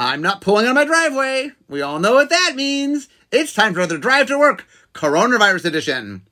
I'm 0.00 0.22
not 0.22 0.40
pulling 0.40 0.66
on 0.66 0.74
my 0.74 0.86
driveway. 0.86 1.50
We 1.68 1.82
all 1.82 1.98
know 1.98 2.14
what 2.14 2.30
that 2.30 2.54
means. 2.56 3.10
It's 3.30 3.52
time 3.52 3.74
for 3.74 3.80
another 3.80 3.98
drive 3.98 4.28
to 4.28 4.38
work, 4.38 4.66
coronavirus 4.94 5.66
edition. 5.66 6.22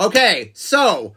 Okay, 0.00 0.50
so 0.54 1.14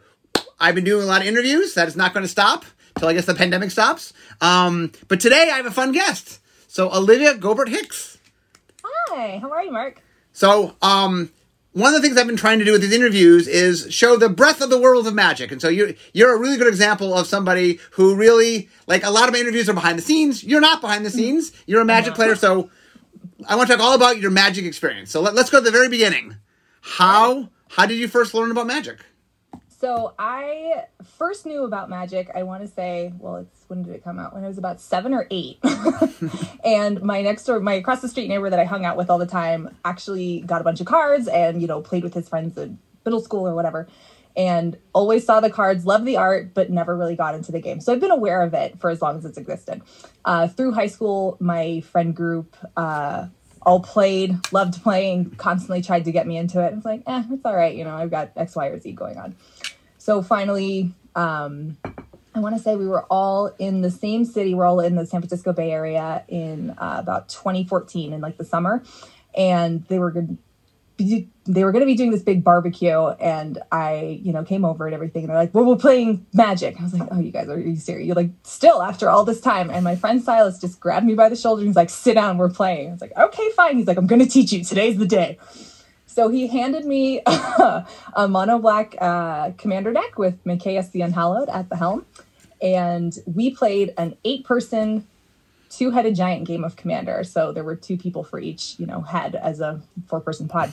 I've 0.60 0.76
been 0.76 0.84
doing 0.84 1.02
a 1.02 1.06
lot 1.06 1.22
of 1.22 1.26
interviews. 1.26 1.74
That 1.74 1.88
is 1.88 1.96
not 1.96 2.14
going 2.14 2.22
to 2.22 2.28
stop 2.28 2.64
till 2.96 3.08
I 3.08 3.12
guess 3.12 3.24
the 3.24 3.34
pandemic 3.34 3.72
stops. 3.72 4.12
Um, 4.40 4.92
but 5.08 5.18
today 5.18 5.50
I 5.52 5.56
have 5.56 5.66
a 5.66 5.72
fun 5.72 5.90
guest. 5.90 6.38
So 6.68 6.94
Olivia 6.94 7.34
Gobert 7.34 7.70
Hicks. 7.70 8.18
Hi, 8.84 9.38
how 9.38 9.50
are 9.50 9.64
you, 9.64 9.72
Mark? 9.72 10.00
So, 10.32 10.76
um, 10.82 11.32
one 11.76 11.94
of 11.94 12.00
the 12.00 12.08
things 12.08 12.16
I've 12.16 12.26
been 12.26 12.38
trying 12.38 12.58
to 12.58 12.64
do 12.64 12.72
with 12.72 12.80
these 12.80 12.94
interviews 12.94 13.46
is 13.46 13.86
show 13.92 14.16
the 14.16 14.30
breadth 14.30 14.62
of 14.62 14.70
the 14.70 14.80
world 14.80 15.06
of 15.06 15.12
magic. 15.12 15.52
And 15.52 15.60
so 15.60 15.68
you're, 15.68 15.90
you're 16.14 16.34
a 16.34 16.38
really 16.38 16.56
good 16.56 16.68
example 16.68 17.12
of 17.12 17.26
somebody 17.26 17.80
who 17.90 18.14
really, 18.14 18.70
like 18.86 19.04
a 19.04 19.10
lot 19.10 19.28
of 19.28 19.34
my 19.34 19.40
interviews 19.40 19.68
are 19.68 19.74
behind 19.74 19.98
the 19.98 20.02
scenes. 20.02 20.42
You're 20.42 20.62
not 20.62 20.80
behind 20.80 21.04
the 21.04 21.10
scenes. 21.10 21.52
You're 21.66 21.82
a 21.82 21.84
magic 21.84 22.14
uh-huh. 22.14 22.16
player. 22.16 22.34
So 22.34 22.70
I 23.46 23.56
want 23.56 23.68
to 23.68 23.76
talk 23.76 23.84
all 23.84 23.94
about 23.94 24.18
your 24.18 24.30
magic 24.30 24.64
experience. 24.64 25.10
So 25.10 25.20
let, 25.20 25.34
let's 25.34 25.50
go 25.50 25.58
to 25.58 25.64
the 25.64 25.70
very 25.70 25.90
beginning. 25.90 26.36
How, 26.80 27.50
how 27.68 27.84
did 27.84 27.98
you 27.98 28.08
first 28.08 28.32
learn 28.32 28.50
about 28.50 28.66
magic? 28.66 29.00
So 29.78 30.14
I 30.18 30.84
first 31.18 31.44
knew 31.44 31.64
about 31.64 31.90
magic. 31.90 32.30
I 32.34 32.44
want 32.44 32.62
to 32.62 32.68
say, 32.68 33.12
well, 33.18 33.36
it's 33.36 33.64
when 33.68 33.82
did 33.82 33.94
it 33.94 34.02
come 34.02 34.18
out? 34.18 34.32
When 34.32 34.42
I 34.42 34.48
was 34.48 34.56
about 34.56 34.80
seven 34.80 35.12
or 35.12 35.26
eight. 35.30 35.58
and 36.64 37.02
my 37.02 37.20
next 37.20 37.44
door, 37.44 37.60
my 37.60 37.74
across 37.74 38.00
the 38.00 38.08
street 38.08 38.28
neighbor 38.28 38.48
that 38.48 38.58
I 38.58 38.64
hung 38.64 38.86
out 38.86 38.96
with 38.96 39.10
all 39.10 39.18
the 39.18 39.26
time, 39.26 39.76
actually 39.84 40.40
got 40.40 40.62
a 40.62 40.64
bunch 40.64 40.80
of 40.80 40.86
cards 40.86 41.28
and 41.28 41.60
you 41.60 41.68
know 41.68 41.82
played 41.82 42.04
with 42.04 42.14
his 42.14 42.26
friends 42.26 42.56
in 42.56 42.78
middle 43.04 43.20
school 43.20 43.46
or 43.46 43.54
whatever. 43.54 43.86
And 44.34 44.78
always 44.94 45.24
saw 45.24 45.40
the 45.40 45.50
cards, 45.50 45.86
loved 45.86 46.04
the 46.06 46.16
art, 46.18 46.52
but 46.52 46.70
never 46.70 46.96
really 46.96 47.16
got 47.16 47.34
into 47.34 47.52
the 47.52 47.60
game. 47.60 47.80
So 47.80 47.92
I've 47.92 48.00
been 48.00 48.10
aware 48.10 48.42
of 48.42 48.52
it 48.54 48.78
for 48.78 48.90
as 48.90 49.00
long 49.00 49.16
as 49.16 49.24
it's 49.24 49.38
existed. 49.38 49.80
Uh, 50.26 50.48
through 50.48 50.72
high 50.72 50.88
school, 50.88 51.38
my 51.40 51.80
friend 51.80 52.14
group 52.14 52.54
uh, 52.76 53.28
all 53.66 53.80
played, 53.80 54.38
loved 54.52 54.80
playing, 54.82 55.30
constantly 55.32 55.82
tried 55.82 56.04
to 56.04 56.12
get 56.12 56.26
me 56.26 56.36
into 56.36 56.62
it. 56.62 56.72
I 56.72 56.76
was 56.76 56.84
like, 56.84 57.02
eh, 57.06 57.24
it's 57.32 57.44
all 57.44 57.56
right. 57.56 57.74
You 57.74 57.84
know, 57.84 57.96
I've 57.96 58.10
got 58.10 58.30
X, 58.36 58.54
Y, 58.54 58.66
or 58.68 58.78
Z 58.78 58.92
going 58.92 59.18
on. 59.18 59.34
So 60.06 60.22
finally, 60.22 60.94
um, 61.16 61.78
I 62.32 62.38
want 62.38 62.56
to 62.56 62.62
say 62.62 62.76
we 62.76 62.86
were 62.86 63.02
all 63.06 63.48
in 63.58 63.80
the 63.80 63.90
same 63.90 64.24
city. 64.24 64.54
We're 64.54 64.64
all 64.64 64.78
in 64.78 64.94
the 64.94 65.04
San 65.04 65.20
Francisco 65.20 65.52
Bay 65.52 65.72
Area 65.72 66.22
in 66.28 66.70
uh, 66.78 66.98
about 67.00 67.28
2014 67.28 68.12
in 68.12 68.20
like 68.20 68.36
the 68.36 68.44
summer, 68.44 68.84
and 69.36 69.84
they 69.88 69.98
were 69.98 70.12
good. 70.12 70.38
They 70.96 71.64
were 71.64 71.72
going 71.72 71.80
to 71.80 71.86
be 71.86 71.96
doing 71.96 72.12
this 72.12 72.22
big 72.22 72.44
barbecue, 72.44 72.96
and 72.96 73.58
I, 73.72 74.20
you 74.22 74.32
know, 74.32 74.44
came 74.44 74.64
over 74.64 74.86
and 74.86 74.94
everything. 74.94 75.24
And 75.24 75.30
they're 75.30 75.38
like, 75.38 75.52
"Well, 75.52 75.64
we're 75.64 75.74
playing 75.74 76.24
Magic." 76.32 76.78
I 76.78 76.84
was 76.84 76.94
like, 76.94 77.08
"Oh, 77.10 77.18
you 77.18 77.32
guys 77.32 77.48
are, 77.48 77.54
are 77.54 77.58
you 77.58 77.74
serious? 77.74 78.06
You're 78.06 78.14
like, 78.14 78.30
still 78.44 78.84
after 78.84 79.10
all 79.10 79.24
this 79.24 79.40
time?" 79.40 79.70
And 79.70 79.82
my 79.82 79.96
friend 79.96 80.22
Silas 80.22 80.60
just 80.60 80.78
grabbed 80.78 81.04
me 81.04 81.14
by 81.14 81.28
the 81.28 81.34
shoulder. 81.34 81.62
and 81.62 81.68
He's 81.68 81.74
like, 81.74 81.90
"Sit 81.90 82.14
down, 82.14 82.38
we're 82.38 82.48
playing." 82.48 82.90
I 82.90 82.92
was 82.92 83.00
like, 83.00 83.16
"Okay, 83.16 83.50
fine." 83.56 83.76
He's 83.76 83.88
like, 83.88 83.98
"I'm 83.98 84.06
going 84.06 84.22
to 84.22 84.28
teach 84.28 84.52
you. 84.52 84.62
Today's 84.62 84.98
the 84.98 85.06
day." 85.06 85.40
So 86.16 86.30
he 86.30 86.46
handed 86.46 86.86
me 86.86 87.20
a 87.26 88.26
mono 88.26 88.58
black 88.58 88.96
uh, 88.98 89.50
commander 89.58 89.92
deck 89.92 90.16
with 90.16 90.42
Mikaeus 90.44 90.90
the 90.90 91.02
Unhallowed 91.02 91.50
at 91.50 91.68
the 91.68 91.76
helm. 91.76 92.06
And 92.62 93.14
we 93.26 93.50
played 93.50 93.92
an 93.98 94.16
eight 94.24 94.42
person, 94.46 95.06
two 95.68 95.90
headed 95.90 96.16
giant 96.16 96.46
game 96.46 96.64
of 96.64 96.74
commander. 96.74 97.22
So 97.22 97.52
there 97.52 97.64
were 97.64 97.76
two 97.76 97.98
people 97.98 98.24
for 98.24 98.38
each, 98.38 98.76
you 98.78 98.86
know, 98.86 99.02
head 99.02 99.34
as 99.34 99.60
a 99.60 99.82
four 100.06 100.22
person 100.22 100.48
pod. 100.48 100.72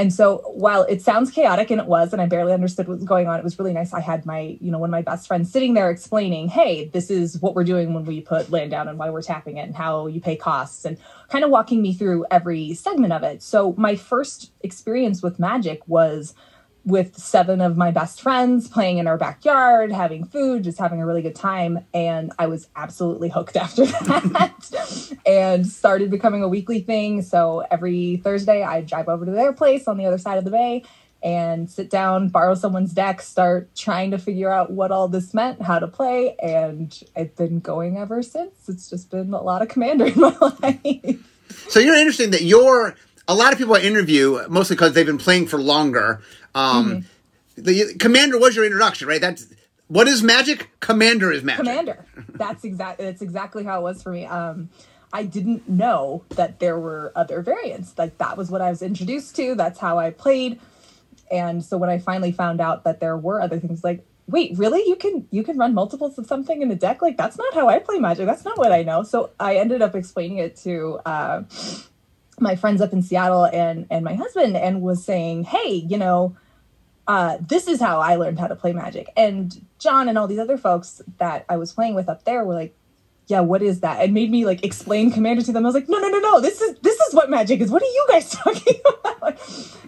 And 0.00 0.10
so 0.10 0.38
while 0.54 0.84
it 0.84 1.02
sounds 1.02 1.30
chaotic, 1.30 1.70
and 1.70 1.78
it 1.78 1.86
was, 1.86 2.14
and 2.14 2.22
I 2.22 2.26
barely 2.26 2.54
understood 2.54 2.88
what 2.88 2.96
was 2.96 3.04
going 3.04 3.28
on, 3.28 3.38
it 3.38 3.44
was 3.44 3.58
really 3.58 3.74
nice. 3.74 3.92
I 3.92 4.00
had 4.00 4.24
my, 4.24 4.56
you 4.58 4.70
know, 4.70 4.78
one 4.78 4.88
of 4.88 4.92
my 4.92 5.02
best 5.02 5.26
friends 5.26 5.52
sitting 5.52 5.74
there 5.74 5.90
explaining, 5.90 6.48
hey, 6.48 6.86
this 6.86 7.10
is 7.10 7.38
what 7.42 7.54
we're 7.54 7.64
doing 7.64 7.92
when 7.92 8.06
we 8.06 8.22
put 8.22 8.50
land 8.50 8.70
down 8.70 8.88
and 8.88 8.98
why 8.98 9.10
we're 9.10 9.20
tapping 9.20 9.58
it 9.58 9.64
and 9.64 9.76
how 9.76 10.06
you 10.06 10.18
pay 10.18 10.36
costs 10.36 10.86
and 10.86 10.96
kind 11.28 11.44
of 11.44 11.50
walking 11.50 11.82
me 11.82 11.92
through 11.92 12.24
every 12.30 12.72
segment 12.72 13.12
of 13.12 13.22
it. 13.22 13.42
So 13.42 13.74
my 13.76 13.94
first 13.94 14.52
experience 14.62 15.22
with 15.22 15.38
magic 15.38 15.86
was 15.86 16.32
with 16.84 17.16
seven 17.16 17.60
of 17.60 17.76
my 17.76 17.90
best 17.90 18.22
friends 18.22 18.68
playing 18.68 18.98
in 18.98 19.06
our 19.06 19.18
backyard, 19.18 19.92
having 19.92 20.24
food, 20.24 20.64
just 20.64 20.78
having 20.78 21.00
a 21.00 21.06
really 21.06 21.22
good 21.22 21.34
time. 21.34 21.84
And 21.92 22.32
I 22.38 22.46
was 22.46 22.68
absolutely 22.74 23.28
hooked 23.28 23.56
after 23.56 23.84
that 23.84 25.18
and 25.26 25.66
started 25.66 26.10
becoming 26.10 26.42
a 26.42 26.48
weekly 26.48 26.80
thing. 26.80 27.22
So 27.22 27.64
every 27.70 28.16
Thursday, 28.18 28.62
I'd 28.62 28.86
drive 28.86 29.08
over 29.08 29.24
to 29.24 29.30
their 29.30 29.52
place 29.52 29.86
on 29.86 29.98
the 29.98 30.06
other 30.06 30.18
side 30.18 30.38
of 30.38 30.44
the 30.44 30.50
bay 30.50 30.84
and 31.22 31.70
sit 31.70 31.90
down, 31.90 32.28
borrow 32.28 32.54
someone's 32.54 32.92
deck, 32.92 33.20
start 33.20 33.74
trying 33.74 34.10
to 34.10 34.18
figure 34.18 34.50
out 34.50 34.72
what 34.72 34.90
all 34.90 35.06
this 35.06 35.34
meant, 35.34 35.60
how 35.60 35.78
to 35.78 35.86
play. 35.86 36.34
And 36.42 36.98
I've 37.14 37.36
been 37.36 37.60
going 37.60 37.98
ever 37.98 38.22
since. 38.22 38.68
It's 38.68 38.88
just 38.88 39.10
been 39.10 39.34
a 39.34 39.42
lot 39.42 39.60
of 39.62 39.68
commander 39.68 40.06
in 40.06 40.18
my 40.18 40.34
life. 40.62 41.26
So 41.68 41.80
you're 41.80 41.96
interesting 41.96 42.30
that 42.30 42.42
you're 42.42 42.96
a 43.30 43.34
lot 43.34 43.52
of 43.52 43.58
people 43.58 43.74
I 43.74 43.80
interview, 43.80 44.40
mostly 44.48 44.74
because 44.74 44.92
they've 44.92 45.06
been 45.06 45.18
playing 45.18 45.46
for 45.46 45.60
longer. 45.60 46.20
Um, 46.54 47.04
mm-hmm. 47.56 47.62
The 47.62 47.94
Commander 47.98 48.38
was 48.38 48.56
your 48.56 48.64
introduction, 48.64 49.06
right? 49.06 49.20
That's 49.20 49.46
what 49.86 50.08
is 50.08 50.22
magic. 50.22 50.68
Commander 50.80 51.30
is 51.30 51.44
magic. 51.44 51.64
Commander. 51.64 52.04
That's 52.30 52.64
exactly 52.64 53.04
that's 53.04 53.22
exactly 53.22 53.64
how 53.64 53.80
it 53.80 53.82
was 53.82 54.02
for 54.02 54.10
me. 54.10 54.26
Um, 54.26 54.70
I 55.12 55.24
didn't 55.24 55.68
know 55.68 56.24
that 56.30 56.58
there 56.58 56.78
were 56.78 57.12
other 57.14 57.40
variants. 57.42 57.96
Like 57.96 58.18
that 58.18 58.36
was 58.36 58.50
what 58.50 58.60
I 58.60 58.70
was 58.70 58.82
introduced 58.82 59.36
to. 59.36 59.54
That's 59.54 59.78
how 59.78 59.98
I 59.98 60.10
played. 60.10 60.60
And 61.30 61.64
so 61.64 61.76
when 61.76 61.90
I 61.90 61.98
finally 61.98 62.32
found 62.32 62.60
out 62.60 62.84
that 62.84 62.98
there 63.00 63.16
were 63.16 63.40
other 63.40 63.60
things, 63.60 63.84
like 63.84 64.04
wait, 64.26 64.56
really? 64.56 64.82
You 64.86 64.96
can 64.96 65.26
you 65.30 65.42
can 65.42 65.58
run 65.58 65.74
multiples 65.74 66.18
of 66.18 66.26
something 66.26 66.62
in 66.62 66.70
a 66.70 66.76
deck? 66.76 67.02
Like 67.02 67.16
that's 67.16 67.36
not 67.36 67.52
how 67.54 67.68
I 67.68 67.78
play 67.78 67.98
Magic. 67.98 68.26
That's 68.26 68.44
not 68.44 68.58
what 68.58 68.72
I 68.72 68.82
know. 68.82 69.02
So 69.02 69.30
I 69.38 69.56
ended 69.56 69.82
up 69.82 69.94
explaining 69.94 70.38
it 70.38 70.56
to 70.58 71.00
uh, 71.04 71.42
my 72.40 72.56
friends 72.56 72.80
up 72.80 72.92
in 72.92 73.02
Seattle 73.02 73.44
and 73.44 73.86
and 73.90 74.04
my 74.04 74.14
husband, 74.14 74.56
and 74.56 74.82
was 74.82 75.04
saying, 75.04 75.44
hey, 75.44 75.72
you 75.72 75.98
know. 75.98 76.36
Uh, 77.08 77.38
this 77.40 77.66
is 77.66 77.80
how 77.80 77.98
I 77.98 78.14
learned 78.14 78.38
how 78.38 78.46
to 78.46 78.54
play 78.54 78.72
Magic. 78.72 79.08
And 79.16 79.66
John 79.80 80.08
and 80.08 80.16
all 80.16 80.28
these 80.28 80.38
other 80.38 80.56
folks 80.56 81.02
that 81.18 81.44
I 81.48 81.56
was 81.56 81.72
playing 81.72 81.94
with 81.94 82.08
up 82.08 82.24
there 82.24 82.44
were 82.44 82.54
like, 82.54 82.76
yeah, 83.30 83.40
what 83.40 83.62
is 83.62 83.80
that? 83.80 84.00
And 84.00 84.12
made 84.12 84.30
me 84.30 84.44
like 84.44 84.64
explain 84.64 85.12
Commander 85.12 85.42
to 85.42 85.52
them. 85.52 85.64
I 85.64 85.68
was 85.68 85.74
like, 85.74 85.88
no, 85.88 85.98
no, 85.98 86.08
no, 86.08 86.18
no. 86.18 86.40
This 86.40 86.60
is 86.60 86.76
this 86.80 86.98
is 86.98 87.14
what 87.14 87.30
magic 87.30 87.60
is. 87.60 87.70
What 87.70 87.82
are 87.82 87.86
you 87.86 88.06
guys 88.08 88.30
talking 88.30 88.74
about? 88.86 89.38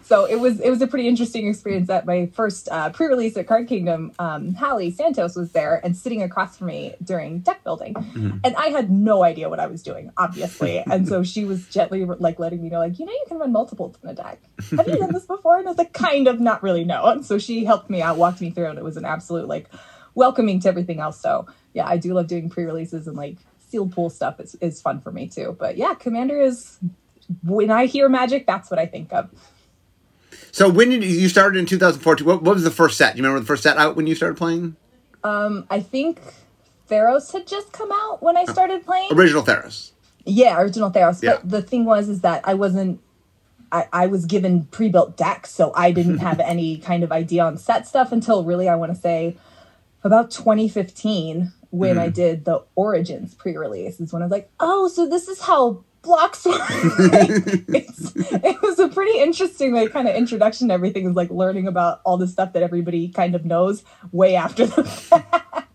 so 0.03 0.25
it 0.25 0.37
was 0.37 0.61
it 0.61 0.71
was 0.71 0.81
a 0.81 0.87
pretty 0.87 1.09
interesting 1.09 1.49
experience. 1.49 1.91
At 1.91 2.07
my 2.07 2.27
first 2.27 2.69
uh, 2.71 2.91
pre-release 2.91 3.37
at 3.37 3.47
Card 3.47 3.67
Kingdom, 3.67 4.13
um, 4.19 4.55
Hallie 4.55 4.91
Santos 4.91 5.35
was 5.35 5.53
there 5.53 5.81
and 5.85 5.97
sitting 5.97 6.23
across 6.23 6.59
from 6.59 6.69
me 6.69 6.95
during 7.03 7.41
deck 7.41 7.65
building, 7.65 7.95
mm-hmm. 7.95 8.39
and 8.45 8.55
I 8.57 8.69
had 8.69 8.91
no 8.91 9.25
idea 9.25 9.49
what 9.49 9.59
I 9.59 9.67
was 9.67 9.83
doing, 9.83 10.13
obviously. 10.17 10.79
and 10.91 11.09
so 11.09 11.23
she 11.23 11.45
was 11.45 11.67
gently 11.69 12.05
like 12.05 12.39
letting 12.39 12.63
me 12.63 12.69
know, 12.69 12.79
like, 12.79 12.99
you 12.99 13.07
know, 13.07 13.13
you 13.13 13.25
can 13.27 13.39
run 13.39 13.53
multiples 13.53 13.97
in 14.03 14.09
a 14.09 14.15
deck. 14.15 14.41
Have 14.77 14.87
you 14.87 14.99
done 14.99 15.13
this 15.13 15.27
before? 15.27 15.59
And 15.59 15.67
I 15.67 15.71
was 15.71 15.79
like, 15.79 15.93
kind 15.93 16.29
of, 16.29 16.41
not 16.41 16.63
really, 16.63 16.85
no. 16.85 17.07
And 17.07 17.27
so 17.27 17.39
she 17.39 17.65
helped 17.65 17.91
me 17.91 18.03
out, 18.03 18.17
walked 18.17 18.41
me 18.41 18.51
through, 18.51 18.67
and 18.67 18.79
it 18.79 18.85
was 18.85 18.97
an 18.97 19.05
absolute 19.05 19.49
like 19.49 19.69
welcoming 20.15 20.61
to 20.61 20.69
everything 20.69 21.01
else. 21.01 21.21
So 21.21 21.47
yeah, 21.75 21.87
I 21.87 21.97
do 21.97 22.15
love 22.15 22.27
doing 22.27 22.51
pre-releases 22.51 23.07
and 23.07 23.17
like 23.17 23.37
sealed 23.59 23.93
pool 23.93 24.11
stuff 24.11 24.41
is, 24.41 24.55
is 24.57 24.81
fun 24.81 25.01
for 25.01 25.11
me 25.11 25.29
too. 25.29 25.57
But 25.59 25.77
yeah, 25.77 25.95
Commander 25.95 26.41
is 26.41 26.79
when 27.43 27.71
I 27.71 27.87
hear 27.87 28.09
magic, 28.09 28.47
that's 28.47 28.71
what 28.71 28.79
I 28.79 28.87
think 28.87 29.13
of. 29.13 29.31
So 30.51 30.69
when 30.69 30.91
did 30.91 31.03
you, 31.03 31.11
you 31.11 31.29
started 31.29 31.59
in 31.59 31.67
2014? 31.67 32.27
What, 32.27 32.43
what 32.43 32.55
was 32.55 32.65
the 32.65 32.71
first 32.71 32.99
set? 32.99 33.15
Do 33.15 33.19
you 33.19 33.25
remember 33.25 33.41
the 33.41 33.47
first 33.47 33.63
set 33.63 33.79
out 33.79 33.97
when 33.97 34.07
you 34.07 34.15
started 34.15 34.37
playing? 34.37 34.77
Um, 35.25 35.67
I 35.71 35.81
think 35.81 36.21
Theros 36.91 37.33
had 37.33 37.47
just 37.47 37.73
come 37.73 37.91
out 37.91 38.23
when 38.23 38.37
I 38.37 38.45
started 38.45 38.85
playing. 38.85 39.13
Original 39.13 39.43
Theros. 39.43 39.93
Yeah, 40.25 40.61
original 40.61 40.91
Theros. 40.91 41.23
Yeah. 41.23 41.37
But 41.37 41.49
the 41.49 41.63
thing 41.63 41.85
was 41.85 42.09
is 42.09 42.21
that 42.21 42.43
I 42.45 42.55
wasn't 42.55 43.01
I, 43.73 43.89
I 43.93 44.07
was 44.07 44.27
given 44.27 44.67
pre-built 44.67 45.17
decks, 45.17 45.51
so 45.51 45.73
I 45.75 45.93
didn't 45.93 46.19
have 46.29 46.39
any 46.39 46.77
kind 46.77 47.03
of 47.03 47.11
idea 47.11 47.45
on 47.45 47.57
set 47.57 47.87
stuff 47.87 48.13
until 48.13 48.45
really 48.45 48.69
I 48.69 48.77
want 48.77 48.95
to 48.95 49.01
say 49.01 49.37
about 50.05 50.31
2015 50.31 51.53
when 51.73 51.97
mm. 51.97 52.01
I 52.01 52.09
did 52.11 52.45
the 52.45 52.63
Origins 52.77 53.35
pre-release. 53.35 53.99
Is 53.99 54.13
when 54.13 54.23
I 54.23 54.27
was 54.27 54.31
like, 54.31 54.51
oh, 54.61 54.89
so 54.89 55.09
this 55.09 55.27
is 55.27 55.41
how 55.41 55.83
blocks 56.03 56.45
work. 56.47 56.61
it 56.69 58.63
was 58.63 58.79
a 58.79 58.89
pretty 58.89 59.19
interesting 59.19 59.73
like 59.73 59.91
kind 59.91 60.07
of 60.07 60.15
introduction 60.15 60.69
to 60.69 60.75
everything. 60.75 61.09
Is 61.09 61.17
like 61.17 61.31
learning 61.31 61.67
about 61.67 62.01
all 62.05 62.19
the 62.19 62.29
stuff 62.29 62.53
that 62.53 62.63
everybody 62.63 63.09
kind 63.09 63.35
of 63.35 63.45
knows 63.45 63.83
way 64.13 64.37
after 64.37 64.67
the 64.67 64.85
fact. 64.85 65.69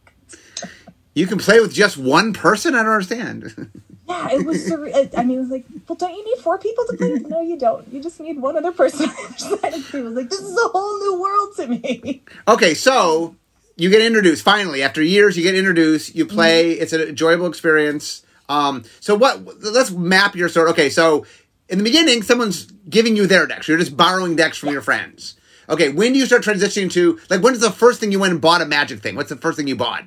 You 1.16 1.26
can 1.26 1.40
play 1.40 1.60
with 1.60 1.74
just 1.74 1.98
one 1.98 2.32
person. 2.32 2.76
I 2.76 2.84
don't 2.84 2.92
understand. 2.92 3.72
yeah, 4.08 4.30
it 4.34 4.46
was. 4.46 4.72
I 4.72 5.24
mean, 5.24 5.38
it 5.38 5.42
was 5.42 5.50
like, 5.50 5.66
well, 5.90 5.96
don't 5.96 6.14
you 6.14 6.24
need 6.24 6.44
four 6.44 6.60
people 6.60 6.86
to 6.92 6.96
play? 6.96 7.14
No, 7.28 7.42
you 7.42 7.58
don't. 7.58 7.92
You 7.92 8.04
just 8.04 8.20
need 8.20 8.40
one 8.40 8.56
other 8.56 8.72
person. 8.72 9.10
I 9.18 9.32
was 9.32 10.14
like, 10.14 10.30
this 10.30 10.42
is 10.42 10.56
a 10.56 10.68
whole 10.68 11.00
new 11.00 11.20
world 11.20 11.56
to 11.56 11.68
me. 11.70 12.22
Okay, 12.48 12.76
so 12.76 13.36
you 13.78 13.90
get 13.90 14.02
introduced 14.02 14.44
finally 14.44 14.84
after 14.84 15.02
years. 15.02 15.38
You 15.38 15.44
get 15.44 15.56
introduced. 15.56 16.16
You 16.16 16.26
play. 16.26 16.74
Mm-hmm. 16.74 16.84
It's 16.84 16.94
an 16.94 17.02
enjoyable 17.02 17.48
experience. 17.48 18.24
Um, 18.50 18.84
so 19.00 19.16
what? 19.16 19.64
Let's 19.64 19.92
map 19.92 20.36
your 20.36 20.50
sort. 20.50 20.70
Okay, 20.70 20.90
so 20.90 21.26
in 21.70 21.78
the 21.78 21.84
beginning, 21.84 22.24
someone's 22.24 22.66
giving 22.90 23.16
you 23.16 23.28
their 23.28 23.46
decks. 23.48 23.68
You're 23.68 23.78
just 23.78 23.96
borrowing 23.96 24.36
decks 24.36 24.58
from 24.58 24.70
your 24.70 24.82
friends. 24.82 25.36
Okay, 25.70 25.90
when 25.90 26.14
do 26.14 26.20
you 26.20 26.26
start 26.26 26.44
transitioning 26.44 26.92
to 26.92 27.20
like? 27.30 27.42
When 27.42 27.54
is 27.54 27.62
the 27.62 27.72
first 27.72 28.00
thing 28.00 28.12
you 28.12 28.20
went 28.20 28.32
and 28.32 28.42
bought 28.42 28.62
a 28.62 28.66
Magic 28.66 29.00
thing? 29.00 29.16
What's 29.16 29.30
the 29.30 29.38
first 29.38 29.58
thing 29.58 29.68
you 29.68 29.76
bought? 29.76 30.06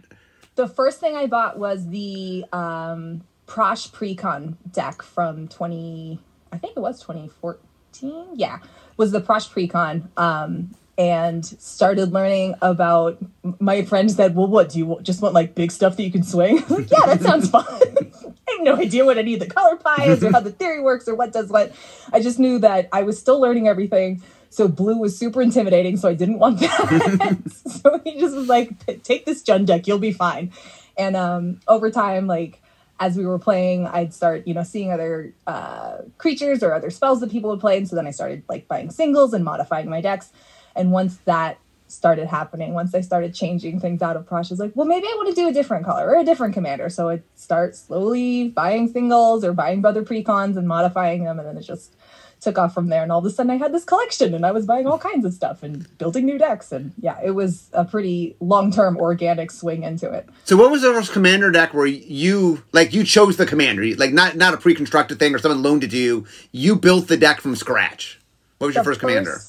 The 0.57 0.69
first 0.69 1.01
thing 1.01 1.17
I 1.17 1.27
bought 1.27 1.59
was 1.59 1.89
the 1.89 2.45
um, 2.53 3.23
Prossh 3.47 3.91
Precon 3.91 4.57
deck 4.71 5.03
from 5.03 5.49
20, 5.49 6.19
I 6.53 6.59
think 6.59 6.77
it 6.77 6.81
was 6.81 7.01
2014. 7.01 8.29
Yeah, 8.35 8.59
was 8.97 9.11
the 9.13 9.21
Prossh 9.21 9.51
Precon. 9.51 10.09
Um, 10.17 10.75
and 11.01 11.47
started 11.47 12.13
learning 12.13 12.57
about 12.61 13.17
my 13.59 13.83
friend 13.87 14.11
said, 14.11 14.37
Well, 14.37 14.49
what 14.49 14.69
do 14.69 14.79
you 14.79 14.99
just 15.01 15.23
want 15.23 15.33
like 15.33 15.55
big 15.55 15.73
stuff 15.73 15.97
that 15.97 16.03
you 16.03 16.13
can 16.13 16.23
swing? 16.23 16.57
like, 16.69 16.91
yeah, 16.91 17.07
that 17.07 17.23
sounds 17.23 17.49
fun. 17.49 17.65
I 17.73 18.53
have 18.53 18.61
no 18.61 18.77
idea 18.77 19.07
what 19.07 19.17
any 19.17 19.33
of 19.33 19.41
the 19.41 19.47
color 19.47 19.77
pie 19.77 20.05
is 20.09 20.23
or 20.23 20.31
how 20.31 20.41
the 20.41 20.53
theory 20.53 20.83
works 20.83 21.09
or 21.09 21.15
what 21.15 21.33
does 21.33 21.49
what. 21.49 21.73
I 22.13 22.21
just 22.21 22.39
knew 22.39 22.59
that 22.59 22.91
I 22.93 23.03
was 23.03 23.19
still 23.19 23.41
learning 23.41 23.67
everything. 23.67 24.23
So 24.51 24.69
blue 24.69 24.99
was 24.99 25.17
super 25.17 25.41
intimidating, 25.41 25.97
so 25.97 26.07
I 26.07 26.13
didn't 26.13 26.39
want 26.39 26.61
that. 26.61 27.39
so 27.83 27.99
he 28.05 28.21
just 28.21 28.37
was 28.37 28.49
like, 28.49 29.03
take 29.03 29.25
this 29.25 29.43
Jund 29.43 29.67
deck, 29.67 29.87
you'll 29.87 29.99
be 29.99 30.13
fine. 30.13 30.53
And 30.99 31.17
um, 31.17 31.61
over 31.67 31.91
time, 31.91 32.27
like 32.27 32.61
as 32.99 33.17
we 33.17 33.25
were 33.25 33.39
playing, 33.39 33.87
I'd 33.87 34.13
start, 34.13 34.47
you 34.47 34.53
know, 34.53 34.65
seeing 34.65 34.93
other 34.93 35.33
uh, 35.47 35.99
creatures 36.19 36.63
or 36.63 36.75
other 36.75 36.91
spells 36.91 37.21
that 37.21 37.31
people 37.31 37.49
would 37.49 37.61
play. 37.61 37.79
And 37.79 37.89
so 37.89 37.97
then 37.97 38.07
I 38.07 38.11
started 38.11 38.43
like 38.51 38.69
buying 38.69 38.91
singles 38.91 39.33
and 39.33 39.43
modifying 39.45 39.89
my 39.89 40.03
decks. 40.03 40.31
And 40.77 40.93
once 40.93 41.19
that 41.25 41.59
started 41.89 42.29
happening, 42.29 42.73
once 42.75 42.95
I 42.95 43.01
started 43.01 43.35
changing 43.35 43.81
things 43.81 44.03
out 44.03 44.17
of 44.17 44.27
Prossh, 44.27 44.51
I 44.51 44.55
was 44.55 44.61
like, 44.61 44.73
well, 44.75 44.87
maybe 44.87 45.07
I 45.07 45.15
want 45.17 45.29
to 45.29 45.35
do 45.35 45.49
a 45.49 45.53
different 45.53 45.85
color 45.85 46.09
or 46.09 46.19
a 46.19 46.25
different 46.25 46.55
commander. 46.55 46.89
So 46.89 47.09
I'd 47.09 47.23
start 47.37 47.77
slowly 47.77 48.49
buying 48.49 48.89
singles 48.89 49.45
or 49.45 49.53
buying 49.53 49.85
other 49.85 50.05
precons 50.05 50.57
and 50.57 50.69
modifying 50.69 51.25
them. 51.25 51.39
And 51.39 51.49
then 51.49 51.57
it 51.57 51.63
just 51.63 51.95
took 52.41 52.59
off 52.59 52.75
from 52.75 52.89
there. 52.89 53.03
And 53.03 53.13
all 53.13 53.19
of 53.19 53.25
a 53.25 53.31
sudden 53.31 53.51
I 53.51 53.57
had 53.57 53.73
this 53.73 53.85
collection 53.85 54.35
and 54.35 54.45
I 54.47 54.51
was 54.51 54.67
buying 54.67 54.87
all 54.87 54.99
kinds 54.99 55.25
of 55.25 55.33
stuff 55.33 55.63
and 55.63 55.87
building 55.99 56.27
new 56.27 56.39
decks. 56.39 56.73
And 56.73 56.93
yeah, 56.99 57.19
it 57.23 57.33
was 57.33 57.69
a 57.73 57.85
pretty 57.85 58.37
long 58.41 58.73
term 58.73 58.97
organic 58.97 59.51
swing 59.51 59.83
into 59.83 60.11
it. 60.11 60.29
So 60.45 60.57
what 60.57 60.71
was 60.71 60.83
the 60.83 60.93
first 60.93 61.13
commander 61.13 61.51
deck 61.51 61.75
where 61.75 61.87
you 61.87 62.63
like 62.73 62.93
you 62.93 63.05
chose 63.05 63.37
the 63.37 63.47
commander, 63.47 63.85
like 63.97 64.13
not 64.13 64.37
not 64.37 64.55
a 64.55 64.57
pre 64.57 64.75
constructed 64.75 65.19
thing 65.19 65.35
or 65.35 65.39
someone 65.39 65.63
loaned 65.63 65.85
it 65.85 65.91
to 65.91 65.99
you. 65.99 66.27
You 66.53 66.77
built 66.77 67.09
the 67.09 67.17
deck 67.17 67.41
from 67.41 67.57
scratch. 67.57 68.21
What 68.59 68.69
was 68.69 68.75
the 68.75 68.79
your 68.79 68.85
first, 68.85 69.01
first 69.01 69.01
commander? 69.01 69.41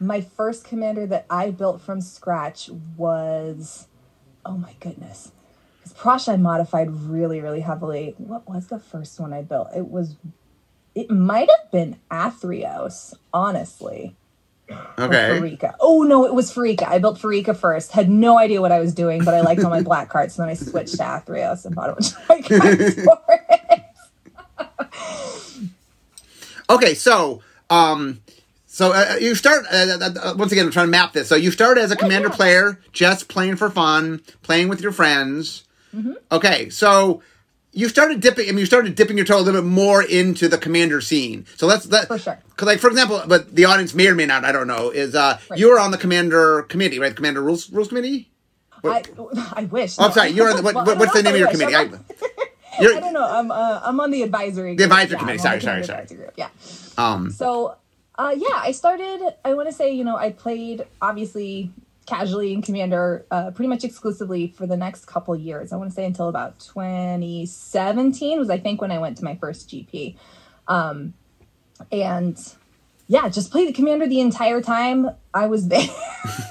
My 0.00 0.20
first 0.20 0.64
commander 0.64 1.06
that 1.06 1.26
I 1.30 1.50
built 1.50 1.80
from 1.80 2.00
scratch 2.00 2.70
was 2.96 3.86
oh 4.44 4.56
my 4.56 4.74
goodness. 4.80 5.32
Because 5.82 5.98
Prossh 5.98 6.32
I 6.32 6.36
modified 6.36 6.90
really, 6.90 7.40
really 7.40 7.60
heavily. 7.60 8.14
What 8.18 8.48
was 8.48 8.68
the 8.68 8.78
first 8.78 9.20
one 9.20 9.32
I 9.32 9.42
built? 9.42 9.68
It 9.74 9.88
was 9.88 10.16
it 10.94 11.10
might 11.10 11.48
have 11.50 11.72
been 11.72 11.98
Athreos, 12.10 13.14
honestly. 13.32 14.16
Okay. 14.70 14.76
Pharika. 14.98 15.74
Oh 15.80 16.02
no, 16.02 16.24
it 16.24 16.34
was 16.34 16.52
Pharika. 16.52 16.88
I 16.88 16.98
built 16.98 17.18
Pharika 17.18 17.56
first. 17.56 17.92
Had 17.92 18.08
no 18.08 18.38
idea 18.38 18.60
what 18.60 18.72
I 18.72 18.80
was 18.80 18.94
doing, 18.94 19.24
but 19.24 19.34
I 19.34 19.40
liked 19.40 19.62
all 19.62 19.70
my 19.70 19.82
black 19.82 20.08
cards. 20.08 20.34
So 20.34 20.42
then 20.42 20.50
I 20.50 20.54
switched 20.54 20.96
to 20.96 21.02
Athreos 21.02 21.66
and 21.66 21.74
bought 21.74 21.90
a 21.90 21.92
bunch 21.94 22.12
of 22.12 22.18
white 22.28 22.44
cards 22.44 23.04
for 23.04 23.20
it. 23.28 23.40
okay, 26.70 26.94
so 26.94 27.42
um, 27.68 28.22
so 28.74 28.90
uh, 28.90 29.18
you 29.20 29.36
start 29.36 29.66
uh, 29.72 29.98
uh, 30.00 30.10
uh, 30.20 30.34
once 30.36 30.50
again. 30.50 30.66
I'm 30.66 30.72
trying 30.72 30.88
to 30.88 30.90
map 30.90 31.12
this. 31.12 31.28
So 31.28 31.36
you 31.36 31.52
start 31.52 31.78
as 31.78 31.92
a 31.92 31.96
commander 31.96 32.26
yeah. 32.28 32.34
player, 32.34 32.80
just 32.90 33.28
playing 33.28 33.54
for 33.54 33.70
fun, 33.70 34.20
playing 34.42 34.66
with 34.66 34.80
your 34.80 34.90
friends. 34.90 35.62
Mm-hmm. 35.94 36.14
Okay, 36.32 36.70
so 36.70 37.22
you 37.70 37.88
started 37.88 38.20
dipping. 38.20 38.48
I 38.48 38.50
mean, 38.50 38.58
you 38.58 38.66
started 38.66 38.96
dipping 38.96 39.16
your 39.16 39.26
toe 39.26 39.38
a 39.38 39.42
little 39.42 39.62
bit 39.62 39.68
more 39.68 40.02
into 40.02 40.48
the 40.48 40.58
commander 40.58 41.00
scene. 41.00 41.46
So 41.54 41.68
that's 41.68 41.84
that. 41.84 42.08
For 42.08 42.18
sure. 42.18 42.36
Cause 42.56 42.66
like 42.66 42.80
for 42.80 42.88
example, 42.88 43.22
but 43.28 43.54
the 43.54 43.64
audience 43.66 43.94
may 43.94 44.08
or 44.08 44.16
may 44.16 44.26
not. 44.26 44.44
I 44.44 44.50
don't 44.50 44.66
know. 44.66 44.90
Is 44.90 45.14
uh 45.14 45.38
right. 45.48 45.60
you 45.60 45.70
were 45.70 45.78
on 45.78 45.92
the 45.92 45.98
commander 45.98 46.62
committee, 46.62 46.98
right? 46.98 47.10
The 47.10 47.14
Commander 47.14 47.42
rules 47.42 47.70
rules 47.70 47.86
committee. 47.86 48.32
What? 48.80 49.08
I, 49.36 49.52
I 49.60 49.64
wish. 49.66 50.00
Oh, 50.00 50.06
I'm 50.06 50.12
sorry. 50.12 50.30
You're 50.30 50.50
on 50.50 50.56
the 50.56 50.62
what, 50.64 50.74
well, 50.84 50.98
what's 50.98 51.12
the 51.12 51.22
name 51.22 51.34
of 51.34 51.38
your 51.38 51.50
committee? 51.52 51.76
I, 51.76 51.82
I, 52.80 52.98
don't 52.98 53.12
know. 53.12 53.24
I'm 53.24 53.52
uh, 53.52 53.82
I'm 53.84 54.00
on 54.00 54.10
the 54.10 54.22
advisory. 54.22 54.74
The 54.74 54.82
advisory 54.82 55.16
committee. 55.16 55.38
Sorry, 55.38 55.60
sorry, 55.60 55.84
sorry. 55.84 56.06
Group. 56.06 56.34
Yeah. 56.36 56.48
Um. 56.98 57.30
So, 57.30 57.76
uh, 58.16 58.34
yeah, 58.36 58.56
I 58.56 58.72
started. 58.72 59.34
I 59.44 59.54
want 59.54 59.68
to 59.68 59.74
say, 59.74 59.92
you 59.92 60.04
know, 60.04 60.16
I 60.16 60.30
played 60.30 60.86
obviously 61.02 61.70
casually 62.06 62.52
in 62.52 62.62
Commander 62.62 63.24
uh, 63.30 63.50
pretty 63.50 63.68
much 63.68 63.82
exclusively 63.82 64.48
for 64.48 64.66
the 64.66 64.76
next 64.76 65.06
couple 65.06 65.34
years. 65.34 65.72
I 65.72 65.76
want 65.76 65.90
to 65.90 65.94
say 65.94 66.04
until 66.04 66.28
about 66.28 66.60
2017 66.60 68.38
was 68.38 68.50
I 68.50 68.58
think 68.58 68.80
when 68.80 68.92
I 68.92 68.98
went 68.98 69.16
to 69.18 69.24
my 69.24 69.36
first 69.36 69.68
GP. 69.70 70.16
Um, 70.68 71.14
and 71.90 72.38
yeah, 73.06 73.28
just 73.28 73.50
play 73.50 73.66
the 73.66 73.72
commander 73.72 74.06
the 74.06 74.20
entire 74.20 74.62
time 74.62 75.10
I 75.34 75.46
was 75.46 75.68
there. 75.68 75.86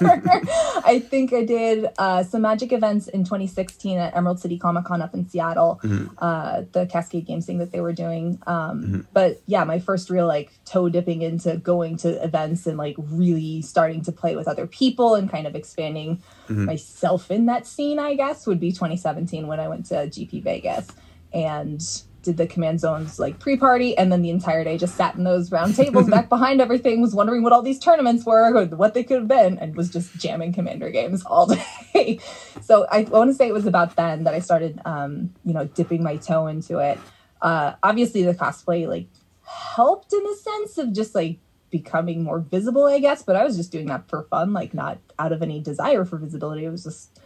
I 0.00 1.02
think 1.04 1.32
I 1.32 1.44
did 1.44 1.86
uh, 1.98 2.22
some 2.22 2.42
magic 2.42 2.72
events 2.72 3.08
in 3.08 3.24
2016 3.24 3.98
at 3.98 4.16
Emerald 4.16 4.38
City 4.38 4.58
Comic 4.58 4.84
Con 4.84 5.02
up 5.02 5.14
in 5.14 5.28
Seattle, 5.28 5.80
mm-hmm. 5.82 6.14
uh, 6.18 6.62
the 6.72 6.86
Cascade 6.86 7.26
Games 7.26 7.46
thing 7.46 7.58
that 7.58 7.72
they 7.72 7.80
were 7.80 7.92
doing. 7.92 8.38
Um, 8.46 8.82
mm-hmm. 8.82 9.00
But 9.12 9.40
yeah, 9.46 9.64
my 9.64 9.80
first 9.80 10.10
real 10.10 10.26
like 10.26 10.52
toe 10.64 10.88
dipping 10.88 11.22
into 11.22 11.56
going 11.56 11.96
to 11.98 12.22
events 12.22 12.66
and 12.66 12.78
like 12.78 12.94
really 12.98 13.62
starting 13.62 14.02
to 14.02 14.12
play 14.12 14.36
with 14.36 14.46
other 14.46 14.66
people 14.66 15.16
and 15.16 15.28
kind 15.28 15.46
of 15.46 15.56
expanding 15.56 16.22
mm-hmm. 16.44 16.66
myself 16.66 17.30
in 17.30 17.46
that 17.46 17.66
scene, 17.66 17.98
I 17.98 18.14
guess, 18.14 18.46
would 18.46 18.60
be 18.60 18.70
2017 18.70 19.48
when 19.48 19.58
I 19.58 19.68
went 19.68 19.86
to 19.86 19.94
GP 19.94 20.42
Vegas. 20.44 20.88
And 21.32 21.82
did 22.24 22.36
the 22.36 22.46
command 22.46 22.80
zones 22.80 23.18
like 23.18 23.38
pre-party 23.38 23.96
and 23.96 24.10
then 24.10 24.22
the 24.22 24.30
entire 24.30 24.64
day 24.64 24.76
just 24.76 24.96
sat 24.96 25.14
in 25.14 25.24
those 25.24 25.52
round 25.52 25.76
tables 25.76 26.08
back 26.08 26.28
behind 26.28 26.60
everything 26.60 27.00
was 27.00 27.14
wondering 27.14 27.42
what 27.42 27.52
all 27.52 27.62
these 27.62 27.78
tournaments 27.78 28.24
were 28.26 28.54
or 28.54 28.64
what 28.66 28.94
they 28.94 29.04
could 29.04 29.18
have 29.18 29.28
been 29.28 29.58
and 29.58 29.76
was 29.76 29.90
just 29.90 30.14
jamming 30.16 30.52
commander 30.52 30.90
games 30.90 31.22
all 31.24 31.46
day. 31.94 32.18
So 32.60 32.86
i 32.90 33.02
want 33.02 33.30
to 33.30 33.34
say 33.34 33.46
it 33.46 33.54
was 33.54 33.66
about 33.66 33.96
then 33.96 34.24
that 34.24 34.34
i 34.34 34.40
started 34.40 34.80
um, 34.84 35.32
you 35.44 35.54
know 35.54 35.66
dipping 35.66 36.02
my 36.02 36.16
toe 36.16 36.46
into 36.46 36.78
it. 36.78 36.98
Uh, 37.40 37.74
obviously 37.82 38.22
the 38.22 38.34
cosplay 38.34 38.88
like 38.88 39.06
helped 39.44 40.12
in 40.12 40.24
the 40.24 40.34
sense 40.34 40.78
of 40.78 40.92
just 40.92 41.14
like 41.14 41.38
becoming 41.70 42.22
more 42.22 42.38
visible 42.38 42.84
i 42.84 43.00
guess 43.00 43.24
but 43.24 43.34
i 43.34 43.42
was 43.42 43.56
just 43.56 43.72
doing 43.72 43.86
that 43.86 44.08
for 44.08 44.22
fun 44.30 44.52
like 44.52 44.72
not 44.72 44.98
out 45.18 45.32
of 45.32 45.42
any 45.42 45.60
desire 45.60 46.04
for 46.04 46.16
visibility. 46.16 46.64
It 46.64 46.70
was 46.70 46.84
just 46.84 47.20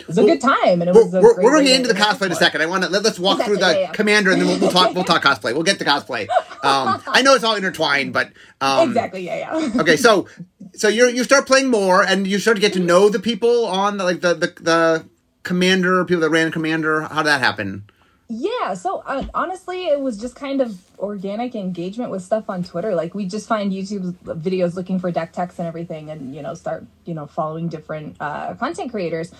it 0.00 0.06
was 0.06 0.18
a 0.18 0.22
good 0.22 0.40
time, 0.40 0.80
and 0.80 0.88
it 0.88 0.94
was. 0.94 1.12
We're, 1.12 1.22
we're, 1.22 1.42
we're 1.42 1.50
going 1.52 1.64
to 1.64 1.70
get 1.70 1.80
into 1.80 1.92
the 1.92 1.98
cosplay 1.98 2.26
in 2.26 2.32
a 2.32 2.36
second. 2.36 2.62
I 2.62 2.66
want 2.66 2.84
to 2.84 2.88
let, 2.88 3.04
us 3.04 3.18
walk 3.18 3.34
exactly, 3.34 3.56
through 3.56 3.64
the 3.66 3.72
yeah, 3.72 3.80
yeah. 3.80 3.92
commander, 3.92 4.30
and 4.30 4.40
then 4.40 4.48
we'll, 4.48 4.60
we'll, 4.60 4.70
talk. 4.70 4.94
We'll 4.94 5.04
talk 5.04 5.22
cosplay. 5.22 5.54
We'll 5.54 5.64
get 5.64 5.78
to 5.78 5.84
cosplay. 5.84 6.28
Um, 6.62 7.02
I 7.06 7.22
know 7.22 7.34
it's 7.34 7.44
all 7.44 7.56
intertwined, 7.56 8.12
but 8.12 8.30
um, 8.60 8.88
exactly, 8.88 9.26
yeah, 9.26 9.58
yeah. 9.58 9.72
okay, 9.80 9.96
so 9.96 10.28
so 10.74 10.88
you 10.88 11.08
you 11.08 11.24
start 11.24 11.46
playing 11.46 11.68
more, 11.68 12.02
and 12.02 12.26
you 12.26 12.38
start 12.38 12.56
to 12.56 12.60
get 12.60 12.72
to 12.74 12.80
know 12.80 13.08
the 13.08 13.18
people 13.18 13.66
on 13.66 13.96
the, 13.96 14.04
like 14.04 14.20
the 14.20 14.34
the, 14.34 14.46
the 14.60 15.04
commander, 15.42 16.04
people 16.04 16.20
that 16.20 16.30
ran 16.30 16.52
commander. 16.52 17.02
How 17.02 17.22
did 17.22 17.26
that 17.26 17.40
happen? 17.40 17.84
Yeah, 18.30 18.74
so 18.74 19.02
uh, 19.06 19.24
honestly, 19.32 19.86
it 19.86 20.00
was 20.00 20.18
just 20.18 20.36
kind 20.36 20.60
of 20.60 20.78
organic 20.98 21.54
engagement 21.54 22.10
with 22.10 22.22
stuff 22.22 22.50
on 22.50 22.62
Twitter. 22.62 22.94
Like 22.94 23.14
we 23.14 23.24
just 23.24 23.48
find 23.48 23.72
YouTube 23.72 24.12
videos 24.24 24.74
looking 24.74 25.00
for 25.00 25.10
deck 25.10 25.32
techs 25.32 25.58
and 25.58 25.66
everything, 25.66 26.10
and 26.10 26.34
you 26.34 26.42
know 26.42 26.52
start 26.52 26.84
you 27.06 27.14
know 27.14 27.26
following 27.26 27.68
different 27.68 28.16
uh, 28.20 28.54
content 28.54 28.90
creators. 28.90 29.32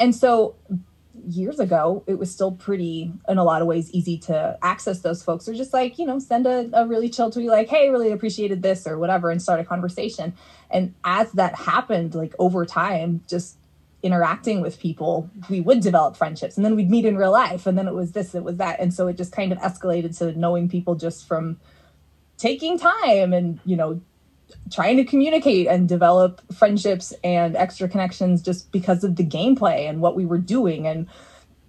And 0.00 0.14
so 0.14 0.56
years 1.28 1.60
ago, 1.60 2.02
it 2.06 2.18
was 2.18 2.30
still 2.30 2.52
pretty, 2.52 3.12
in 3.28 3.38
a 3.38 3.44
lot 3.44 3.60
of 3.60 3.68
ways, 3.68 3.90
easy 3.92 4.18
to 4.18 4.58
access 4.62 5.00
those 5.00 5.22
folks 5.22 5.46
or 5.46 5.54
just 5.54 5.72
like, 5.72 5.98
you 5.98 6.06
know, 6.06 6.18
send 6.18 6.46
a, 6.46 6.70
a 6.72 6.86
really 6.86 7.10
chill 7.10 7.30
tweet 7.30 7.48
like, 7.48 7.68
hey, 7.68 7.90
really 7.90 8.10
appreciated 8.10 8.62
this 8.62 8.86
or 8.86 8.98
whatever 8.98 9.30
and 9.30 9.42
start 9.42 9.60
a 9.60 9.64
conversation. 9.64 10.32
And 10.70 10.94
as 11.04 11.30
that 11.32 11.54
happened, 11.54 12.14
like 12.14 12.34
over 12.38 12.64
time, 12.64 13.22
just 13.28 13.56
interacting 14.02 14.62
with 14.62 14.80
people, 14.80 15.28
we 15.50 15.60
would 15.60 15.80
develop 15.80 16.16
friendships 16.16 16.56
and 16.56 16.64
then 16.64 16.74
we'd 16.74 16.90
meet 16.90 17.04
in 17.04 17.16
real 17.16 17.32
life. 17.32 17.66
And 17.66 17.76
then 17.76 17.86
it 17.86 17.94
was 17.94 18.12
this, 18.12 18.34
it 18.34 18.42
was 18.42 18.56
that. 18.56 18.80
And 18.80 18.94
so 18.94 19.06
it 19.08 19.18
just 19.18 19.32
kind 19.32 19.52
of 19.52 19.58
escalated 19.58 20.16
to 20.18 20.32
knowing 20.38 20.68
people 20.70 20.94
just 20.94 21.28
from 21.28 21.60
taking 22.38 22.78
time 22.78 23.34
and, 23.34 23.60
you 23.66 23.76
know, 23.76 24.00
trying 24.70 24.96
to 24.96 25.04
communicate 25.04 25.66
and 25.66 25.88
develop 25.88 26.40
friendships 26.52 27.12
and 27.22 27.56
extra 27.56 27.88
connections 27.88 28.42
just 28.42 28.70
because 28.72 29.04
of 29.04 29.16
the 29.16 29.24
gameplay 29.24 29.88
and 29.88 30.00
what 30.00 30.16
we 30.16 30.26
were 30.26 30.38
doing 30.38 30.86
and 30.86 31.06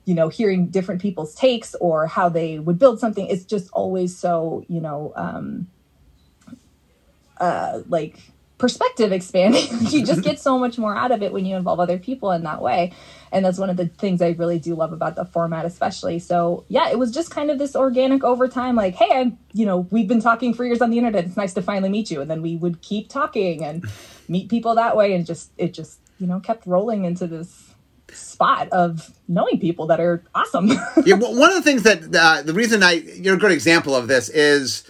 you 0.05 0.13
know 0.13 0.29
hearing 0.29 0.67
different 0.67 1.01
people's 1.01 1.35
takes 1.35 1.75
or 1.75 2.07
how 2.07 2.29
they 2.29 2.59
would 2.59 2.79
build 2.79 2.99
something. 2.99 3.27
It's 3.27 3.45
just 3.45 3.69
always 3.71 4.17
so 4.17 4.63
you 4.67 4.81
know 4.81 5.13
um 5.15 5.67
uh 7.39 7.81
like 7.87 8.19
perspective 8.61 9.11
expanding. 9.11 9.67
You 9.91 10.05
just 10.05 10.21
get 10.21 10.39
so 10.47 10.57
much 10.57 10.77
more 10.77 10.95
out 10.95 11.11
of 11.11 11.21
it 11.23 11.33
when 11.33 11.45
you 11.45 11.57
involve 11.57 11.79
other 11.79 11.97
people 11.97 12.31
in 12.31 12.43
that 12.43 12.61
way. 12.61 12.93
And 13.31 13.43
that's 13.43 13.57
one 13.57 13.69
of 13.69 13.77
the 13.77 13.87
things 13.87 14.21
i 14.21 14.29
really 14.29 14.59
do 14.59 14.75
love 14.75 14.93
about 14.93 15.15
the 15.15 15.25
format 15.25 15.65
especially. 15.65 16.19
So 16.19 16.63
yeah 16.69 16.89
it 16.89 16.99
was 16.99 17.11
just 17.11 17.31
kind 17.31 17.49
of 17.49 17.57
this 17.57 17.75
organic 17.75 18.23
over 18.23 18.47
time 18.47 18.75
like 18.75 18.95
hey 18.95 19.09
i'm 19.11 19.37
you 19.53 19.65
know 19.65 19.87
we've 19.89 20.07
been 20.07 20.21
talking 20.21 20.53
for 20.53 20.63
years 20.63 20.81
on 20.81 20.91
the 20.91 20.97
internet. 20.97 21.25
It's 21.25 21.35
nice 21.35 21.53
to 21.55 21.61
finally 21.61 21.89
meet 21.89 22.11
you. 22.11 22.21
And 22.21 22.29
then 22.29 22.41
we 22.41 22.55
would 22.55 22.81
keep 22.81 23.09
talking 23.09 23.63
and 23.63 23.83
meet 24.27 24.47
people 24.49 24.75
that 24.75 24.95
way. 24.95 25.13
And 25.13 25.25
just 25.25 25.51
it 25.57 25.73
just 25.73 25.99
you 26.19 26.27
know 26.27 26.39
kept 26.39 26.67
rolling 26.67 27.03
into 27.03 27.25
this 27.25 27.73
spot 28.13 28.69
of 28.69 29.11
knowing 29.27 29.59
people 29.59 29.87
that 29.87 29.99
are 29.99 30.23
awesome. 30.35 30.67
Yeah 31.03 31.15
well, 31.15 31.35
one 31.35 31.49
of 31.49 31.55
the 31.55 31.63
things 31.63 31.83
that 31.83 32.15
uh, 32.15 32.43
the 32.43 32.53
reason 32.53 32.83
i 32.83 32.93
you're 33.23 33.35
a 33.35 33.39
good 33.39 33.51
example 33.51 33.95
of 33.95 34.07
this 34.07 34.29
is 34.29 34.83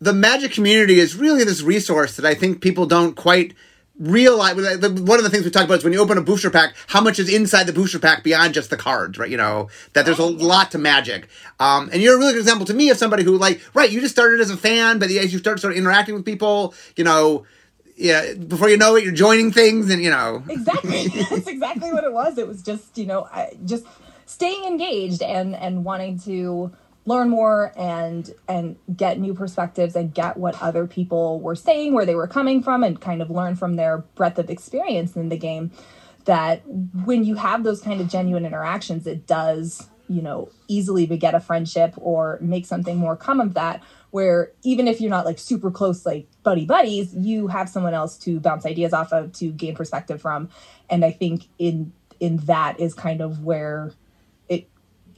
the 0.00 0.12
magic 0.12 0.52
community 0.52 0.98
is 0.98 1.14
really 1.14 1.44
this 1.44 1.62
resource 1.62 2.16
that 2.16 2.24
i 2.24 2.34
think 2.34 2.60
people 2.60 2.86
don't 2.86 3.16
quite 3.16 3.54
realize 4.00 4.56
one 4.56 5.18
of 5.18 5.24
the 5.24 5.30
things 5.30 5.44
we 5.44 5.50
talked 5.50 5.66
about 5.66 5.78
is 5.78 5.84
when 5.84 5.92
you 5.92 6.00
open 6.00 6.16
a 6.16 6.22
booster 6.22 6.50
pack, 6.50 6.74
how 6.86 7.00
much 7.02 7.18
is 7.18 7.32
inside 7.32 7.64
the 7.64 7.72
booster 7.72 7.98
pack 7.98 8.24
beyond 8.24 8.54
just 8.54 8.70
the 8.70 8.76
cards, 8.76 9.18
right? 9.18 9.30
You 9.30 9.36
know 9.36 9.68
that 9.92 10.06
there's 10.06 10.18
a 10.18 10.24
lot 10.24 10.70
to 10.72 10.78
Magic, 10.78 11.28
um, 11.60 11.90
and 11.92 12.00
you're 12.00 12.16
a 12.16 12.18
really 12.18 12.32
good 12.32 12.40
example 12.40 12.66
to 12.66 12.74
me 12.74 12.88
of 12.88 12.96
somebody 12.96 13.22
who 13.22 13.36
like, 13.36 13.60
right, 13.74 13.90
you 13.90 14.00
just 14.00 14.14
started 14.14 14.40
as 14.40 14.50
a 14.50 14.56
fan, 14.56 14.98
but 14.98 15.10
as 15.10 15.32
you 15.32 15.38
start 15.38 15.60
sort 15.60 15.74
of 15.74 15.78
interacting 15.78 16.14
with 16.14 16.24
people, 16.24 16.74
you 16.96 17.04
know. 17.04 17.46
Yeah, 17.96 18.32
before 18.32 18.70
you 18.70 18.78
know 18.78 18.96
it, 18.96 19.04
you're 19.04 19.12
joining 19.12 19.52
things, 19.52 19.90
and 19.90 20.02
you 20.02 20.08
know 20.08 20.42
exactly. 20.48 21.08
That's 21.30 21.46
exactly 21.46 21.92
what 21.92 22.02
it 22.02 22.14
was. 22.14 22.38
It 22.38 22.48
was 22.48 22.62
just 22.62 22.96
you 22.96 23.04
know, 23.04 23.28
just 23.66 23.84
staying 24.24 24.64
engaged 24.64 25.20
and 25.20 25.54
and 25.54 25.84
wanting 25.84 26.18
to 26.20 26.72
learn 27.10 27.28
more 27.28 27.72
and 27.76 28.32
and 28.48 28.76
get 28.96 29.18
new 29.18 29.34
perspectives 29.34 29.96
and 29.96 30.14
get 30.14 30.36
what 30.36 30.60
other 30.62 30.86
people 30.86 31.40
were 31.40 31.56
saying 31.56 31.92
where 31.92 32.06
they 32.06 32.14
were 32.14 32.28
coming 32.28 32.62
from 32.62 32.84
and 32.84 33.00
kind 33.00 33.20
of 33.20 33.28
learn 33.30 33.56
from 33.56 33.76
their 33.76 33.98
breadth 34.14 34.38
of 34.38 34.48
experience 34.48 35.16
in 35.16 35.28
the 35.28 35.36
game 35.36 35.70
that 36.24 36.62
when 37.04 37.24
you 37.24 37.34
have 37.34 37.64
those 37.64 37.82
kind 37.82 38.00
of 38.00 38.08
genuine 38.08 38.46
interactions 38.46 39.06
it 39.06 39.26
does 39.26 39.88
you 40.08 40.22
know 40.22 40.48
easily 40.68 41.04
beget 41.04 41.34
a 41.34 41.40
friendship 41.40 41.92
or 41.96 42.38
make 42.40 42.64
something 42.64 42.96
more 42.96 43.16
come 43.16 43.40
of 43.40 43.54
that 43.54 43.82
where 44.10 44.52
even 44.62 44.86
if 44.88 45.00
you're 45.00 45.10
not 45.10 45.24
like 45.24 45.38
super 45.38 45.70
close 45.70 46.06
like 46.06 46.28
buddy 46.42 46.64
buddies 46.64 47.12
you 47.14 47.48
have 47.48 47.68
someone 47.68 47.94
else 47.94 48.16
to 48.16 48.38
bounce 48.38 48.64
ideas 48.64 48.92
off 48.92 49.12
of 49.12 49.32
to 49.32 49.50
gain 49.50 49.74
perspective 49.74 50.20
from. 50.20 50.48
And 50.88 51.04
i 51.04 51.10
think 51.10 51.48
in 51.58 51.92
in 52.20 52.36
that 52.38 52.78
is 52.78 52.92
kind 52.92 53.20
of 53.20 53.42
where 53.42 53.92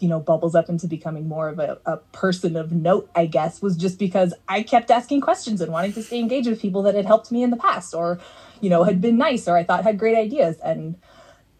you 0.02 0.08
know 0.08 0.18
bubbles 0.18 0.54
up 0.54 0.68
into 0.68 0.86
becoming 0.86 1.28
more 1.28 1.48
of 1.48 1.58
a, 1.58 1.78
a 1.86 1.96
person 2.12 2.56
of 2.56 2.72
note 2.72 3.08
i 3.14 3.24
guess 3.24 3.62
was 3.62 3.76
just 3.76 3.98
because 3.98 4.34
i 4.48 4.62
kept 4.62 4.90
asking 4.90 5.20
questions 5.20 5.60
and 5.60 5.72
wanting 5.72 5.92
to 5.92 6.02
stay 6.02 6.18
engaged 6.18 6.48
with 6.48 6.60
people 6.60 6.82
that 6.82 6.94
had 6.94 7.06
helped 7.06 7.30
me 7.30 7.42
in 7.42 7.50
the 7.50 7.56
past 7.56 7.94
or 7.94 8.18
you 8.60 8.70
know 8.70 8.84
had 8.84 9.00
been 9.00 9.18
nice 9.18 9.46
or 9.46 9.56
i 9.56 9.62
thought 9.62 9.84
had 9.84 9.98
great 9.98 10.16
ideas. 10.16 10.58
And 10.64 10.96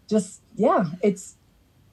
just 0.09 0.41
yeah 0.55 0.85
it's 1.01 1.35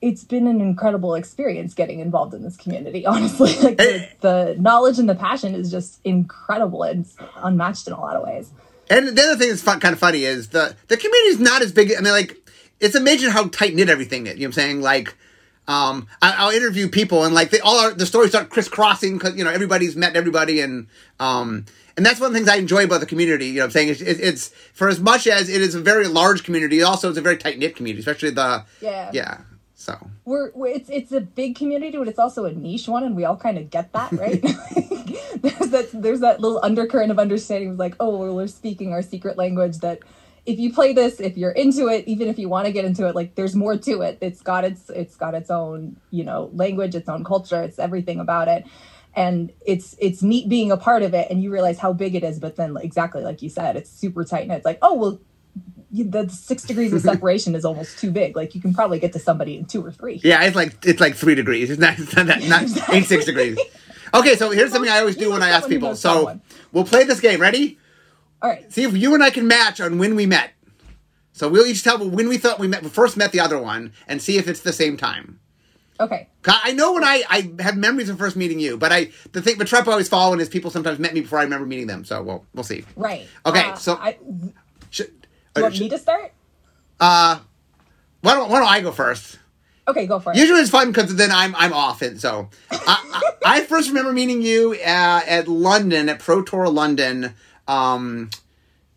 it's 0.03 0.25
been 0.25 0.47
an 0.47 0.63
incredible 0.63 1.15
experience 1.15 1.75
getting 1.75 2.01
involved 2.01 2.33
in 2.33 2.43
this 2.43 2.57
community 2.57 3.05
honestly. 3.15 3.55
Like 3.61 3.77
the, 3.77 4.09
the 4.21 4.57
knowledge 4.59 4.99
and 4.99 5.09
the 5.09 5.15
passion 5.15 5.55
is 5.55 5.71
just 5.71 6.01
incredible. 6.05 6.83
And 6.83 7.07
unmatched 7.37 7.87
in 7.87 7.93
a 7.93 8.01
lot 8.01 8.17
of 8.17 8.25
ways. 8.25 8.51
And 8.89 9.09
the 9.09 9.23
other 9.23 9.37
thing 9.37 9.51
that's 9.51 9.63
fun, 9.63 9.79
kind 9.79 9.93
of 9.93 9.99
funny 9.99 10.25
is 10.25 10.49
the 10.49 10.75
the 10.89 10.97
community 10.97 11.29
is 11.29 11.41
not 11.41 11.63
as 11.63 11.73
big 11.73 11.93
i 11.97 12.01
mean 12.01 12.13
like 12.13 12.37
it's 12.81 12.95
amazing 12.95 13.31
how 13.31 13.49
tight 13.49 13.75
knit 13.75 13.91
everything 13.91 14.27
is 14.27 14.35
you 14.35 14.41
know 14.41 14.45
what 14.45 14.47
i'm 14.49 14.53
saying? 14.53 14.81
Like 14.81 15.15
um, 15.69 16.09
I, 16.21 16.47
will 16.47 16.53
interview 16.53 16.89
people 16.89 17.25
and 17.25 17.35
like 17.35 17.51
they 17.51 17.61
all 17.61 17.79
are, 17.79 17.93
the 17.93 18.07
stories 18.07 18.31
start 18.31 18.51
crisscrossing 18.51 19.19
because 19.19 19.37
you 19.37 19.45
know 19.45 19.51
everybody's 19.51 19.97
met 19.97 20.17
everybody 20.17 20.61
and 20.61 20.89
um, 21.19 21.67
and 21.97 22.05
that's 22.05 22.19
one 22.19 22.29
of 22.29 22.33
the 22.33 22.39
things 22.39 22.49
I 22.49 22.57
enjoy 22.57 22.85
about 22.85 23.01
the 23.01 23.07
community. 23.07 23.47
You 23.47 23.59
know, 23.59 23.65
I'm 23.65 23.71
saying 23.71 23.89
it's, 23.91 24.01
it's 24.01 24.49
for 24.73 24.89
as 24.89 25.01
much 25.01 25.27
as 25.27 25.49
it 25.49 25.61
is 25.61 25.75
a 25.75 25.81
very 25.81 26.09
large 26.09 26.45
community, 26.45 26.83
also 26.83 27.09
it's 27.09 27.19
a 27.19 27.23
very 27.23 27.37
tight 27.37 27.59
knit 27.59 27.77
community, 27.77 28.01
especially 28.01 28.31
the 28.31 28.65
yeah 28.81 29.11
yeah. 29.13 29.39
So 29.75 30.11
we're, 30.27 30.51
we're, 30.55 30.69
it's 30.75 30.91
it's 30.91 31.13
a 31.13 31.21
big 31.23 31.57
community, 31.57 31.97
but 31.97 32.07
it's 32.07 32.19
also 32.19 32.45
a 32.45 32.53
niche 32.53 32.87
one, 32.87 33.03
and 33.03 33.17
we 33.17 33.25
all 33.25 33.37
kind 33.37 33.57
of 33.57 33.71
get 33.71 33.93
that, 33.93 34.13
right? 34.13 34.43
there's 35.41 35.71
that 35.71 35.89
there's 35.93 36.21
that 36.21 36.41
little 36.41 36.61
undercurrent 36.63 37.11
of 37.11 37.19
understanding, 37.19 37.71
of 37.71 37.79
like, 37.79 37.95
oh, 37.99 38.17
well, 38.17 38.35
we're 38.35 38.47
speaking 38.47 38.93
our 38.93 39.03
secret 39.03 39.39
language 39.39 39.79
that 39.79 40.01
if 40.47 40.59
you 40.59 40.73
play 40.73 40.93
this, 40.93 41.21
if 41.21 41.37
you're 41.37 41.51
into 41.53 41.89
it, 41.89 42.07
even 42.07 42.29
if 42.29 42.39
you 42.39 42.49
want 42.49 42.67
to 42.67 42.73
get 42.73 42.85
into 42.85 43.07
it, 43.07 43.15
like 43.15 43.35
there's 43.35 43.55
more 43.55 43.77
to 43.77 44.03
it. 44.03 44.19
It's 44.21 44.43
got 44.43 44.65
its 44.65 44.91
it's 44.91 45.17
got 45.17 45.35
its 45.35 45.51
own, 45.51 45.97
you 46.11 46.25
know, 46.25 46.51
language, 46.55 46.95
its 46.95 47.09
own 47.09 47.25
culture, 47.25 47.63
it's 47.63 47.79
everything 47.79 48.21
about 48.21 48.49
it. 48.49 48.65
And 49.15 49.53
it's 49.67 49.97
it's 49.99 50.23
neat 50.23 50.49
being 50.49 50.71
a 50.71 50.77
part 50.77 51.03
of 51.03 51.15
it 51.15 51.29
and 51.31 51.43
you 51.43 51.53
realize 51.53 51.79
how 51.79 51.93
big 51.93 52.15
it 52.15 52.25
is, 52.25 52.39
but 52.39 52.57
then 52.57 52.77
exactly 52.81 53.23
like 53.23 53.43
you 53.43 53.49
said, 53.49 53.77
it's 53.77 53.91
super 53.91 54.25
tight 54.25 54.43
and 54.43 54.53
it's 54.53 54.65
like, 54.65 54.79
oh 54.83 54.95
well 54.95 55.21
the 55.93 56.29
six 56.29 56.63
degrees 56.63 56.93
of 56.93 57.01
separation 57.13 57.55
is 57.55 57.65
almost 57.65 57.99
too 57.99 58.11
big. 58.11 58.37
Like 58.37 58.55
you 58.55 58.61
can 58.61 58.73
probably 58.73 58.99
get 58.99 59.13
to 59.15 59.19
somebody 59.19 59.57
in 59.57 59.65
two 59.65 59.85
or 59.85 59.91
three. 59.91 60.21
Yeah, 60.23 60.43
it's 60.45 60.57
like 60.57 60.85
it's 60.87 61.01
like 61.01 61.17
three 61.17 61.35
degrees. 61.35 61.71
It's 61.71 61.81
not, 61.81 61.99
it's 61.99 62.15
not, 62.15 62.27
that, 62.27 62.43
not 62.45 62.63
exactly. 62.65 62.97
ain't 62.97 63.07
six 63.07 63.25
degrees. 63.25 63.59
Okay, 64.13 64.37
so 64.37 64.51
here's 64.51 64.73
something 64.73 64.91
I 64.91 64.99
always 65.01 65.17
do 65.17 65.31
when 65.31 65.43
I 65.43 65.51
ask 65.51 65.69
people. 65.69 65.95
So 65.95 66.41
we'll 66.73 66.85
play 66.85 67.05
this 67.05 67.21
game. 67.21 67.41
Ready? 67.41 67.79
All 68.43 68.51
right. 68.51 68.73
See 68.73 68.85
if 68.85 68.97
you 68.97 69.15
and 69.15 69.23
I 69.23 69.31
can 69.31 69.47
match 69.47 69.81
on 69.81 69.99
when 69.99 70.17
we 70.17 70.27
met. 70.27 70.53
So 71.33 71.49
we'll 71.49 71.67
each 71.67 71.83
tell 71.83 71.99
when 71.99 72.29
we 72.29 72.39
thought 72.39 72.59
we 72.59 72.69
met 72.69 72.85
first 72.87 73.17
met 73.17 73.33
the 73.33 73.41
other 73.41 73.59
one 73.59 73.93
and 74.07 74.21
see 74.21 74.39
if 74.39 74.49
it's 74.49 74.61
the 74.61 74.73
same 74.73 74.97
time. 74.97 75.41
Okay. 75.99 76.29
I 76.47 76.73
know 76.73 76.95
when 76.95 77.05
I 77.05 77.23
I 77.29 77.53
have 77.63 77.77
memories 77.77 78.09
of 78.09 78.19
first 78.19 78.35
meeting 78.35 78.59
you, 78.59 78.77
but 78.77 78.91
I 78.93 79.11
the 79.33 79.43
thing 79.43 79.59
the 79.59 79.65
trap 79.65 79.87
I 79.87 79.93
always 79.93 80.09
following 80.09 80.41
is 80.41 80.49
people 80.49 80.71
sometimes 80.71 80.99
met 80.99 81.13
me 81.13 81.21
before 81.21 81.39
I 81.39 81.43
remember 81.43 81.67
meeting 81.67 81.87
them. 81.87 82.05
So 82.05 82.23
we'll 82.23 82.47
we'll 82.55 82.65
see. 82.65 82.85
Right. 82.97 83.27
Okay. 83.45 83.71
Uh, 83.71 83.75
so 83.75 83.95
I, 83.95 84.17
should, 84.91 85.09
do 85.21 85.29
you 85.57 85.63
want 85.63 85.75
should, 85.75 85.83
me 85.85 85.89
to 85.91 85.99
start? 85.99 86.33
Uh, 86.99 87.41
why 88.23 88.35
don't 88.35 88.51
why 88.51 88.61
don't 88.61 88.69
I 88.69 88.81
go 88.81 88.93
first? 88.93 89.39
Okay, 89.89 90.07
go 90.07 90.21
for 90.21 90.33
it. 90.33 90.39
Usually 90.39 90.61
it's 90.61 90.71
fun 90.71 90.89
because 90.89 91.15
then 91.17 91.31
I'm 91.31 91.55
I'm 91.57 91.73
off 91.73 92.03
it. 92.03 92.21
So 92.21 92.49
I, 92.71 93.33
I, 93.45 93.57
I, 93.59 93.61
first 93.63 93.89
remember 93.89 94.13
meeting 94.13 94.41
you 94.41 94.73
uh, 94.75 95.21
at 95.27 95.49
London 95.49 96.09
at 96.09 96.21
Pro 96.21 96.43
Tour 96.43 96.69
London, 96.69 97.35
um, 97.71 98.31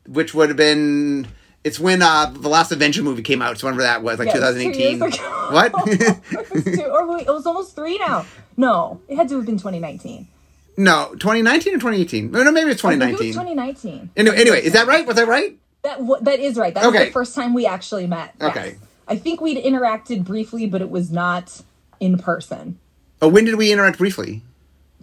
which 0.07 0.33
would 0.33 0.49
have 0.49 0.57
been 0.57 1.27
it's 1.63 1.79
when 1.79 2.01
uh, 2.01 2.25
the 2.25 2.49
last 2.49 2.71
Avenger 2.71 3.03
movie 3.03 3.21
came 3.21 3.41
out. 3.41 3.57
So 3.57 3.67
whenever 3.67 3.83
that 3.83 4.03
was, 4.03 4.19
like 4.19 4.27
yeah, 4.27 4.33
2018. 4.33 4.99
What? 4.99 5.71
it, 5.87 6.51
was 6.51 6.63
two, 6.63 6.83
or 6.83 7.17
it 7.17 7.27
was 7.27 7.45
almost 7.45 7.75
three 7.75 7.97
now. 7.99 8.25
No, 8.57 9.01
it 9.07 9.15
had 9.15 9.29
to 9.29 9.37
have 9.37 9.45
been 9.45 9.55
2019. 9.55 10.27
No, 10.75 11.09
2019 11.13 11.75
or 11.75 11.77
2018? 11.77 12.31
No, 12.31 12.51
maybe 12.51 12.71
it's 12.71 12.81
2019. 12.81 13.13
it 13.13 13.27
was 13.27 13.35
2019. 13.35 14.09
Anyway, 14.17 14.35
anyway, 14.35 14.63
is 14.63 14.73
that 14.73 14.87
right? 14.87 15.05
Was 15.05 15.15
that 15.17 15.27
right? 15.27 15.57
That 15.83 15.99
that 16.23 16.39
is 16.39 16.57
right. 16.57 16.73
That 16.73 16.85
okay. 16.85 16.99
was 16.99 17.07
the 17.07 17.13
first 17.13 17.35
time 17.35 17.53
we 17.53 17.65
actually 17.65 18.07
met. 18.07 18.33
Okay. 18.41 18.77
I 19.07 19.17
think 19.17 19.39
we'd 19.39 19.63
interacted 19.63 20.23
briefly, 20.23 20.65
but 20.65 20.81
it 20.81 20.89
was 20.89 21.11
not 21.11 21.61
in 21.99 22.17
person. 22.17 22.79
Oh, 23.21 23.27
when 23.27 23.45
did 23.45 23.55
we 23.55 23.71
interact 23.71 23.99
briefly? 23.99 24.41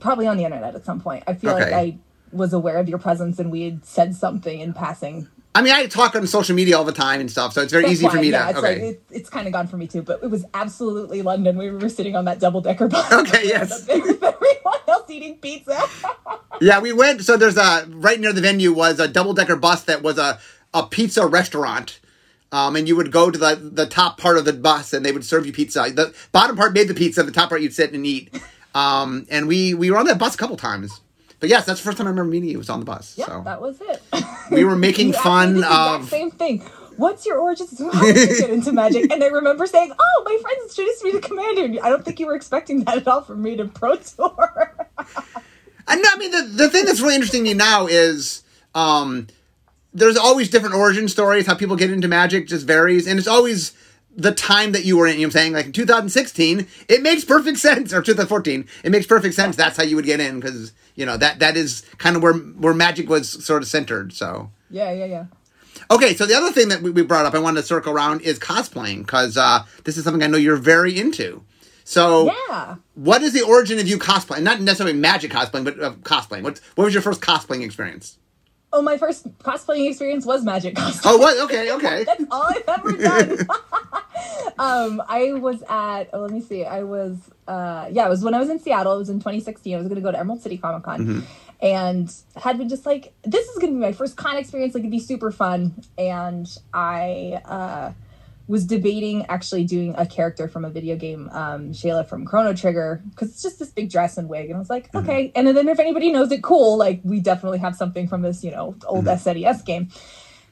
Probably 0.00 0.26
on 0.26 0.36
the 0.36 0.44
internet 0.44 0.74
at 0.74 0.84
some 0.84 1.00
point. 1.00 1.24
I 1.26 1.34
feel 1.34 1.52
okay. 1.52 1.64
like 1.64 1.72
I 1.72 1.98
was 2.32 2.52
aware 2.52 2.78
of 2.78 2.88
your 2.88 2.99
presence 2.99 3.38
and 3.38 3.50
we 3.50 3.62
had 3.62 3.84
said 3.84 4.14
something 4.14 4.60
in 4.60 4.72
passing 4.72 5.28
I 5.54 5.62
mean, 5.62 5.72
I 5.72 5.87
talk 5.87 6.14
on 6.14 6.26
social 6.26 6.54
media 6.54 6.78
all 6.78 6.84
the 6.84 6.92
time 6.92 7.20
and 7.20 7.30
stuff, 7.30 7.52
so 7.52 7.62
it's 7.62 7.72
very 7.72 7.84
That's 7.84 7.94
easy 7.94 8.08
for 8.08 8.16
me 8.18 8.30
yeah, 8.30 8.44
to. 8.44 8.49
It's 8.50 8.58
okay. 8.58 8.75
Like, 8.75 8.82
it, 8.82 9.02
it's 9.10 9.30
kind 9.30 9.46
of 9.49 9.52
gone 9.52 9.66
for 9.66 9.76
me 9.76 9.88
too, 9.88 10.02
but 10.02 10.22
it 10.22 10.30
was 10.30 10.44
absolutely 10.54 11.22
London. 11.22 11.58
We 11.58 11.70
were 11.70 11.88
sitting 11.88 12.14
on 12.14 12.25
that 12.26 12.38
double 12.38 12.60
decker 12.60 12.87
bus. 12.88 13.10
Okay, 13.20 13.49
yes. 13.49 13.87
With 13.88 14.22
everyone 14.22 14.78
else 14.87 15.10
eating 15.10 15.38
pizza. 15.38 15.82
yeah, 16.60 16.80
we 16.80 16.92
went. 16.92 17.22
So 17.22 17.37
there's 17.37 17.56
a 17.56 17.84
right 17.88 18.20
near 18.20 18.32
the 18.32 18.40
venue 18.40 18.72
was 18.72 19.00
a 19.00 19.08
double 19.08 19.34
decker 19.34 19.56
bus 19.56 19.82
that 19.84 20.02
was 20.02 20.18
a 20.18 20.38
a 20.72 20.84
pizza 20.84 21.26
restaurant. 21.26 21.99
Um, 22.52 22.75
and 22.76 22.88
you 22.88 22.96
would 22.96 23.10
go 23.10 23.30
to 23.30 23.38
the 23.38 23.56
the 23.56 23.87
top 23.87 24.18
part 24.18 24.38
of 24.38 24.44
the 24.44 24.52
bus, 24.52 24.92
and 24.92 25.04
they 25.04 25.12
would 25.12 25.25
serve 25.25 25.46
you 25.46 25.52
pizza. 25.52 25.90
The 25.92 26.14
bottom 26.30 26.56
part 26.56 26.72
made 26.75 26.87
the 26.87 26.94
pizza. 26.94 27.25
The 27.25 27.32
top 27.32 27.49
part 27.49 27.60
you'd 27.60 27.75
sit 27.75 27.92
and 27.92 28.06
eat. 28.06 28.32
Um, 28.75 29.26
and 29.30 29.49
we 29.49 29.75
we 29.75 29.90
were 29.90 29.99
on 29.99 30.06
that 30.06 30.18
bus 30.18 30.37
a 30.37 30.38
couple 30.38 30.56
times. 30.56 31.00
But 31.40 31.49
yes, 31.49 31.64
that's 31.64 31.80
the 31.80 31.85
first 31.85 31.99
time 31.99 32.06
I 32.06 32.11
remember 32.11 32.30
meeting 32.30 32.50
you. 32.50 32.56
It 32.56 32.59
was 32.59 32.70
on 32.70 32.80
the 32.80 32.87
bus. 32.87 33.14
Yeah, 33.16 33.26
so. 33.26 33.42
that 33.44 33.61
was 33.61 33.80
it. 33.80 34.02
we 34.50 34.64
were 34.64 34.76
making 34.76 35.12
fun 35.25 35.64
of 35.64 36.09
same 36.09 36.30
thing. 36.30 36.61
What's 36.97 37.25
your 37.25 37.38
origins? 37.38 37.80
How 37.92 38.02
did 38.12 38.28
you 38.28 38.38
get 38.38 38.50
into 38.50 38.73
magic? 38.73 39.11
And 39.11 39.25
I 39.25 39.28
remember 39.28 39.66
saying, 39.66 39.92
"Oh, 39.99 40.23
my 40.25 40.38
friends 40.42 40.78
introduced 40.78 41.02
me 41.02 41.12
to 41.12 41.20
Commander." 41.20 41.82
I 41.82 41.88
don't 41.88 42.04
think 42.04 42.20
you 42.20 42.26
were 42.26 42.35
expecting 42.35 42.85
that 42.85 42.99
at 42.99 43.09
all 43.09 43.23
from 43.23 43.42
me 43.42 43.56
to 43.56 43.64
Pro 43.64 43.97
Tour. 43.97 44.88
and 45.88 46.04
I 46.06 46.16
mean, 46.18 46.30
the 46.30 46.42
the 46.42 46.68
thing 46.68 46.85
that's 46.85 47.00
really 47.00 47.14
interesting 47.14 47.44
to 47.44 47.50
me 47.50 47.54
now 47.54 47.87
is. 47.87 48.44
Um, 48.73 49.26
there's 49.92 50.16
always 50.16 50.49
different 50.49 50.76
origin 50.76 51.09
stories. 51.09 51.47
How 51.47 51.56
people 51.56 51.75
get 51.75 51.90
into 51.90 52.06
magic 52.06 52.47
just 52.47 52.64
varies, 52.64 53.09
and 53.09 53.18
it's 53.18 53.26
always 53.26 53.73
the 54.16 54.32
time 54.32 54.73
that 54.73 54.85
you 54.85 54.97
were 54.97 55.06
in. 55.06 55.14
You 55.14 55.20
know 55.20 55.23
what 55.23 55.26
I'm 55.26 55.32
saying? 55.32 55.52
Like 55.54 55.66
in 55.66 55.73
2016, 55.73 56.66
it 56.88 57.02
makes 57.02 57.25
perfect 57.25 57.59
sense, 57.59 57.92
or 57.92 58.02
2014, 58.02 58.66
it 58.85 58.90
makes 58.90 59.06
perfect 59.06 59.35
sense. 59.35 59.56
That's 59.56 59.76
how 59.76 59.82
you 59.82 59.97
would 59.97 60.04
get 60.04 60.20
in 60.20 60.40
because 60.40 60.73
you 61.00 61.07
know 61.07 61.16
that 61.16 61.38
that 61.38 61.57
is 61.57 61.83
kind 61.97 62.14
of 62.14 62.23
where 62.23 62.35
where 62.35 62.75
magic 62.75 63.09
was 63.09 63.45
sort 63.45 63.62
of 63.62 63.69
centered. 63.69 64.12
So 64.12 64.50
yeah, 64.69 64.92
yeah, 64.92 65.07
yeah. 65.07 65.25
Okay, 65.90 66.14
so 66.14 66.26
the 66.26 66.35
other 66.35 66.52
thing 66.52 66.69
that 66.69 66.83
we, 66.83 66.90
we 66.90 67.02
brought 67.02 67.25
up, 67.25 67.35
I 67.35 67.38
wanted 67.38 67.62
to 67.62 67.66
circle 67.66 67.92
around, 67.92 68.21
is 68.21 68.38
cosplaying 68.38 68.99
because 68.99 69.37
uh, 69.37 69.64
this 69.85 69.97
is 69.97 70.04
something 70.04 70.23
I 70.23 70.26
know 70.26 70.37
you're 70.37 70.57
very 70.57 70.97
into. 70.97 71.42
So, 71.85 72.30
yeah. 72.49 72.76
what 72.95 73.23
is 73.23 73.33
the 73.33 73.42
origin 73.42 73.78
of 73.78 73.88
you 73.88 73.99
cosplaying? 73.99 74.42
Not 74.42 74.61
necessarily 74.61 74.97
magic 74.97 75.33
cosplaying, 75.33 75.64
but 75.64 75.83
uh, 75.83 75.92
cosplaying. 76.02 76.42
What 76.42 76.61
what 76.75 76.85
was 76.85 76.95
your 76.95 77.02
first 77.02 77.23
cosplaying 77.23 77.64
experience? 77.64 78.19
Oh, 78.72 78.82
my 78.82 78.96
first 78.98 79.26
cosplaying 79.38 79.88
experience 79.88 80.24
was 80.24 80.44
magic 80.44 80.76
cosplay. 80.76 81.00
Oh, 81.04 81.16
what? 81.18 81.38
Okay, 81.40 81.72
okay. 81.72 82.04
That's 82.06 82.24
all 82.30 82.44
I've 82.44 82.62
ever 82.68 82.92
done. 82.92 83.38
um, 84.58 85.02
I 85.08 85.32
was 85.32 85.62
at. 85.68 86.10
Oh, 86.12 86.20
let 86.20 86.30
me 86.30 86.40
see. 86.40 86.64
I 86.64 86.84
was. 86.84 87.18
Uh, 87.48 87.88
yeah, 87.90 88.06
it 88.06 88.08
was 88.08 88.22
when 88.22 88.34
I 88.34 88.38
was 88.38 88.48
in 88.48 88.60
Seattle. 88.60 88.94
It 88.94 88.98
was 88.98 89.10
in 89.10 89.18
2016. 89.18 89.74
I 89.74 89.78
was 89.78 89.88
going 89.88 89.96
to 89.96 90.02
go 90.02 90.12
to 90.12 90.18
Emerald 90.18 90.42
City 90.42 90.56
Comic 90.56 90.84
Con. 90.84 91.00
Mm-hmm. 91.00 91.20
And 91.62 92.14
had 92.36 92.56
been 92.56 92.68
just 92.68 92.86
like, 92.86 93.12
this 93.22 93.46
is 93.48 93.58
going 93.58 93.74
to 93.74 93.78
be 93.78 93.80
my 93.80 93.92
first 93.92 94.16
con 94.16 94.36
experience. 94.36 94.74
Like, 94.74 94.82
it'd 94.82 94.90
be 94.90 95.00
super 95.00 95.30
fun. 95.30 95.74
And 95.98 96.48
I 96.72 97.40
uh, 97.44 97.92
was 98.50 98.66
debating 98.66 99.25
actually 99.26 99.62
doing 99.62 99.95
a 99.97 100.04
character 100.04 100.49
from 100.49 100.64
a 100.64 100.71
video 100.71 100.97
game, 100.97 101.30
um, 101.30 101.73
Schala 101.73 102.02
from 102.02 102.25
Chrono 102.25 102.52
Trigger, 102.52 103.00
because 103.11 103.28
it's 103.28 103.42
just 103.42 103.61
this 103.61 103.71
big 103.71 103.88
dress 103.88 104.19
and 104.19 104.28
wig. 104.28 104.47
And 104.47 104.57
I 104.57 104.59
was 104.59 104.69
like, 104.69 104.90
mm-hmm. 104.90 105.09
okay. 105.09 105.33
And 105.37 105.47
then 105.47 105.69
if 105.69 105.78
anybody 105.78 106.11
knows 106.11 106.33
it, 106.33 106.42
cool. 106.42 106.76
Like 106.76 107.00
we 107.04 107.21
definitely 107.21 107.59
have 107.59 107.76
something 107.76 108.09
from 108.09 108.23
this, 108.23 108.42
you 108.42 108.50
know, 108.50 108.75
old 108.87 109.04
mm-hmm. 109.04 109.28
SNES 109.28 109.64
game. 109.64 109.88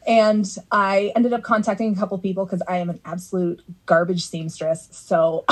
and 0.06 0.46
I 0.70 1.12
ended 1.16 1.32
up 1.32 1.42
contacting 1.42 1.92
a 1.92 1.96
couple 1.96 2.16
people 2.18 2.46
because 2.46 2.62
I 2.68 2.76
am 2.76 2.88
an 2.88 3.00
absolute 3.04 3.62
garbage 3.84 4.24
seamstress. 4.24 4.88
So 4.92 5.44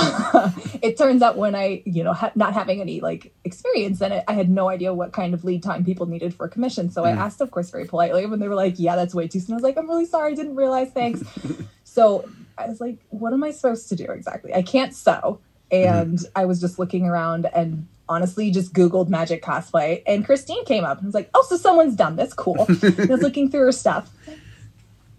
it 0.82 0.96
turns 0.96 1.22
out 1.22 1.36
when 1.36 1.56
I, 1.56 1.82
you 1.84 2.04
know, 2.04 2.12
ha- 2.12 2.30
not 2.36 2.54
having 2.54 2.80
any 2.80 3.00
like 3.00 3.34
experience 3.42 4.00
in 4.00 4.12
it, 4.12 4.22
I 4.28 4.34
had 4.34 4.48
no 4.48 4.68
idea 4.68 4.94
what 4.94 5.12
kind 5.12 5.34
of 5.34 5.42
lead 5.42 5.64
time 5.64 5.84
people 5.84 6.06
needed 6.06 6.32
for 6.32 6.46
a 6.46 6.48
commission. 6.48 6.90
So 6.90 7.02
mm. 7.02 7.06
I 7.06 7.10
asked, 7.10 7.40
of 7.40 7.50
course, 7.50 7.70
very 7.70 7.86
politely, 7.86 8.22
and 8.22 8.40
they 8.40 8.46
were 8.46 8.54
like, 8.54 8.78
"Yeah, 8.78 8.94
that's 8.94 9.16
way 9.16 9.26
too 9.26 9.40
soon." 9.40 9.54
I 9.54 9.56
was 9.56 9.64
like, 9.64 9.76
"I'm 9.76 9.88
really 9.88 10.06
sorry, 10.06 10.30
I 10.30 10.36
didn't 10.36 10.54
realize. 10.54 10.92
Thanks." 10.92 11.24
so 11.96 12.28
I 12.58 12.68
was 12.68 12.78
like, 12.78 12.98
"What 13.08 13.32
am 13.32 13.42
I 13.42 13.50
supposed 13.50 13.88
to 13.88 13.96
do 13.96 14.04
exactly? 14.04 14.52
I 14.52 14.60
can't 14.62 14.94
sew." 14.94 15.40
And 15.72 16.18
mm-hmm. 16.18 16.38
I 16.38 16.44
was 16.44 16.60
just 16.60 16.78
looking 16.78 17.06
around 17.06 17.46
and 17.54 17.88
honestly 18.08 18.50
just 18.50 18.72
Googled 18.72 19.08
magic 19.08 19.42
cosplay 19.42 20.02
and 20.06 20.24
Christine 20.24 20.64
came 20.64 20.84
up 20.84 20.98
and 20.98 21.06
was 21.06 21.14
like, 21.14 21.30
Oh, 21.34 21.44
so 21.48 21.56
someone's 21.56 21.96
done 21.96 22.16
this. 22.16 22.32
Cool. 22.32 22.60
I 22.68 23.06
was 23.06 23.22
looking 23.22 23.50
through 23.50 23.62
her 23.62 23.72
stuff. 23.72 24.10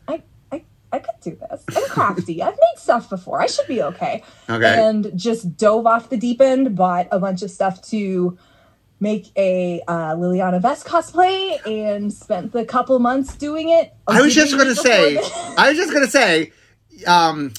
I 0.07 0.21
I, 0.51 0.63
I 0.91 0.99
could 0.99 1.15
do 1.21 1.35
this. 1.35 1.65
I'm 1.75 1.89
crafty. 1.89 2.41
I've 2.41 2.53
made 2.53 2.77
stuff 2.77 3.09
before. 3.09 3.41
I 3.41 3.47
should 3.47 3.67
be 3.67 3.81
okay. 3.81 4.23
Okay. 4.49 4.87
And 4.87 5.11
just 5.17 5.57
dove 5.57 5.85
off 5.85 6.09
the 6.09 6.17
deep 6.17 6.39
end, 6.39 6.75
bought 6.75 7.07
a 7.11 7.19
bunch 7.19 7.41
of 7.41 7.51
stuff 7.51 7.81
to 7.89 8.37
make 8.99 9.27
a 9.35 9.81
uh, 9.87 10.15
Liliana 10.15 10.61
Vess 10.61 10.83
cosplay, 10.83 11.59
and 11.67 12.11
spent 12.11 12.51
the 12.51 12.65
couple 12.65 12.97
months 12.99 13.35
doing 13.35 13.69
it. 13.69 13.93
I 14.07 14.21
was 14.21 14.33
just 14.33 14.57
gonna 14.57 14.75
say. 14.75 15.17
I 15.57 15.69
was 15.69 15.77
just 15.77 15.93
gonna 15.93 16.07
say. 16.07 16.51
Um, 17.05 17.53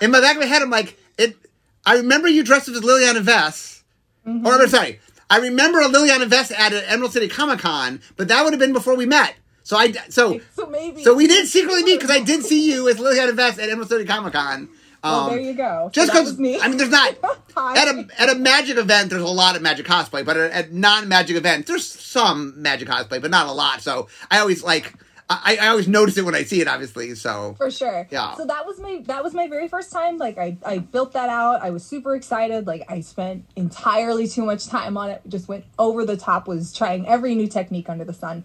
in 0.00 0.10
my 0.10 0.20
back 0.20 0.36
of 0.36 0.40
my 0.40 0.46
head, 0.46 0.62
I'm 0.62 0.70
like, 0.70 0.98
it. 1.18 1.36
I 1.84 1.96
remember 1.96 2.28
you 2.28 2.42
dressed 2.42 2.68
as 2.68 2.80
Liliana 2.80 3.22
Vess. 3.22 3.82
Mm-hmm. 4.26 4.46
Or 4.46 4.54
I'm 4.54 4.68
sorry. 4.68 5.00
I 5.30 5.38
remember 5.38 5.80
a 5.80 5.86
Liliana 5.86 6.28
Vess 6.28 6.52
at 6.52 6.72
an 6.72 6.82
Emerald 6.86 7.12
City 7.12 7.28
Comic 7.28 7.60
Con, 7.60 8.00
but 8.16 8.28
that 8.28 8.42
would 8.44 8.52
have 8.52 8.60
been 8.60 8.72
before 8.72 8.96
we 8.96 9.06
met. 9.06 9.34
So 9.62 9.76
I 9.76 9.92
so 10.08 10.40
so 10.54 10.66
maybe 10.66 11.02
so 11.02 11.14
we 11.14 11.26
did 11.26 11.46
secretly 11.48 11.82
meet 11.82 12.00
because 12.00 12.14
I 12.14 12.22
did 12.22 12.44
see 12.44 12.70
you 12.70 12.84
with 12.84 12.98
Liliana 12.98 13.32
Vess 13.32 13.58
at 13.62 13.68
Emerald 13.68 13.88
City 13.88 14.04
Comic 14.04 14.32
Con. 14.32 14.68
Um, 15.02 15.12
well, 15.12 15.30
there 15.30 15.40
you 15.40 15.54
go. 15.54 15.90
Just 15.92 16.12
because 16.12 16.38
I 16.38 16.40
mean, 16.40 16.76
there's 16.76 16.90
not 16.90 17.16
at 17.56 17.88
a 17.88 18.08
at 18.18 18.30
a 18.30 18.34
magic 18.36 18.76
event. 18.76 19.10
There's 19.10 19.22
a 19.22 19.28
lot 19.28 19.56
of 19.56 19.62
magic 19.62 19.86
cosplay, 19.86 20.24
but 20.24 20.36
at, 20.36 20.52
at 20.52 20.72
non 20.72 21.08
magic 21.08 21.36
events, 21.36 21.68
there's 21.68 21.86
some 21.86 22.60
magic 22.60 22.88
cosplay, 22.88 23.20
but 23.20 23.30
not 23.30 23.46
a 23.46 23.52
lot. 23.52 23.82
So 23.82 24.08
I 24.30 24.38
always 24.38 24.62
like. 24.62 24.94
I, 25.28 25.58
I 25.60 25.68
always 25.68 25.88
notice 25.88 26.16
it 26.18 26.24
when 26.24 26.36
I 26.36 26.44
see 26.44 26.60
it, 26.60 26.68
obviously. 26.68 27.14
So 27.16 27.54
for 27.58 27.70
sure, 27.70 28.06
yeah. 28.10 28.34
So 28.36 28.46
that 28.46 28.64
was 28.64 28.78
my 28.78 29.02
that 29.06 29.24
was 29.24 29.34
my 29.34 29.48
very 29.48 29.66
first 29.66 29.90
time. 29.90 30.18
Like 30.18 30.38
I 30.38 30.56
I 30.64 30.78
built 30.78 31.12
that 31.14 31.28
out. 31.28 31.62
I 31.62 31.70
was 31.70 31.84
super 31.84 32.14
excited. 32.14 32.66
Like 32.66 32.84
I 32.88 33.00
spent 33.00 33.44
entirely 33.56 34.28
too 34.28 34.44
much 34.44 34.68
time 34.68 34.96
on 34.96 35.10
it. 35.10 35.22
Just 35.26 35.48
went 35.48 35.64
over 35.78 36.04
the 36.04 36.16
top. 36.16 36.46
Was 36.46 36.72
trying 36.72 37.08
every 37.08 37.34
new 37.34 37.48
technique 37.48 37.88
under 37.88 38.04
the 38.04 38.14
sun 38.14 38.44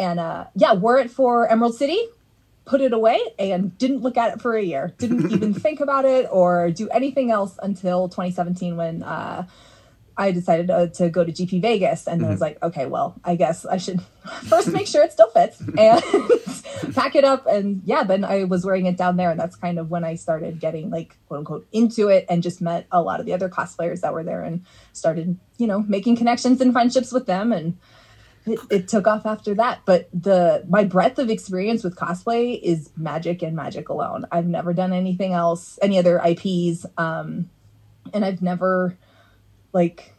and 0.00 0.18
uh, 0.18 0.46
yeah, 0.54 0.72
wore 0.72 0.98
it 0.98 1.10
for 1.10 1.46
Emerald 1.46 1.74
City, 1.74 2.00
put 2.64 2.80
it 2.80 2.94
away, 2.94 3.20
and 3.38 3.76
didn't 3.76 4.00
look 4.00 4.16
at 4.16 4.32
it 4.32 4.40
for 4.40 4.56
a 4.56 4.62
year. 4.62 4.94
Didn't 4.96 5.30
even 5.30 5.52
think 5.66 5.80
about 5.80 6.06
it 6.06 6.26
or 6.32 6.70
do 6.70 6.88
anything 6.88 7.30
else 7.30 7.58
until 7.62 8.08
2017 8.08 8.76
when 8.76 9.02
uh, 9.02 9.46
I 10.20 10.32
decided 10.32 10.70
uh, 10.70 10.86
to 10.88 11.08
go 11.08 11.24
to 11.24 11.32
GP 11.32 11.62
Vegas. 11.62 12.06
And 12.06 12.20
mm-hmm. 12.20 12.28
I 12.28 12.32
was 12.32 12.42
like, 12.42 12.62
okay, 12.62 12.84
well, 12.84 13.14
I 13.24 13.36
guess 13.36 13.64
I 13.64 13.78
should 13.78 14.02
first 14.48 14.68
make 14.68 14.86
sure 14.86 15.02
it 15.02 15.12
still 15.12 15.30
fits 15.30 15.60
and 15.78 16.94
pack 16.94 17.16
it 17.16 17.24
up. 17.24 17.46
And 17.46 17.80
yeah, 17.86 18.04
then 18.04 18.22
I 18.22 18.44
was 18.44 18.66
wearing 18.66 18.84
it 18.84 18.98
down 18.98 19.16
there. 19.16 19.30
And 19.30 19.40
that's 19.40 19.56
kind 19.56 19.78
of 19.78 19.90
when 19.90 20.04
I 20.04 20.16
started 20.16 20.60
getting 20.60 20.90
like 20.90 21.16
quote 21.26 21.38
unquote 21.38 21.66
into 21.72 22.08
it 22.08 22.26
and 22.28 22.42
just 22.42 22.60
met 22.60 22.86
a 22.92 23.00
lot 23.00 23.18
of 23.18 23.24
the 23.24 23.32
other 23.32 23.48
cosplayers 23.48 24.02
that 24.02 24.12
were 24.12 24.22
there 24.22 24.42
and 24.42 24.66
started, 24.92 25.38
you 25.56 25.66
know, 25.66 25.80
making 25.88 26.16
connections 26.16 26.60
and 26.60 26.74
friendships 26.74 27.12
with 27.12 27.24
them. 27.24 27.50
And 27.50 27.78
it, 28.44 28.60
it, 28.70 28.88
took 28.88 29.06
off 29.06 29.26
after 29.26 29.54
that 29.54 29.80
but 29.84 30.08
the 30.14 30.64
my 30.66 30.82
breadth 30.82 31.18
of 31.18 31.28
experience 31.28 31.84
with 31.84 31.94
cosplay 31.94 32.58
is 32.62 32.90
magic 32.96 33.42
and 33.42 33.54
magic 33.54 33.90
alone 33.90 34.24
i've 34.32 34.46
never 34.46 34.72
done 34.72 34.94
anything 34.94 35.34
else 35.34 35.78
any 35.82 35.98
other 35.98 36.18
ips 36.26 36.86
um 36.96 37.50
and 38.14 38.24
i've 38.24 38.40
never 38.40 38.96
like 39.72 40.12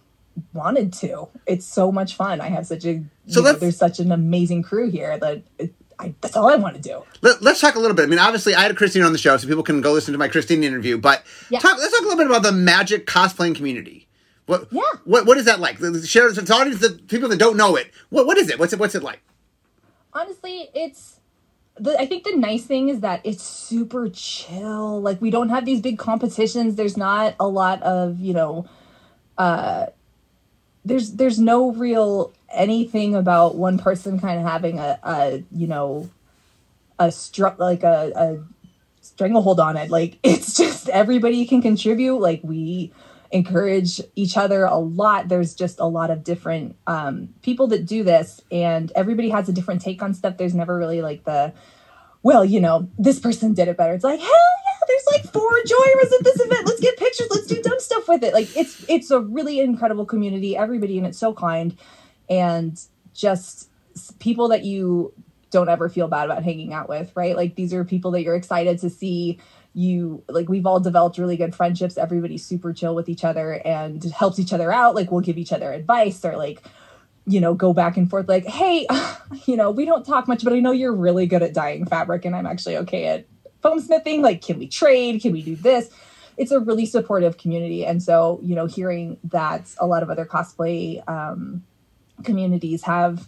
wanted 0.53 0.93
to 0.93 1.27
it's 1.45 1.65
so 1.65 1.91
much 1.91 2.15
fun 2.15 2.39
i 2.39 2.47
have 2.47 2.65
such 2.65 2.85
a 2.85 3.03
so 3.27 3.41
know, 3.41 3.53
there's 3.53 3.77
such 3.77 3.99
an 3.99 4.11
amazing 4.11 4.63
crew 4.63 4.89
here 4.89 5.17
that 5.17 5.43
it, 5.57 5.73
I, 6.01 6.15
that's 6.19 6.35
all 6.35 6.49
I 6.49 6.55
want 6.55 6.75
to 6.75 6.81
do. 6.81 7.03
Let, 7.21 7.43
us 7.43 7.61
talk 7.61 7.75
a 7.75 7.79
little 7.79 7.95
bit. 7.95 8.03
I 8.03 8.05
mean, 8.07 8.17
obviously, 8.17 8.55
I 8.55 8.61
had 8.63 8.75
Christine 8.75 9.03
on 9.03 9.11
the 9.11 9.19
show, 9.19 9.37
so 9.37 9.47
people 9.47 9.61
can 9.61 9.81
go 9.81 9.93
listen 9.93 10.13
to 10.13 10.17
my 10.17 10.27
Christine 10.27 10.63
interview. 10.63 10.97
But 10.97 11.23
yeah. 11.51 11.59
talk, 11.59 11.77
let's 11.77 11.91
talk 11.91 12.01
a 12.01 12.03
little 12.03 12.17
bit 12.17 12.25
about 12.25 12.41
the 12.41 12.51
magic 12.51 13.05
cosplaying 13.05 13.55
community. 13.55 14.07
What? 14.47 14.67
Yeah. 14.71 14.81
What? 15.05 15.27
What 15.27 15.37
is 15.37 15.45
that 15.45 15.59
like? 15.59 15.77
Share 16.03 16.27
it 16.27 16.43
to 16.43 16.53
audience, 16.53 16.81
the 16.81 16.99
people 17.07 17.29
that 17.29 17.37
don't 17.37 17.55
know 17.55 17.75
it. 17.75 17.91
What? 18.09 18.25
What 18.25 18.37
is 18.39 18.49
it? 18.49 18.57
What's 18.57 18.73
it? 18.73 18.79
What's 18.79 18.95
it 18.95 19.03
like? 19.03 19.21
Honestly, 20.13 20.69
it's. 20.73 21.19
The, 21.77 21.97
I 21.99 22.05
think 22.05 22.23
the 22.23 22.35
nice 22.35 22.65
thing 22.65 22.89
is 22.89 22.99
that 23.01 23.21
it's 23.23 23.43
super 23.43 24.09
chill. 24.09 25.01
Like 25.01 25.21
we 25.21 25.29
don't 25.29 25.49
have 25.49 25.65
these 25.65 25.81
big 25.81 25.99
competitions. 25.99 26.75
There's 26.75 26.97
not 26.97 27.35
a 27.39 27.47
lot 27.47 27.81
of 27.83 28.19
you 28.19 28.33
know. 28.33 28.65
Uh, 29.41 29.87
there's 30.85 31.13
there's 31.13 31.39
no 31.39 31.71
real 31.71 32.31
anything 32.53 33.15
about 33.15 33.55
one 33.55 33.79
person 33.79 34.19
kind 34.19 34.39
of 34.39 34.45
having 34.45 34.77
a, 34.77 34.99
a 35.03 35.43
you 35.51 35.65
know 35.65 36.09
a 36.99 37.11
struck 37.11 37.57
like 37.57 37.81
a, 37.81 38.11
a 38.15 38.43
stranglehold 39.01 39.59
on 39.59 39.77
it 39.77 39.89
like 39.89 40.19
it's 40.23 40.55
just 40.55 40.89
everybody 40.89 41.43
can 41.45 41.59
contribute 41.59 42.17
like 42.17 42.39
we 42.43 42.91
encourage 43.31 43.99
each 44.15 44.37
other 44.37 44.65
a 44.65 44.77
lot. 44.77 45.27
There's 45.27 45.55
just 45.55 45.79
a 45.79 45.85
lot 45.85 46.11
of 46.11 46.23
different 46.23 46.75
um, 46.85 47.29
people 47.41 47.67
that 47.67 47.85
do 47.85 48.03
this, 48.03 48.41
and 48.51 48.91
everybody 48.93 49.29
has 49.29 49.49
a 49.49 49.53
different 49.53 49.81
take 49.81 50.03
on 50.03 50.13
stuff. 50.13 50.37
There's 50.37 50.53
never 50.53 50.77
really 50.77 51.01
like 51.01 51.23
the, 51.23 51.53
well, 52.23 52.43
you 52.43 52.59
know, 52.59 52.89
this 52.97 53.19
person 53.19 53.53
did 53.53 53.67
it 53.67 53.77
better. 53.77 53.93
It's 53.93 54.03
like, 54.03 54.19
hell 54.19 54.60
there's 54.87 55.05
like 55.11 55.31
four 55.31 55.51
joyers 55.65 56.13
at 56.13 56.23
this 56.23 56.39
event. 56.39 56.65
Let's 56.65 56.79
get 56.79 56.97
pictures. 56.97 57.27
Let's 57.31 57.47
do 57.47 57.61
dumb 57.61 57.79
stuff 57.79 58.07
with 58.07 58.23
it. 58.23 58.33
Like 58.33 58.55
it's 58.55 58.85
it's 58.89 59.11
a 59.11 59.21
really 59.21 59.59
incredible 59.59 60.05
community. 60.05 60.57
Everybody 60.57 60.97
in 60.97 61.05
it's 61.05 61.17
so 61.17 61.33
kind, 61.33 61.77
and 62.29 62.79
just 63.13 63.69
people 64.19 64.47
that 64.49 64.63
you 64.63 65.13
don't 65.51 65.69
ever 65.69 65.89
feel 65.89 66.07
bad 66.07 66.25
about 66.25 66.43
hanging 66.43 66.73
out 66.73 66.87
with, 66.87 67.11
right? 67.15 67.35
Like 67.35 67.55
these 67.55 67.73
are 67.73 67.83
people 67.83 68.11
that 68.11 68.23
you're 68.23 68.35
excited 68.35 68.79
to 68.79 68.89
see 68.89 69.39
you 69.73 70.23
like 70.27 70.49
we've 70.49 70.65
all 70.65 70.79
developed 70.79 71.17
really 71.17 71.37
good 71.37 71.55
friendships 71.55 71.97
everybody's 71.97 72.43
super 72.43 72.73
chill 72.73 72.93
with 72.93 73.07
each 73.07 73.23
other 73.23 73.53
and 73.65 74.03
helps 74.03 74.37
each 74.37 74.51
other 74.51 74.71
out 74.71 74.95
like 74.95 75.11
we'll 75.11 75.21
give 75.21 75.37
each 75.37 75.53
other 75.53 75.71
advice 75.71 76.25
or 76.25 76.35
like 76.35 76.61
you 77.25 77.39
know 77.39 77.53
go 77.53 77.73
back 77.73 77.95
and 77.95 78.09
forth 78.09 78.27
like 78.27 78.45
hey 78.45 78.85
you 79.45 79.55
know 79.55 79.71
we 79.71 79.85
don't 79.85 80.05
talk 80.05 80.27
much 80.27 80.43
but 80.43 80.51
i 80.51 80.59
know 80.59 80.71
you're 80.71 80.93
really 80.93 81.25
good 81.25 81.41
at 81.41 81.53
dyeing 81.53 81.85
fabric 81.85 82.25
and 82.25 82.35
i'm 82.35 82.45
actually 82.45 82.75
okay 82.75 83.07
at 83.07 83.25
foam 83.61 83.79
smithing 83.79 84.21
like 84.21 84.41
can 84.41 84.59
we 84.59 84.67
trade? 84.67 85.21
Can 85.21 85.31
we 85.31 85.41
do 85.41 85.55
this? 85.55 85.89
It's 86.37 86.51
a 86.51 86.59
really 86.59 86.85
supportive 86.85 87.37
community. 87.37 87.85
And 87.85 88.01
so 88.01 88.39
you 88.43 88.55
know 88.55 88.65
hearing 88.65 89.17
that 89.25 89.73
a 89.79 89.87
lot 89.87 90.03
of 90.03 90.09
other 90.09 90.25
cosplay 90.25 91.07
um, 91.09 91.63
communities 92.23 92.83
have 92.83 93.27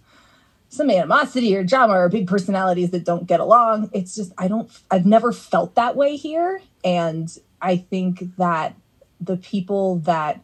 some 0.69 0.89
animosity 0.89 1.55
or 1.55 1.63
drama 1.63 1.93
or 1.93 2.09
big 2.09 2.27
personalities 2.27 2.89
that 2.91 3.05
don't 3.05 3.27
get 3.27 3.39
along. 3.39 3.89
It's 3.93 4.15
just 4.15 4.33
I 4.37 4.47
don't 4.47 4.69
I've 4.89 5.05
never 5.05 5.31
felt 5.31 5.75
that 5.75 5.95
way 5.95 6.15
here. 6.15 6.61
And 6.83 7.29
I 7.61 7.77
think 7.77 8.35
that 8.37 8.75
the 9.21 9.37
people 9.37 9.97
that 9.99 10.41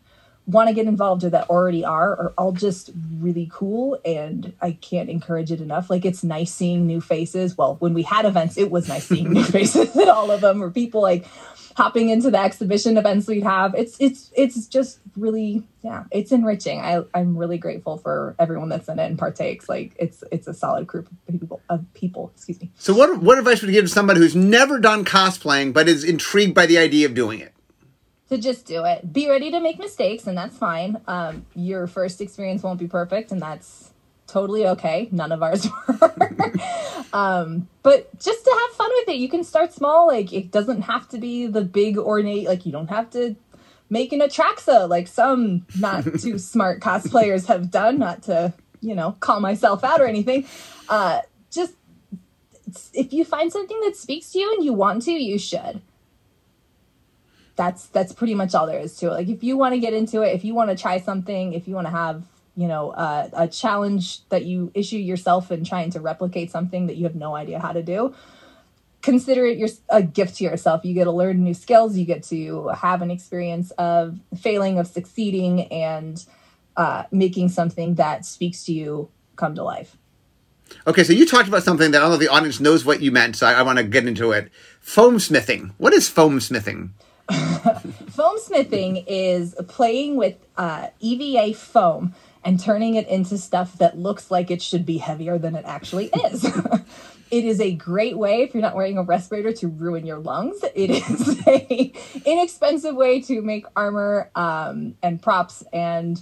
want 0.49 0.67
to 0.67 0.73
get 0.73 0.87
involved 0.87 1.23
or 1.23 1.29
that 1.29 1.49
already 1.49 1.85
are 1.85 2.11
are 2.11 2.33
all 2.37 2.51
just 2.51 2.91
really 3.19 3.49
cool 3.51 3.99
and 4.03 4.53
I 4.61 4.71
can't 4.71 5.09
encourage 5.09 5.51
it 5.51 5.61
enough. 5.61 5.89
Like 5.89 6.05
it's 6.05 6.23
nice 6.23 6.51
seeing 6.51 6.87
new 6.87 7.01
faces. 7.01 7.57
Well, 7.57 7.75
when 7.75 7.93
we 7.93 8.03
had 8.03 8.25
events, 8.25 8.57
it 8.57 8.71
was 8.71 8.87
nice 8.87 9.05
seeing 9.05 9.31
new 9.31 9.43
faces 9.57 9.95
and 9.95 10.09
all 10.09 10.31
of 10.31 10.41
them 10.41 10.59
were 10.59 10.71
people 10.71 11.01
like 11.01 11.25
hopping 11.75 12.09
into 12.09 12.31
the 12.31 12.39
exhibition 12.39 12.97
events 12.97 13.27
we'd 13.27 13.43
have. 13.43 13.75
It's 13.75 13.95
it's 13.99 14.31
it's 14.35 14.65
just 14.67 14.99
really 15.15 15.63
yeah, 15.81 16.05
it's 16.11 16.31
enriching. 16.31 16.81
I 16.81 17.03
I'm 17.13 17.37
really 17.37 17.57
grateful 17.57 17.97
for 17.97 18.35
everyone 18.39 18.69
that's 18.69 18.89
in 18.89 18.97
it 18.97 19.05
and 19.05 19.19
partakes. 19.19 19.69
Like 19.69 19.95
it's 19.99 20.23
it's 20.31 20.47
a 20.47 20.53
solid 20.53 20.87
group 20.87 21.07
of 21.09 21.39
people 21.39 21.61
of 21.69 21.85
people. 21.93 22.31
Excuse 22.35 22.59
me. 22.59 22.71
So 22.75 22.93
what 22.93 23.21
what 23.21 23.37
advice 23.37 23.61
would 23.61 23.69
you 23.69 23.75
give 23.75 23.85
to 23.85 23.89
somebody 23.89 24.19
who's 24.19 24.35
never 24.35 24.79
done 24.79 25.05
cosplaying 25.05 25.73
but 25.73 25.87
is 25.87 26.03
intrigued 26.03 26.55
by 26.55 26.65
the 26.65 26.79
idea 26.79 27.05
of 27.05 27.13
doing 27.13 27.39
it? 27.39 27.53
To 28.29 28.37
just 28.37 28.65
do 28.67 28.85
it. 28.85 29.11
Be 29.11 29.27
ready 29.27 29.49
to 29.51 29.59
make 29.59 29.79
mistakes, 29.79 30.27
and 30.27 30.37
that's 30.37 30.55
fine. 30.55 31.01
Um, 31.07 31.45
your 31.55 31.87
first 31.87 32.21
experience 32.21 32.61
won't 32.61 32.79
be 32.79 32.87
perfect, 32.87 33.31
and 33.31 33.41
that's 33.41 33.91
totally 34.29 34.67
okay. 34.67 35.09
None 35.11 35.31
of 35.31 35.41
ours 35.41 35.67
were. 35.87 36.53
um, 37.11 37.67
but 37.83 38.17
just 38.19 38.45
to 38.45 38.51
have 38.51 38.77
fun 38.77 38.89
with 38.99 39.09
it, 39.09 39.15
you 39.15 39.29
can 39.29 39.43
start 39.43 39.73
small. 39.73 40.07
Like 40.07 40.31
it 40.31 40.51
doesn't 40.51 40.83
have 40.83 41.09
to 41.09 41.17
be 41.17 41.47
the 41.47 41.61
big 41.63 41.97
ornate. 41.97 42.47
Like 42.47 42.65
you 42.65 42.71
don't 42.71 42.89
have 42.89 43.09
to 43.11 43.35
make 43.89 44.13
an 44.13 44.19
Atraxa 44.19 44.87
like 44.87 45.07
some 45.07 45.65
not 45.77 46.03
too 46.19 46.37
smart 46.37 46.79
cosplayers 46.79 47.47
have 47.47 47.71
done. 47.71 47.97
Not 47.97 48.23
to 48.23 48.53
you 48.81 48.95
know 48.95 49.13
call 49.19 49.39
myself 49.39 49.83
out 49.83 50.01
or 50.01 50.05
anything. 50.05 50.45
Uh, 50.87 51.21
just 51.51 51.73
if 52.93 53.11
you 53.11 53.25
find 53.25 53.51
something 53.51 53.79
that 53.81 53.95
speaks 53.95 54.31
to 54.31 54.39
you 54.39 54.53
and 54.53 54.63
you 54.63 54.73
want 54.73 55.01
to, 55.03 55.11
you 55.11 55.39
should. 55.39 55.81
That's 57.59 57.87
that's 57.87 58.13
pretty 58.13 58.35
much 58.35 58.55
all 58.55 58.65
there 58.65 58.79
is 58.79 58.95
to 58.99 59.07
it. 59.07 59.11
Like 59.11 59.27
if 59.27 59.43
you 59.43 59.57
want 59.57 59.73
to 59.73 59.79
get 59.79 59.93
into 59.93 60.21
it, 60.21 60.33
if 60.33 60.45
you 60.45 60.55
want 60.55 60.69
to 60.69 60.77
try 60.77 60.97
something, 61.01 61.51
if 61.51 61.67
you 61.67 61.75
want 61.75 61.87
to 61.87 61.91
have 61.91 62.23
you 62.55 62.69
know 62.69 62.91
uh, 62.91 63.29
a 63.33 63.47
challenge 63.49 64.27
that 64.29 64.45
you 64.45 64.71
issue 64.73 64.97
yourself 64.97 65.51
in 65.51 65.65
trying 65.65 65.89
to 65.91 65.99
replicate 65.99 66.51
something 66.51 66.87
that 66.87 66.95
you 66.95 67.03
have 67.03 67.15
no 67.15 67.35
idea 67.35 67.59
how 67.59 67.73
to 67.73 67.83
do 67.83 68.13
consider 69.01 69.45
it 69.45 69.57
your 69.57 69.69
a 69.87 70.03
gift 70.03 70.37
to 70.37 70.43
yourself 70.43 70.83
you 70.83 70.93
get 70.93 71.05
to 71.05 71.11
learn 71.11 71.41
new 71.41 71.53
skills 71.53 71.95
you 71.95 72.05
get 72.05 72.21
to 72.21 72.67
have 72.69 73.01
an 73.01 73.09
experience 73.09 73.71
of 73.71 74.19
failing 74.37 74.77
of 74.77 74.87
succeeding 74.87 75.71
and 75.71 76.25
uh, 76.75 77.03
making 77.11 77.47
something 77.47 77.95
that 77.95 78.25
speaks 78.25 78.65
to 78.65 78.73
you 78.73 79.09
come 79.37 79.55
to 79.55 79.63
life 79.63 79.95
Okay, 80.85 81.03
so 81.03 81.13
you 81.13 81.25
talked 81.25 81.47
about 81.47 81.63
something 81.63 81.91
that 81.91 81.99
I 81.99 82.01
don't 82.01 82.11
know 82.11 82.17
the 82.17 82.27
audience 82.27 82.59
knows 82.59 82.85
what 82.85 83.01
you 83.01 83.11
meant, 83.11 83.35
so 83.35 83.47
I, 83.47 83.53
I 83.53 83.61
want 83.63 83.79
to 83.79 83.83
get 83.83 84.05
into 84.05 84.31
it. 84.31 84.51
Foam 84.79 85.17
smithing. 85.17 85.73
What 85.79 85.93
is 85.93 86.07
foam 86.07 86.39
smithing? 86.39 86.93
foam 88.09 88.37
smithing 88.39 88.97
is 89.07 89.55
playing 89.67 90.15
with 90.15 90.35
uh, 90.57 90.87
EVA 90.99 91.53
foam 91.53 92.13
and 92.43 92.59
turning 92.59 92.95
it 92.95 93.07
into 93.07 93.37
stuff 93.37 93.77
that 93.77 93.97
looks 93.97 94.31
like 94.31 94.49
it 94.49 94.61
should 94.61 94.85
be 94.85 94.97
heavier 94.97 95.37
than 95.37 95.55
it 95.55 95.65
actually 95.65 96.05
is. 96.25 96.45
it 97.31 97.45
is 97.45 97.59
a 97.59 97.73
great 97.73 98.17
way 98.17 98.41
if 98.41 98.53
you're 98.53 98.61
not 98.61 98.75
wearing 98.75 98.97
a 98.97 99.03
respirator 99.03 99.51
to 99.53 99.67
ruin 99.67 100.05
your 100.05 100.19
lungs. 100.19 100.63
It 100.75 100.89
is 100.89 101.47
a 101.47 101.91
inexpensive 102.25 102.95
way 102.95 103.21
to 103.21 103.41
make 103.41 103.65
armor 103.75 104.29
um, 104.35 104.95
and 105.03 105.21
props 105.21 105.63
and 105.73 106.21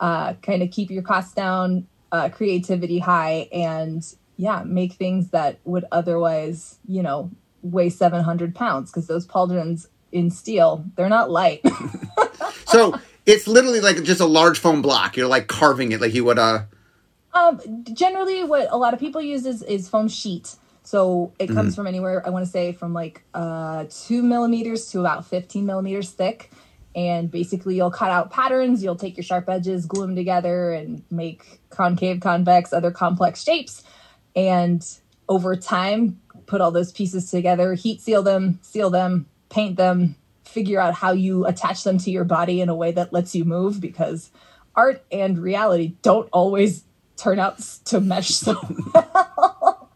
uh, 0.00 0.34
kind 0.42 0.62
of 0.62 0.70
keep 0.70 0.90
your 0.90 1.02
costs 1.02 1.32
down, 1.32 1.86
uh, 2.10 2.28
creativity 2.28 2.98
high, 2.98 3.48
and 3.52 4.04
yeah, 4.36 4.64
make 4.64 4.94
things 4.94 5.30
that 5.30 5.60
would 5.64 5.84
otherwise, 5.92 6.78
you 6.88 7.02
know, 7.02 7.30
weigh 7.62 7.88
700 7.88 8.54
pounds 8.54 8.90
because 8.90 9.06
those 9.06 9.26
pauldrons 9.26 9.86
in 10.12 10.30
steel, 10.30 10.84
they're 10.94 11.08
not 11.08 11.30
light. 11.30 11.62
so 12.66 12.98
it's 13.26 13.46
literally 13.46 13.80
like 13.80 14.02
just 14.02 14.20
a 14.20 14.26
large 14.26 14.58
foam 14.58 14.82
block. 14.82 15.16
You're 15.16 15.28
like 15.28 15.48
carving 15.48 15.92
it 15.92 16.00
like 16.00 16.14
you 16.14 16.24
would. 16.24 16.38
Uh, 16.38 16.62
um, 17.34 17.60
generally, 17.92 18.44
what 18.44 18.68
a 18.70 18.76
lot 18.76 18.94
of 18.94 19.00
people 19.00 19.20
use 19.20 19.46
is, 19.46 19.62
is 19.62 19.88
foam 19.88 20.08
sheet. 20.08 20.54
So 20.84 21.32
it 21.38 21.46
comes 21.46 21.72
mm-hmm. 21.72 21.74
from 21.74 21.86
anywhere, 21.86 22.26
I 22.26 22.30
want 22.30 22.44
to 22.44 22.50
say 22.50 22.72
from 22.72 22.92
like 22.92 23.22
uh, 23.34 23.86
two 23.88 24.22
millimeters 24.22 24.90
to 24.90 25.00
about 25.00 25.26
15 25.26 25.64
millimeters 25.64 26.10
thick. 26.10 26.50
And 26.94 27.30
basically, 27.30 27.76
you'll 27.76 27.90
cut 27.90 28.10
out 28.10 28.30
patterns, 28.30 28.82
you'll 28.82 28.96
take 28.96 29.16
your 29.16 29.24
sharp 29.24 29.48
edges, 29.48 29.86
glue 29.86 30.02
them 30.02 30.14
together, 30.14 30.72
and 30.72 31.02
make 31.10 31.60
concave, 31.70 32.20
convex, 32.20 32.72
other 32.72 32.90
complex 32.90 33.42
shapes. 33.42 33.82
And 34.36 34.86
over 35.26 35.56
time, 35.56 36.20
put 36.44 36.60
all 36.60 36.70
those 36.70 36.92
pieces 36.92 37.30
together, 37.30 37.72
heat 37.72 38.02
seal 38.02 38.22
them, 38.22 38.58
seal 38.60 38.90
them, 38.90 39.26
paint 39.52 39.76
them, 39.76 40.16
figure 40.44 40.80
out 40.80 40.94
how 40.94 41.12
you 41.12 41.46
attach 41.46 41.84
them 41.84 41.98
to 41.98 42.10
your 42.10 42.24
body 42.24 42.60
in 42.60 42.68
a 42.68 42.74
way 42.74 42.90
that 42.90 43.12
lets 43.12 43.34
you 43.34 43.44
move 43.44 43.80
because 43.80 44.30
art 44.74 45.04
and 45.12 45.38
reality 45.38 45.94
don't 46.02 46.28
always 46.32 46.84
turn 47.16 47.38
out 47.38 47.58
to 47.84 48.00
mesh 48.00 48.30
so 48.30 48.56
well. 48.94 49.90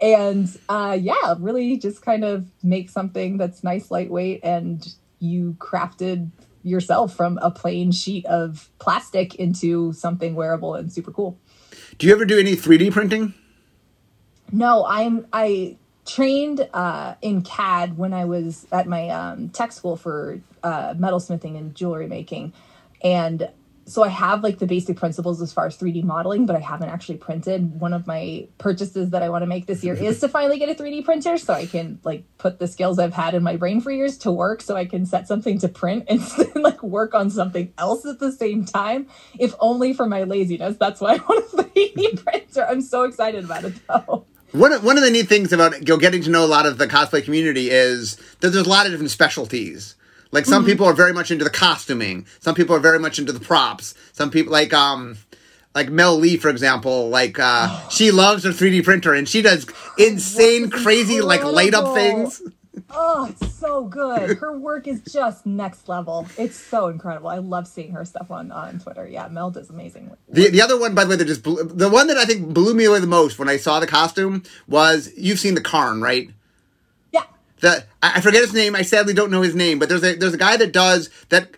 and 0.00 0.58
uh, 0.68 0.96
yeah, 0.98 1.34
really 1.38 1.76
just 1.76 2.02
kind 2.02 2.24
of 2.24 2.48
make 2.62 2.88
something 2.88 3.36
that's 3.36 3.62
nice, 3.62 3.90
lightweight, 3.90 4.40
and 4.42 4.94
you 5.18 5.56
crafted 5.58 6.30
yourself 6.62 7.14
from 7.14 7.38
a 7.42 7.50
plain 7.50 7.90
sheet 7.90 8.24
of 8.26 8.70
plastic 8.78 9.34
into 9.34 9.92
something 9.92 10.34
wearable 10.34 10.74
and 10.74 10.92
super 10.92 11.10
cool. 11.10 11.38
Do 11.98 12.06
you 12.06 12.12
ever 12.12 12.24
do 12.24 12.38
any 12.38 12.54
3D 12.54 12.92
printing? 12.92 13.34
No, 14.52 14.84
I'm 14.86 15.26
I 15.32 15.76
trained 16.08 16.66
uh, 16.72 17.14
in 17.20 17.42
CAD 17.42 17.98
when 17.98 18.14
I 18.14 18.24
was 18.24 18.66
at 18.72 18.88
my 18.88 19.10
um, 19.10 19.50
tech 19.50 19.72
school 19.72 19.94
for 19.94 20.40
uh, 20.62 20.94
metalsmithing 20.94 21.56
and 21.56 21.74
jewelry 21.74 22.06
making. 22.08 22.54
And 23.02 23.50
so 23.84 24.02
I 24.02 24.08
have 24.08 24.42
like 24.42 24.58
the 24.58 24.66
basic 24.66 24.96
principles 24.96 25.40
as 25.40 25.52
far 25.52 25.66
as 25.66 25.76
3D 25.78 26.04
modeling, 26.04 26.46
but 26.46 26.56
I 26.56 26.60
haven't 26.60 26.88
actually 26.88 27.16
printed. 27.18 27.80
One 27.80 27.92
of 27.92 28.06
my 28.06 28.46
purchases 28.58 29.10
that 29.10 29.22
I 29.22 29.28
want 29.28 29.42
to 29.42 29.46
make 29.46 29.66
this 29.66 29.84
year 29.84 29.94
is 29.94 30.20
to 30.22 30.28
finally 30.28 30.58
get 30.58 30.68
a 30.68 30.82
3D 30.82 31.04
printer 31.04 31.36
so 31.36 31.54
I 31.54 31.66
can 31.66 31.98
like 32.04 32.24
put 32.38 32.58
the 32.58 32.66
skills 32.66 32.98
I've 32.98 33.14
had 33.14 33.34
in 33.34 33.42
my 33.42 33.56
brain 33.56 33.80
for 33.80 33.90
years 33.90 34.16
to 34.18 34.32
work 34.32 34.62
so 34.62 34.76
I 34.76 34.86
can 34.86 35.06
set 35.06 35.28
something 35.28 35.58
to 35.60 35.68
print 35.68 36.04
and 36.08 36.22
like 36.54 36.82
work 36.82 37.14
on 37.14 37.30
something 37.30 37.72
else 37.76 38.06
at 38.06 38.18
the 38.18 38.32
same 38.32 38.64
time. 38.64 39.06
If 39.38 39.54
only 39.60 39.92
for 39.92 40.06
my 40.06 40.24
laziness. 40.24 40.76
That's 40.78 41.00
why 41.00 41.14
I 41.14 41.16
want 41.16 41.52
a 41.52 41.56
3D 41.62 42.24
printer. 42.24 42.66
I'm 42.66 42.82
so 42.82 43.04
excited 43.04 43.44
about 43.44 43.64
it 43.64 43.74
though. 43.86 44.26
One 44.52 44.72
of, 44.72 44.82
one 44.82 44.96
of 44.96 45.04
the 45.04 45.10
neat 45.10 45.28
things 45.28 45.52
about 45.52 45.78
you 45.80 45.94
know, 45.94 45.96
getting 45.98 46.22
to 46.22 46.30
know 46.30 46.44
a 46.44 46.46
lot 46.46 46.66
of 46.66 46.78
the 46.78 46.86
cosplay 46.86 47.22
community 47.22 47.70
is 47.70 48.16
that 48.40 48.50
there's 48.50 48.66
a 48.66 48.68
lot 48.68 48.86
of 48.86 48.92
different 48.92 49.10
specialties. 49.10 49.94
Like 50.30 50.44
some 50.44 50.62
mm-hmm. 50.62 50.70
people 50.70 50.86
are 50.86 50.92
very 50.92 51.12
much 51.12 51.30
into 51.30 51.44
the 51.44 51.50
costuming. 51.50 52.26
Some 52.40 52.54
people 52.54 52.74
are 52.74 52.80
very 52.80 52.98
much 52.98 53.18
into 53.18 53.32
the 53.32 53.40
props. 53.40 53.94
Some 54.12 54.30
people 54.30 54.52
like 54.52 54.72
um 54.72 55.16
like 55.74 55.90
Mel 55.90 56.16
Lee, 56.16 56.36
for 56.36 56.48
example, 56.48 57.08
like 57.08 57.38
uh 57.38 57.88
she 57.90 58.10
loves 58.10 58.44
her 58.44 58.50
3D 58.50 58.84
printer 58.84 59.14
and 59.14 59.28
she 59.28 59.42
does 59.42 59.66
insane, 59.98 60.70
crazy, 60.70 61.20
like 61.20 61.44
light 61.44 61.74
up 61.74 61.94
things. 61.94 62.42
Oh, 62.90 63.26
it's 63.28 63.54
so 63.54 63.84
good. 63.84 64.38
Her 64.38 64.56
work 64.56 64.86
is 64.86 65.02
just 65.02 65.46
next 65.46 65.88
level. 65.88 66.26
It's 66.36 66.56
so 66.56 66.88
incredible. 66.88 67.28
I 67.28 67.38
love 67.38 67.66
seeing 67.66 67.92
her 67.92 68.04
stuff 68.04 68.30
on 68.30 68.50
on 68.50 68.78
Twitter. 68.78 69.06
Yeah, 69.06 69.28
Mel 69.28 69.50
does 69.50 69.70
amazing. 69.70 70.10
Work. 70.10 70.18
The 70.28 70.50
the 70.50 70.62
other 70.62 70.78
one, 70.78 70.94
by 70.94 71.04
the 71.04 71.10
way, 71.10 71.16
that 71.16 71.24
just 71.24 71.42
blew, 71.42 71.62
the 71.64 71.88
one 71.88 72.06
that 72.08 72.16
I 72.16 72.24
think 72.24 72.52
blew 72.52 72.74
me 72.74 72.84
away 72.84 73.00
the 73.00 73.06
most 73.06 73.38
when 73.38 73.48
I 73.48 73.56
saw 73.56 73.80
the 73.80 73.86
costume 73.86 74.42
was 74.66 75.10
you've 75.16 75.38
seen 75.38 75.54
the 75.54 75.60
Karn, 75.60 76.00
right? 76.00 76.30
Yeah. 77.12 77.24
The 77.60 77.84
I 78.02 78.20
forget 78.20 78.42
his 78.42 78.54
name. 78.54 78.76
I 78.76 78.82
sadly 78.82 79.14
don't 79.14 79.30
know 79.30 79.42
his 79.42 79.54
name, 79.54 79.78
but 79.78 79.88
there's 79.88 80.04
a 80.04 80.14
there's 80.14 80.34
a 80.34 80.38
guy 80.38 80.56
that 80.56 80.72
does 80.72 81.10
that. 81.30 81.50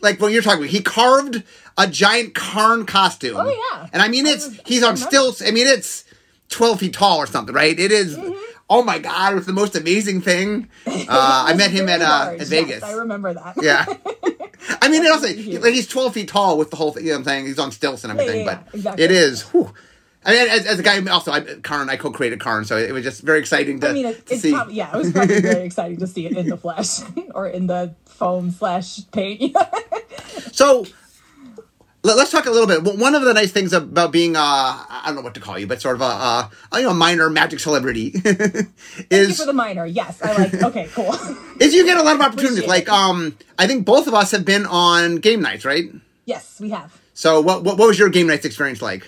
Like 0.00 0.20
what 0.20 0.32
you're 0.32 0.42
talking 0.42 0.60
about, 0.60 0.70
he 0.70 0.80
carved 0.80 1.42
a 1.76 1.88
giant 1.88 2.34
Karn 2.34 2.86
costume. 2.86 3.36
Oh 3.36 3.48
yeah, 3.72 3.88
and 3.92 4.00
I 4.00 4.08
mean 4.08 4.26
it's 4.26 4.46
was, 4.46 4.60
he's 4.64 4.84
on 4.84 4.96
stilts. 4.96 5.42
I 5.42 5.50
mean 5.50 5.66
it's 5.66 6.04
twelve 6.48 6.80
feet 6.80 6.92
tall 6.92 7.18
or 7.18 7.26
something, 7.26 7.54
right? 7.54 7.76
It 7.78 7.90
is, 7.90 8.16
mm-hmm 8.16 8.47
oh 8.70 8.82
my 8.82 8.98
god, 8.98 9.32
it 9.32 9.36
was 9.36 9.46
the 9.46 9.52
most 9.52 9.76
amazing 9.76 10.20
thing. 10.20 10.68
Uh, 11.10 11.44
I 11.48 11.54
met 11.54 11.70
him 11.70 11.88
at 11.88 12.02
uh, 12.02 12.36
at 12.38 12.46
Vegas. 12.48 12.80
Yes, 12.80 12.82
I 12.82 12.92
remember 12.92 13.32
that. 13.32 13.54
yeah. 13.62 13.86
I 14.82 14.88
mean, 14.88 15.06
also, 15.06 15.26
like 15.26 15.72
he's 15.72 15.86
twelve 15.86 16.12
feet 16.12 16.28
tall 16.28 16.58
with 16.58 16.70
the 16.70 16.76
whole 16.76 16.92
thing. 16.92 17.04
You 17.04 17.10
know 17.10 17.16
what 17.16 17.20
I'm 17.20 17.24
saying? 17.24 17.46
He's 17.46 17.58
on 17.58 17.72
stilts 17.72 18.04
and 18.04 18.12
everything, 18.12 18.40
yeah, 18.40 18.52
yeah, 18.52 18.62
but 18.64 18.74
exactly. 18.74 19.04
it 19.04 19.10
is. 19.10 19.42
Whew. 19.42 19.72
I 20.24 20.32
mean, 20.32 20.48
as, 20.48 20.66
as, 20.66 20.78
a 20.78 20.82
guy, 20.82 21.02
also, 21.10 21.30
I, 21.32 21.40
Karn, 21.40 21.88
I 21.88 21.96
co-created 21.96 22.40
Karn, 22.40 22.64
so 22.64 22.76
it 22.76 22.92
was 22.92 23.04
just 23.04 23.22
very 23.22 23.38
exciting 23.38 23.80
to, 23.80 23.88
I 23.88 23.92
mean, 23.92 24.06
it, 24.06 24.26
to 24.26 24.36
see. 24.36 24.52
Probably, 24.52 24.74
yeah, 24.74 24.94
it 24.94 24.98
was 24.98 25.12
probably 25.12 25.40
very 25.40 25.64
exciting 25.64 25.98
to 25.98 26.06
see 26.06 26.26
it 26.26 26.36
in 26.36 26.48
the 26.48 26.56
flesh 26.56 27.00
or 27.34 27.46
in 27.46 27.66
the 27.68 27.94
foam 28.04 28.50
slash 28.50 29.00
paint. 29.12 29.56
so, 30.52 30.84
let's 32.02 32.30
talk 32.30 32.46
a 32.46 32.50
little 32.50 32.66
bit. 32.66 32.82
One 32.98 33.14
of 33.14 33.22
the 33.22 33.34
nice 33.34 33.52
things 33.52 33.72
about 33.72 34.12
being, 34.12 34.36
uh, 34.36 34.40
I 34.40 35.02
don't 35.06 35.16
know 35.16 35.22
what 35.22 35.34
to 35.34 35.40
call 35.40 35.58
you, 35.58 35.66
but 35.66 35.80
sort 35.80 35.96
of 35.96 36.02
a, 36.02 36.04
a 36.04 36.50
you 36.74 36.82
know, 36.82 36.94
minor 36.94 37.30
magic 37.30 37.60
celebrity 37.60 38.12
is 39.10 39.38
for 39.38 39.46
the 39.46 39.52
minor. 39.52 39.86
Yes, 39.86 40.20
I 40.22 40.32
like. 40.36 40.54
Okay, 40.54 40.88
cool. 40.92 41.12
is 41.60 41.74
you 41.74 41.84
get 41.84 41.98
a 41.98 42.02
lot 42.02 42.14
of 42.14 42.20
opportunities. 42.20 42.66
Like, 42.66 42.88
um, 42.88 43.36
I 43.58 43.66
think 43.66 43.84
both 43.84 44.06
of 44.06 44.14
us 44.14 44.30
have 44.30 44.44
been 44.44 44.66
on 44.66 45.16
Game 45.16 45.40
Knights, 45.40 45.64
right? 45.64 45.90
Yes, 46.24 46.60
we 46.60 46.70
have. 46.70 46.98
So, 47.14 47.40
what 47.40 47.64
what, 47.64 47.78
what 47.78 47.88
was 47.88 47.98
your 47.98 48.08
Game 48.08 48.26
Knights 48.26 48.44
experience 48.44 48.80
like? 48.80 49.06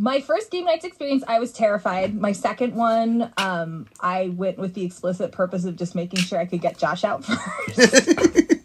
My 0.00 0.20
first 0.20 0.52
Game 0.52 0.64
Knights 0.64 0.84
experience, 0.84 1.24
I 1.26 1.40
was 1.40 1.52
terrified. 1.52 2.14
My 2.14 2.30
second 2.30 2.76
one, 2.76 3.32
um, 3.36 3.88
I 3.98 4.28
went 4.28 4.56
with 4.56 4.74
the 4.74 4.84
explicit 4.84 5.32
purpose 5.32 5.64
of 5.64 5.74
just 5.74 5.96
making 5.96 6.20
sure 6.20 6.38
I 6.38 6.46
could 6.46 6.60
get 6.60 6.78
Josh 6.78 7.02
out 7.02 7.24
first. 7.74 8.57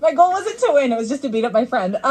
My 0.00 0.14
goal 0.14 0.32
wasn't 0.32 0.58
to 0.60 0.70
win; 0.72 0.92
it 0.92 0.96
was 0.96 1.08
just 1.08 1.22
to 1.22 1.28
beat 1.28 1.44
up 1.44 1.52
my 1.52 1.64
friend. 1.64 1.98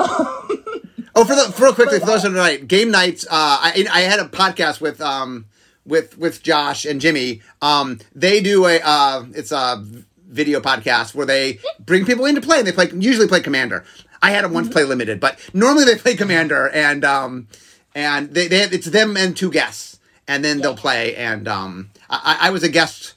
Oh, 1.14 1.26
for 1.26 1.36
the 1.36 1.54
real 1.62 1.74
quickly, 1.74 2.00
for 2.00 2.06
those 2.06 2.24
who 2.24 2.34
don't 2.34 2.68
Game 2.68 2.90
Knights. 2.90 3.26
Uh, 3.26 3.30
I 3.32 3.86
I 3.92 4.02
had 4.02 4.20
a 4.20 4.26
podcast 4.30 4.80
with 4.80 5.02
um 5.02 5.46
with 5.86 6.18
with 6.18 6.42
Josh 6.42 6.86
and 6.86 7.02
Jimmy. 7.02 7.42
Um, 7.62 8.00
they 8.16 8.42
do 8.42 8.66
a 8.66 8.80
uh, 8.80 9.26
it's 9.34 9.52
a 9.52 9.84
video 10.26 10.62
podcast 10.62 11.14
where 11.14 11.26
they 11.26 11.60
bring 11.80 12.06
people 12.06 12.26
in 12.26 12.36
to 12.36 12.42
play, 12.42 12.60
and 12.60 12.68
they 12.68 12.72
play 12.72 12.90
usually 12.94 13.28
play 13.28 13.42
Commander. 13.42 13.84
I 14.22 14.32
had 14.32 14.46
them 14.46 14.54
once 14.54 14.68
mm-hmm. 14.68 14.74
play 14.74 14.84
limited, 14.84 15.20
but 15.20 15.38
normally 15.54 15.86
they 15.86 15.96
play 15.96 16.16
Commander, 16.16 16.70
and 16.70 17.04
um, 17.04 17.48
and 17.94 18.34
they, 18.34 18.48
they 18.48 18.64
it's 18.64 18.88
them 18.88 19.18
and 19.18 19.36
two 19.36 19.52
guests, 19.52 20.00
and 20.28 20.46
then 20.46 20.58
yeah. 20.58 20.64
they'll 20.64 20.78
play. 20.78 21.16
And 21.16 21.48
um, 21.48 21.90
I, 22.10 22.38
I 22.42 22.50
was 22.52 22.64
a 22.64 22.70
guest 22.70 23.16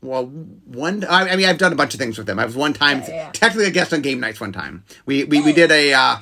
well, 0.00 0.26
one. 0.26 1.04
I, 1.08 1.34
mean, 1.36 1.46
I've 1.46 1.58
done 1.58 1.72
a 1.72 1.76
bunch 1.76 1.94
of 1.94 2.00
things 2.00 2.18
with 2.18 2.26
them. 2.26 2.38
I 2.38 2.44
was 2.44 2.56
one 2.56 2.72
time 2.72 3.00
yeah, 3.00 3.08
yeah. 3.08 3.30
technically 3.32 3.66
a 3.66 3.70
guest 3.70 3.92
on 3.92 4.02
Game 4.02 4.20
Knights. 4.20 4.40
One 4.40 4.52
time, 4.52 4.84
we 5.06 5.24
we, 5.24 5.40
we 5.40 5.52
did 5.52 5.70
a 5.70 5.92
uh, 5.92 6.18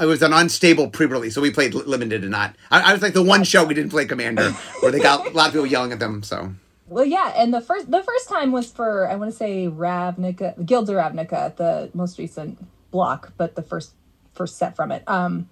it 0.00 0.06
was 0.06 0.22
an 0.22 0.32
unstable 0.32 0.88
pre-release, 0.88 1.34
so 1.34 1.40
we 1.40 1.50
played 1.50 1.74
limited 1.74 2.22
and 2.22 2.30
not. 2.30 2.54
I, 2.70 2.90
I, 2.90 2.92
was 2.92 3.02
like 3.02 3.14
the 3.14 3.22
one 3.22 3.42
show 3.44 3.64
we 3.64 3.74
didn't 3.74 3.90
play 3.90 4.06
Commander, 4.06 4.50
where 4.80 4.92
they 4.92 5.00
got 5.00 5.26
a 5.26 5.30
lot 5.30 5.48
of 5.48 5.52
people 5.52 5.66
yelling 5.66 5.92
at 5.92 5.98
them. 5.98 6.22
So. 6.22 6.52
Well, 6.86 7.04
yeah, 7.04 7.32
and 7.36 7.52
the 7.52 7.60
first 7.60 7.90
the 7.90 8.02
first 8.02 8.28
time 8.28 8.52
was 8.52 8.70
for 8.70 9.08
I 9.08 9.16
want 9.16 9.30
to 9.30 9.36
say 9.36 9.66
Ravnica, 9.66 10.64
Guilds 10.64 10.88
of 10.88 10.96
Ravnica, 10.96 11.56
the 11.56 11.90
most 11.94 12.18
recent 12.18 12.58
block, 12.90 13.32
but 13.36 13.56
the 13.56 13.62
first 13.62 13.92
first 14.34 14.56
set 14.56 14.76
from 14.76 14.92
it. 14.92 15.02
Um, 15.06 15.48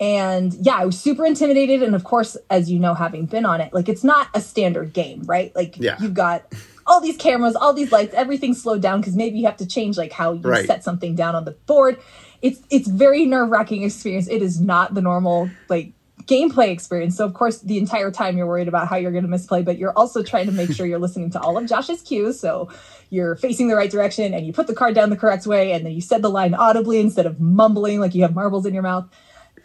and 0.00 0.54
yeah, 0.54 0.76
I 0.76 0.84
was 0.84 1.00
super 1.00 1.26
intimidated, 1.26 1.82
and 1.82 1.94
of 1.94 2.04
course, 2.04 2.36
as 2.50 2.70
you 2.70 2.78
know, 2.78 2.94
having 2.94 3.26
been 3.26 3.44
on 3.44 3.60
it, 3.60 3.72
like 3.72 3.88
it's 3.88 4.04
not 4.04 4.28
a 4.34 4.40
standard 4.40 4.92
game, 4.92 5.22
right? 5.24 5.54
Like 5.54 5.76
yeah. 5.78 5.96
you've 6.00 6.14
got 6.14 6.52
all 6.86 7.00
these 7.00 7.16
cameras, 7.16 7.54
all 7.54 7.72
these 7.72 7.92
lights, 7.92 8.14
everything 8.14 8.54
slowed 8.54 8.80
down 8.80 9.00
because 9.00 9.14
maybe 9.14 9.38
you 9.38 9.46
have 9.46 9.58
to 9.58 9.66
change 9.66 9.98
like 9.98 10.12
how 10.12 10.32
you 10.32 10.40
right. 10.40 10.66
set 10.66 10.82
something 10.82 11.14
down 11.14 11.34
on 11.34 11.44
the 11.44 11.52
board 11.52 11.98
it's 12.42 12.60
it's 12.70 12.88
very 12.88 13.26
nerve 13.26 13.50
wracking 13.50 13.82
experience. 13.82 14.28
It 14.28 14.42
is 14.42 14.60
not 14.60 14.94
the 14.94 15.02
normal 15.02 15.50
like 15.68 15.92
gameplay 16.24 16.68
experience. 16.68 17.16
So 17.16 17.24
of 17.24 17.34
course, 17.34 17.60
the 17.60 17.78
entire 17.78 18.10
time 18.10 18.36
you're 18.36 18.46
worried 18.46 18.68
about 18.68 18.88
how 18.88 18.96
you're 18.96 19.12
going 19.12 19.24
to 19.24 19.30
misplay, 19.30 19.62
but 19.62 19.78
you're 19.78 19.96
also 19.96 20.22
trying 20.22 20.46
to 20.46 20.52
make 20.52 20.72
sure 20.72 20.86
you're 20.86 20.98
listening 20.98 21.30
to 21.30 21.40
all 21.40 21.56
of 21.56 21.66
Josh's 21.66 22.02
cues. 22.02 22.38
So 22.38 22.68
you're 23.10 23.36
facing 23.36 23.68
the 23.68 23.76
right 23.76 23.90
direction, 23.90 24.34
and 24.34 24.46
you 24.46 24.52
put 24.52 24.66
the 24.66 24.74
card 24.74 24.94
down 24.94 25.10
the 25.10 25.16
correct 25.16 25.46
way, 25.46 25.72
and 25.72 25.84
then 25.84 25.92
you 25.92 26.00
said 26.00 26.22
the 26.22 26.30
line 26.30 26.54
audibly 26.54 27.00
instead 27.00 27.26
of 27.26 27.40
mumbling 27.40 28.00
like 28.00 28.14
you 28.14 28.22
have 28.22 28.34
marbles 28.34 28.66
in 28.66 28.74
your 28.74 28.82
mouth. 28.82 29.08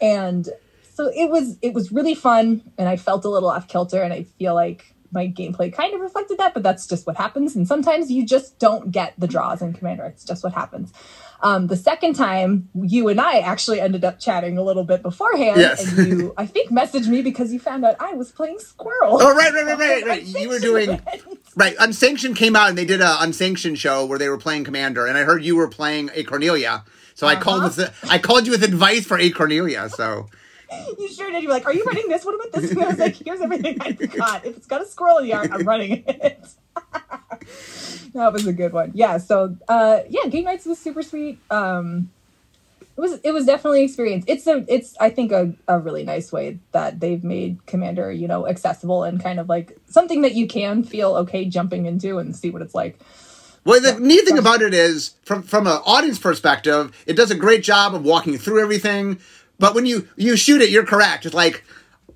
And 0.00 0.48
so 0.94 1.10
it 1.14 1.30
was 1.30 1.58
it 1.62 1.74
was 1.74 1.92
really 1.92 2.14
fun, 2.14 2.62
and 2.78 2.88
I 2.88 2.96
felt 2.96 3.24
a 3.24 3.28
little 3.28 3.50
off 3.50 3.68
kilter, 3.68 4.02
and 4.02 4.12
I 4.12 4.24
feel 4.38 4.54
like 4.54 4.94
my 5.14 5.28
gameplay 5.28 5.72
kind 5.72 5.94
of 5.94 6.00
reflected 6.00 6.38
that, 6.38 6.54
but 6.54 6.62
that's 6.62 6.86
just 6.86 7.06
what 7.06 7.16
happens. 7.16 7.54
And 7.56 7.66
sometimes 7.66 8.10
you 8.10 8.26
just 8.26 8.58
don't 8.58 8.90
get 8.90 9.14
the 9.16 9.28
draws 9.28 9.62
in 9.62 9.72
Commander. 9.72 10.04
It's 10.06 10.24
just 10.24 10.42
what 10.42 10.52
happens. 10.52 10.92
Um, 11.44 11.66
the 11.66 11.76
second 11.76 12.14
time, 12.14 12.70
you 12.74 13.08
and 13.08 13.20
I 13.20 13.40
actually 13.40 13.78
ended 13.78 14.02
up 14.02 14.18
chatting 14.18 14.56
a 14.56 14.62
little 14.62 14.82
bit 14.82 15.02
beforehand, 15.02 15.60
Yes. 15.60 15.86
and 15.96 16.08
you, 16.08 16.34
I 16.38 16.46
think, 16.46 16.70
messaged 16.70 17.06
me 17.06 17.20
because 17.20 17.52
you 17.52 17.58
found 17.60 17.84
out 17.84 17.96
I 18.00 18.14
was 18.14 18.32
playing 18.32 18.58
Squirrel. 18.60 19.18
Oh, 19.20 19.34
right, 19.36 19.52
right, 19.52 19.66
right, 19.66 19.78
right, 19.78 20.06
right. 20.06 20.22
You 20.24 20.48
were 20.48 20.58
doing 20.58 21.00
right. 21.56 21.76
Unsanctioned 21.78 22.36
came 22.36 22.56
out 22.56 22.70
and 22.70 22.78
they 22.78 22.86
did 22.86 23.02
a 23.02 23.22
unsanctioned 23.22 23.78
show 23.78 24.06
where 24.06 24.18
they 24.18 24.30
were 24.30 24.38
playing 24.38 24.64
Commander, 24.64 25.06
and 25.06 25.18
I 25.18 25.24
heard 25.24 25.44
you 25.44 25.54
were 25.54 25.68
playing 25.68 26.10
a 26.14 26.24
Cornelia. 26.24 26.82
So 27.14 27.26
I 27.26 27.36
called 27.36 27.62
Uh-huh. 27.64 27.88
with 27.88 28.10
I 28.10 28.18
called 28.18 28.46
you 28.46 28.50
with 28.52 28.64
advice 28.64 29.04
for 29.06 29.18
a 29.18 29.28
Cornelia. 29.30 29.88
So 29.90 30.26
You 30.98 31.08
sure 31.08 31.30
did. 31.30 31.42
You're 31.42 31.52
like, 31.52 31.66
are 31.66 31.74
you 31.74 31.84
running 31.84 32.08
this? 32.08 32.24
What 32.24 32.34
about 32.36 32.52
this? 32.52 32.70
And 32.70 32.82
I 32.82 32.88
was 32.88 32.98
like, 32.98 33.16
here's 33.16 33.40
everything 33.42 33.80
I've 33.82 33.98
got. 34.16 34.44
If 34.46 34.56
it's 34.56 34.66
got 34.66 34.80
a 34.80 34.86
squirrel 34.86 35.18
in 35.18 35.24
the 35.24 35.28
yard, 35.30 35.50
I'm 35.52 35.62
running 35.68 36.04
it. 36.08 36.44
That 38.14 38.32
was 38.32 38.46
a 38.46 38.52
good 38.52 38.72
one. 38.72 38.92
Yeah. 38.94 39.18
So, 39.18 39.56
uh, 39.68 40.00
yeah, 40.08 40.28
Game 40.28 40.44
Knights 40.44 40.66
was 40.66 40.78
super 40.78 41.02
sweet. 41.02 41.38
Um, 41.50 42.10
it 42.96 43.00
was 43.00 43.18
it 43.24 43.32
was 43.32 43.44
definitely 43.44 43.80
an 43.80 43.86
experience. 43.86 44.24
It's 44.28 44.46
a 44.46 44.64
it's 44.68 44.96
I 45.00 45.10
think 45.10 45.32
a, 45.32 45.52
a 45.66 45.80
really 45.80 46.04
nice 46.04 46.30
way 46.30 46.60
that 46.70 47.00
they've 47.00 47.24
made 47.24 47.66
Commander 47.66 48.12
you 48.12 48.28
know 48.28 48.46
accessible 48.46 49.02
and 49.02 49.20
kind 49.20 49.40
of 49.40 49.48
like 49.48 49.76
something 49.86 50.22
that 50.22 50.34
you 50.34 50.46
can 50.46 50.84
feel 50.84 51.16
okay 51.16 51.44
jumping 51.44 51.86
into 51.86 52.18
and 52.18 52.36
see 52.36 52.50
what 52.50 52.62
it's 52.62 52.74
like. 52.74 52.98
Well, 53.64 53.80
the 53.80 53.98
neat 53.98 54.26
thing 54.26 54.38
about 54.38 54.62
it 54.62 54.74
is, 54.74 55.14
from 55.24 55.42
from 55.42 55.66
an 55.66 55.80
audience 55.86 56.18
perspective, 56.18 56.92
it 57.06 57.14
does 57.14 57.30
a 57.30 57.34
great 57.34 57.64
job 57.64 57.94
of 57.94 58.04
walking 58.04 58.38
through 58.38 58.62
everything. 58.62 59.18
But 59.58 59.74
when 59.74 59.86
you 59.86 60.08
you 60.16 60.36
shoot 60.36 60.60
it, 60.62 60.70
you're 60.70 60.86
correct. 60.86 61.26
It's 61.26 61.34
like 61.34 61.64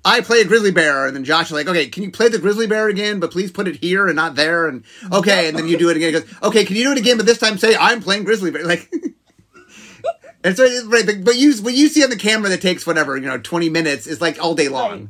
I 0.05 0.21
play 0.21 0.41
a 0.41 0.45
grizzly 0.45 0.71
bear, 0.71 1.05
and 1.07 1.15
then 1.15 1.23
Josh 1.23 1.47
is 1.47 1.51
like, 1.51 1.67
"Okay, 1.67 1.87
can 1.87 2.03
you 2.03 2.11
play 2.11 2.29
the 2.29 2.39
grizzly 2.39 2.67
bear 2.67 2.87
again? 2.87 3.19
But 3.19 3.31
please 3.31 3.51
put 3.51 3.67
it 3.67 3.75
here 3.77 4.07
and 4.07 4.15
not 4.15 4.35
there." 4.35 4.67
And 4.67 4.83
okay, 5.11 5.49
and 5.49 5.57
then 5.57 5.67
you 5.67 5.77
do 5.77 5.89
it 5.89 5.97
again. 5.97 6.13
He 6.13 6.19
goes, 6.19 6.29
"Okay, 6.41 6.63
can 6.65 6.75
you 6.75 6.85
do 6.85 6.91
it 6.93 6.97
again? 6.97 7.17
But 7.17 7.25
this 7.25 7.37
time 7.37 7.57
say 7.57 7.75
I'm 7.75 8.01
playing 8.01 8.23
grizzly 8.23 8.51
bear." 8.51 8.63
Like, 8.69 8.91
and 10.43 10.55
so 10.55 10.63
it's 10.63 10.85
right, 10.85 11.05
but- 11.05 11.35
you 11.35 11.53
what 11.61 11.73
you 11.73 11.89
see 11.89 12.03
on 12.03 12.09
the 12.09 12.15
camera 12.15 12.49
that 12.49 12.61
takes 12.61 12.87
whatever 12.87 13.17
you 13.17 13.25
know 13.27 13.37
twenty 13.37 13.69
minutes 13.69 14.07
is 14.07 14.21
like 14.21 14.41
all 14.41 14.55
day 14.55 14.69
long. 14.69 14.91
Right. 14.91 15.09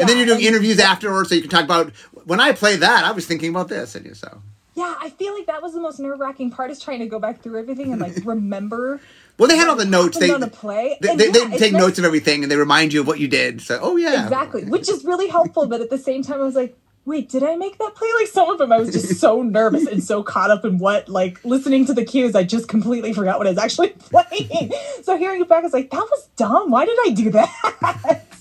and 0.00 0.08
then 0.08 0.16
you're 0.18 0.26
doing 0.26 0.42
interviews 0.42 0.78
afterwards, 0.80 1.28
so 1.28 1.34
you 1.36 1.40
can 1.40 1.50
talk 1.50 1.64
about 1.64 1.92
when 2.24 2.40
I 2.40 2.52
play 2.52 2.76
that. 2.76 3.04
I 3.04 3.12
was 3.12 3.26
thinking 3.26 3.50
about 3.50 3.68
this, 3.68 3.94
and 3.94 4.04
you 4.04 4.14
so. 4.14 4.42
Yeah, 4.74 4.94
I 5.00 5.08
feel 5.10 5.32
like 5.34 5.46
that 5.46 5.62
was 5.62 5.72
the 5.72 5.80
most 5.80 5.98
nerve 6.00 6.18
wracking 6.20 6.50
part 6.50 6.70
is 6.70 6.78
trying 6.80 6.98
to 6.98 7.06
go 7.06 7.18
back 7.18 7.40
through 7.42 7.58
everything 7.58 7.92
and 7.92 8.00
like 8.00 8.16
remember. 8.24 9.00
Well, 9.38 9.48
they 9.48 9.56
had 9.56 9.68
all 9.68 9.76
the 9.76 9.84
notes. 9.84 10.18
They, 10.18 10.28
happened 10.28 10.44
on 10.44 10.48
a 10.48 10.52
play. 10.52 10.96
they, 11.00 11.14
they, 11.14 11.26
yeah, 11.26 11.48
they 11.48 11.58
take 11.58 11.72
notes 11.72 11.98
of 11.98 12.04
everything 12.04 12.42
and 12.42 12.50
they 12.50 12.56
remind 12.56 12.92
you 12.92 13.00
of 13.00 13.06
what 13.06 13.20
you 13.20 13.28
did. 13.28 13.60
So, 13.60 13.78
oh 13.82 13.96
yeah, 13.96 14.24
Exactly, 14.24 14.64
which 14.64 14.88
is 14.88 15.04
really 15.04 15.28
helpful. 15.28 15.66
But 15.66 15.80
at 15.80 15.90
the 15.90 15.98
same 15.98 16.22
time, 16.22 16.40
I 16.40 16.44
was 16.44 16.54
like, 16.54 16.76
wait, 17.04 17.28
did 17.28 17.42
I 17.42 17.56
make 17.56 17.76
that 17.78 17.94
play? 17.94 18.08
Like 18.18 18.28
some 18.28 18.48
of 18.48 18.58
them, 18.58 18.72
I 18.72 18.78
was 18.78 18.92
just 18.92 19.20
so 19.20 19.42
nervous 19.42 19.86
and 19.86 20.02
so 20.02 20.22
caught 20.22 20.50
up 20.50 20.64
in 20.64 20.78
what, 20.78 21.08
like 21.08 21.44
listening 21.44 21.84
to 21.86 21.94
the 21.94 22.04
cues, 22.04 22.34
I 22.34 22.44
just 22.44 22.68
completely 22.68 23.12
forgot 23.12 23.38
what 23.38 23.46
I 23.46 23.50
was 23.50 23.58
actually 23.58 23.88
playing. 23.98 24.72
so 25.02 25.18
hearing 25.18 25.42
it 25.42 25.48
back, 25.48 25.60
I 25.60 25.62
was 25.62 25.72
like, 25.74 25.90
that 25.90 25.96
was 26.10 26.28
dumb. 26.36 26.70
Why 26.70 26.86
did 26.86 26.98
I 27.06 27.10
do 27.10 27.30
that? 27.30 28.26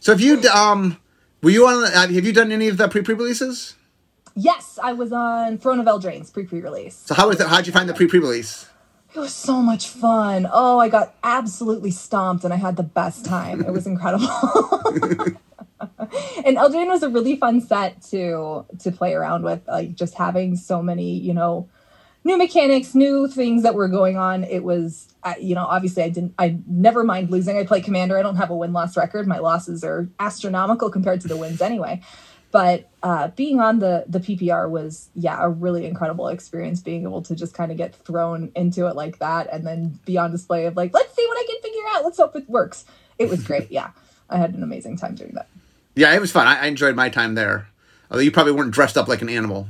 So, 0.00 0.12
if 0.12 0.20
you 0.22 0.40
um, 0.48 0.96
were 1.42 1.50
you 1.50 1.66
on? 1.66 1.84
Uh, 1.84 1.90
have 1.90 2.24
you 2.24 2.32
done 2.32 2.50
any 2.50 2.68
of 2.68 2.78
the 2.78 2.88
pre 2.88 3.02
pre 3.02 3.14
releases? 3.14 3.74
yes, 4.34 4.78
I 4.82 4.92
was 4.92 5.12
on 5.12 5.58
Throne 5.58 5.80
of 5.80 5.86
Eldraine 5.86 6.32
pre 6.32 6.44
pre 6.44 6.60
release. 6.60 6.96
So, 6.96 7.14
how 7.14 7.28
was 7.28 7.40
it? 7.40 7.46
How'd 7.46 7.66
you 7.66 7.72
find 7.72 7.88
the 7.88 7.94
pre 7.94 8.06
pre 8.06 8.18
release? 8.18 8.66
It 9.14 9.18
was 9.18 9.34
so 9.34 9.62
much 9.62 9.88
fun. 9.88 10.46
Oh, 10.52 10.78
I 10.78 10.88
got 10.88 11.14
absolutely 11.24 11.90
stomped 11.90 12.44
and 12.44 12.52
I 12.52 12.56
had 12.56 12.76
the 12.76 12.82
best 12.82 13.24
time. 13.24 13.62
It 13.62 13.72
was 13.72 13.86
incredible. 13.86 14.28
and 16.44 16.56
Eldraine 16.56 16.88
was 16.88 17.02
a 17.02 17.08
really 17.08 17.36
fun 17.36 17.60
set 17.60 18.02
to 18.10 18.66
to 18.80 18.92
play 18.92 19.14
around 19.14 19.44
with, 19.44 19.66
like 19.66 19.94
just 19.94 20.14
having 20.14 20.56
so 20.56 20.82
many, 20.82 21.12
you 21.18 21.32
know, 21.32 21.68
new 22.24 22.36
mechanics, 22.36 22.94
new 22.94 23.28
things 23.28 23.62
that 23.62 23.74
were 23.74 23.88
going 23.88 24.18
on. 24.18 24.44
It 24.44 24.62
was 24.62 25.08
you 25.40 25.54
know, 25.54 25.64
obviously 25.64 26.02
I 26.02 26.08
didn't 26.10 26.34
I 26.38 26.58
never 26.66 27.02
mind 27.02 27.30
losing. 27.30 27.56
I 27.56 27.64
play 27.64 27.80
commander. 27.80 28.18
I 28.18 28.22
don't 28.22 28.36
have 28.36 28.50
a 28.50 28.56
win-loss 28.56 28.96
record. 28.96 29.26
My 29.26 29.38
losses 29.38 29.84
are 29.84 30.08
astronomical 30.18 30.90
compared 30.90 31.20
to 31.22 31.28
the 31.28 31.36
wins 31.36 31.60
anyway. 31.60 32.02
But 32.50 32.88
uh, 33.02 33.28
being 33.28 33.60
on 33.60 33.78
the 33.78 34.04
the 34.08 34.20
PPR 34.20 34.70
was 34.70 35.08
yeah 35.14 35.38
a 35.42 35.48
really 35.50 35.84
incredible 35.86 36.28
experience. 36.28 36.80
Being 36.80 37.02
able 37.02 37.20
to 37.22 37.34
just 37.36 37.52
kind 37.54 37.70
of 37.70 37.76
get 37.76 37.94
thrown 37.94 38.50
into 38.56 38.86
it 38.86 38.96
like 38.96 39.18
that, 39.18 39.48
and 39.52 39.66
then 39.66 39.98
be 40.06 40.16
on 40.16 40.30
display 40.30 40.64
of 40.66 40.76
like, 40.76 40.94
let's 40.94 41.14
see 41.14 41.26
what 41.26 41.36
I 41.38 41.46
can 41.46 41.60
figure 41.62 41.82
out. 41.90 42.04
Let's 42.04 42.16
hope 42.18 42.36
it 42.36 42.48
works. 42.48 42.86
It 43.18 43.28
was 43.28 43.42
great. 43.42 43.70
Yeah, 43.70 43.90
I 44.30 44.38
had 44.38 44.54
an 44.54 44.62
amazing 44.62 44.96
time 44.96 45.14
doing 45.14 45.32
that. 45.34 45.46
Yeah, 45.94 46.14
it 46.14 46.20
was 46.20 46.32
fun. 46.32 46.46
I, 46.46 46.62
I 46.62 46.66
enjoyed 46.66 46.96
my 46.96 47.08
time 47.10 47.34
there. 47.34 47.68
Although 48.10 48.22
you 48.22 48.30
probably 48.30 48.52
weren't 48.52 48.70
dressed 48.70 48.96
up 48.96 49.08
like 49.08 49.20
an 49.20 49.28
animal. 49.28 49.66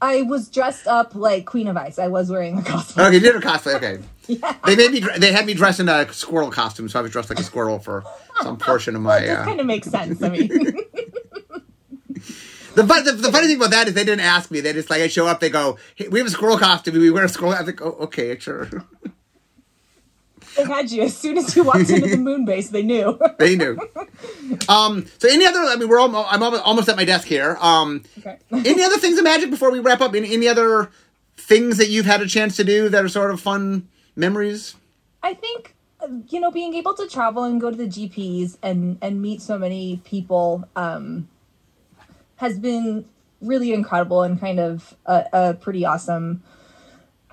I 0.00 0.22
was 0.22 0.48
dressed 0.48 0.86
up 0.86 1.14
like 1.14 1.46
Queen 1.46 1.66
of 1.68 1.76
Ice. 1.76 1.98
I 1.98 2.08
was 2.08 2.28
wearing 2.30 2.58
a 2.58 2.62
costume. 2.62 3.04
Okay, 3.04 3.14
you 3.14 3.20
did 3.20 3.34
a 3.36 3.40
cosplay. 3.40 3.74
Okay, 3.76 3.98
yeah. 4.28 4.56
they 4.66 4.76
made 4.76 4.92
me. 4.92 5.00
They 5.18 5.32
had 5.32 5.46
me 5.46 5.54
dressed 5.54 5.80
in 5.80 5.88
a 5.88 6.12
squirrel 6.12 6.50
costume, 6.50 6.88
so 6.88 6.98
I 6.98 7.02
was 7.02 7.10
dressed 7.10 7.30
like 7.30 7.38
a 7.40 7.44
squirrel 7.44 7.78
for 7.80 8.04
some 8.42 8.56
portion 8.58 8.94
of 8.94 9.02
my. 9.02 9.20
That 9.26 9.40
Uh, 9.40 9.44
kind 9.44 9.60
of 9.60 9.66
makes 9.66 9.88
sense. 9.88 10.22
I 10.22 10.28
mean, 10.28 10.50
the, 12.74 12.86
fun, 12.86 13.04
the 13.04 13.12
the 13.12 13.32
funny 13.32 13.46
thing 13.46 13.56
about 13.56 13.70
that 13.70 13.88
is 13.88 13.94
they 13.94 14.04
didn't 14.04 14.24
ask 14.24 14.50
me. 14.50 14.60
They 14.60 14.72
just 14.72 14.90
like 14.90 15.00
I 15.00 15.08
show 15.08 15.26
up. 15.26 15.40
They 15.40 15.50
go, 15.50 15.78
hey, 15.94 16.08
"We 16.08 16.18
have 16.18 16.28
a 16.28 16.30
squirrel 16.30 16.58
costume. 16.58 16.98
We 16.98 17.10
wear 17.10 17.24
a 17.24 17.28
squirrel." 17.28 17.54
I'm 17.54 17.66
like, 17.66 17.80
"Oh, 17.82 17.96
okay, 18.02 18.38
sure." 18.38 18.66
they 20.56 20.64
had 20.64 20.90
you 20.90 21.02
as 21.02 21.16
soon 21.16 21.38
as 21.38 21.54
you 21.54 21.64
walked 21.64 21.90
into 21.90 22.08
the 22.08 22.16
moon 22.18 22.44
base. 22.44 22.70
They 22.70 22.82
knew. 22.82 23.18
they 23.38 23.56
knew. 23.56 23.78
Um. 24.68 25.06
So 25.18 25.28
any 25.28 25.44
other? 25.44 25.60
I 25.60 25.76
mean, 25.76 25.88
we're 25.88 26.00
almost. 26.00 26.32
I'm 26.32 26.42
almost, 26.42 26.62
almost 26.64 26.88
at 26.88 26.96
my 26.96 27.04
desk 27.04 27.26
here. 27.26 27.56
Um. 27.60 28.04
okay. 28.18 28.38
any 28.52 28.82
other 28.82 28.98
things 28.98 29.18
of 29.18 29.24
magic 29.24 29.50
before 29.50 29.70
we 29.70 29.80
wrap 29.80 30.00
up? 30.00 30.14
Any, 30.14 30.32
any 30.32 30.48
other 30.48 30.90
things 31.36 31.78
that 31.78 31.88
you've 31.88 32.06
had 32.06 32.22
a 32.22 32.26
chance 32.26 32.56
to 32.56 32.64
do 32.64 32.88
that 32.88 33.04
are 33.04 33.08
sort 33.08 33.30
of 33.30 33.40
fun 33.40 33.88
memories? 34.16 34.74
I 35.22 35.34
think 35.34 35.74
uh, 36.00 36.08
you 36.28 36.40
know 36.40 36.50
being 36.50 36.74
able 36.74 36.94
to 36.94 37.08
travel 37.08 37.44
and 37.44 37.60
go 37.60 37.70
to 37.70 37.76
the 37.76 37.86
GPs 37.86 38.58
and 38.62 38.98
and 39.02 39.20
meet 39.20 39.42
so 39.42 39.58
many 39.58 40.00
people 40.04 40.64
um, 40.76 41.28
has 42.42 42.58
been 42.58 43.04
really 43.40 43.72
incredible 43.72 44.22
and 44.22 44.40
kind 44.40 44.58
of 44.58 44.96
a, 45.06 45.24
a 45.32 45.54
pretty 45.54 45.84
awesome 45.84 46.42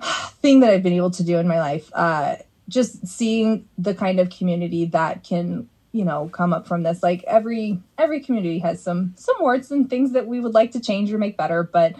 thing 0.40 0.60
that 0.60 0.70
I've 0.70 0.84
been 0.84 0.92
able 0.92 1.10
to 1.10 1.24
do 1.24 1.36
in 1.38 1.48
my 1.48 1.58
life. 1.58 1.90
Uh, 1.92 2.36
just 2.68 3.04
seeing 3.08 3.68
the 3.76 3.92
kind 3.92 4.20
of 4.20 4.30
community 4.30 4.84
that 4.84 5.24
can 5.24 5.68
you 5.90 6.04
know 6.04 6.28
come 6.28 6.52
up 6.52 6.68
from 6.68 6.84
this 6.84 7.02
like 7.02 7.24
every 7.24 7.80
every 7.98 8.20
community 8.20 8.60
has 8.60 8.80
some 8.80 9.12
some 9.16 9.34
warts 9.40 9.72
and 9.72 9.90
things 9.90 10.12
that 10.12 10.28
we 10.28 10.38
would 10.38 10.54
like 10.54 10.70
to 10.70 10.78
change 10.78 11.12
or 11.12 11.18
make 11.18 11.36
better 11.36 11.64
but 11.64 11.96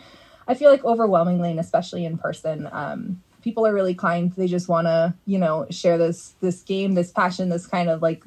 i 0.47 0.55
feel 0.55 0.71
like 0.71 0.85
overwhelmingly 0.85 1.51
and 1.51 1.59
especially 1.59 2.05
in 2.05 2.17
person 2.17 2.69
um 2.71 3.21
people 3.43 3.67
are 3.67 3.75
really 3.75 3.97
kind 3.97 4.31
they 4.37 4.47
just 4.47 4.69
want 4.69 4.87
to 4.87 5.13
you 5.27 5.39
know 5.41 5.67
share 5.71 5.99
this 5.99 6.35
this 6.41 6.63
game 6.63 6.95
this 6.95 7.11
passion 7.11 7.49
this 7.49 7.67
kind 7.67 7.91
of 7.91 8.01
like 8.01 8.23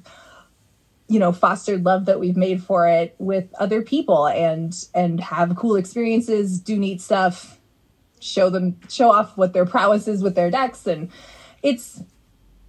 you 1.07 1.19
know 1.19 1.31
fostered 1.31 1.83
love 1.83 2.05
that 2.05 2.19
we've 2.19 2.37
made 2.37 2.63
for 2.63 2.87
it 2.87 3.15
with 3.19 3.53
other 3.59 3.81
people 3.81 4.27
and 4.27 4.87
and 4.93 5.19
have 5.19 5.55
cool 5.55 5.75
experiences 5.75 6.59
do 6.59 6.77
neat 6.77 7.01
stuff 7.01 7.59
show 8.19 8.49
them 8.49 8.79
show 8.89 9.11
off 9.11 9.37
what 9.37 9.53
their 9.53 9.65
prowess 9.65 10.07
is 10.07 10.23
with 10.23 10.35
their 10.35 10.49
decks 10.49 10.87
and 10.87 11.11
it's 11.61 12.01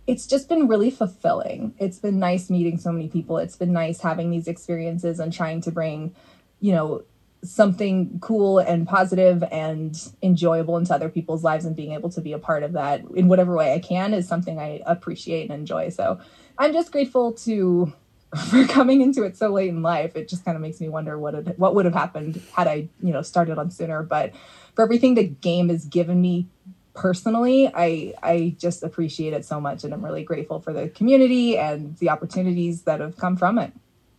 it's 0.07 0.27
just 0.27 0.49
been 0.49 0.69
really 0.69 0.91
fulfilling. 0.91 1.75
It's 1.79 1.99
been 1.99 2.19
nice 2.19 2.51
meeting 2.51 2.79
so 2.79 2.93
many 2.93 3.09
people. 3.09 3.39
It's 3.39 3.57
been 3.57 3.73
nice 3.73 4.01
having 4.01 4.31
these 4.31 4.49
experiences 4.49 5.19
and 5.19 5.33
trying 5.33 5.61
to 5.63 5.71
bring, 5.71 6.15
you 6.61 6.73
know, 6.73 7.05
something 7.43 8.19
cool 8.21 8.59
and 8.59 8.87
positive 8.87 9.45
and 9.51 10.13
enjoyable 10.23 10.77
into 10.79 10.95
other 10.95 11.11
people's 11.11 11.45
lives 11.45 11.65
and 11.65 11.77
being 11.77 11.93
able 11.93 12.09
to 12.11 12.21
be 12.21 12.33
a 12.33 12.39
part 12.39 12.63
of 12.63 12.73
that 12.73 13.03
in 13.15 13.29
whatever 13.29 13.55
way 13.55 13.75
I 13.75 13.79
can 13.79 14.15
is 14.15 14.27
something 14.27 14.59
I 14.59 14.81
appreciate 14.87 15.51
and 15.51 15.61
enjoy. 15.61 15.91
So 15.91 16.19
I'm 16.59 16.73
just 16.73 16.91
grateful 16.91 17.33
to 17.33 17.93
for 18.51 18.65
coming 18.67 19.01
into 19.01 19.23
it 19.23 19.37
so 19.37 19.49
late 19.49 19.69
in 19.69 19.83
life. 19.83 20.17
It 20.17 20.29
just 20.29 20.45
kind 20.45 20.57
of 20.57 20.63
makes 20.63 20.81
me 20.81 20.89
wonder 20.89 21.19
what 21.19 21.35
had, 21.35 21.59
what 21.59 21.75
would 21.75 21.85
have 21.85 21.95
happened 21.95 22.41
had 22.53 22.67
I, 22.67 22.89
you 23.03 23.13
know, 23.13 23.23
started 23.23 23.59
on 23.59 23.71
sooner. 23.71 24.03
But 24.03 24.33
for 24.75 24.83
everything 24.83 25.15
the 25.15 25.25
game 25.25 25.69
has 25.69 25.85
given 25.85 26.21
me 26.21 26.47
personally 26.95 27.69
i 27.75 28.15
i 28.23 28.55
just 28.57 28.85
appreciate 28.85 29.33
it 29.33 29.45
so 29.45 29.61
much 29.61 29.83
and 29.83 29.93
i'm 29.93 30.05
really 30.05 30.23
grateful 30.23 30.61
for 30.61 30.73
the 30.73 30.89
community 30.91 31.59
and 31.59 31.97
the 31.99 32.09
opportunities 32.09 32.83
that 32.83 33.01
have 33.01 33.17
come 33.17 33.37
from 33.37 33.59
it 33.59 33.73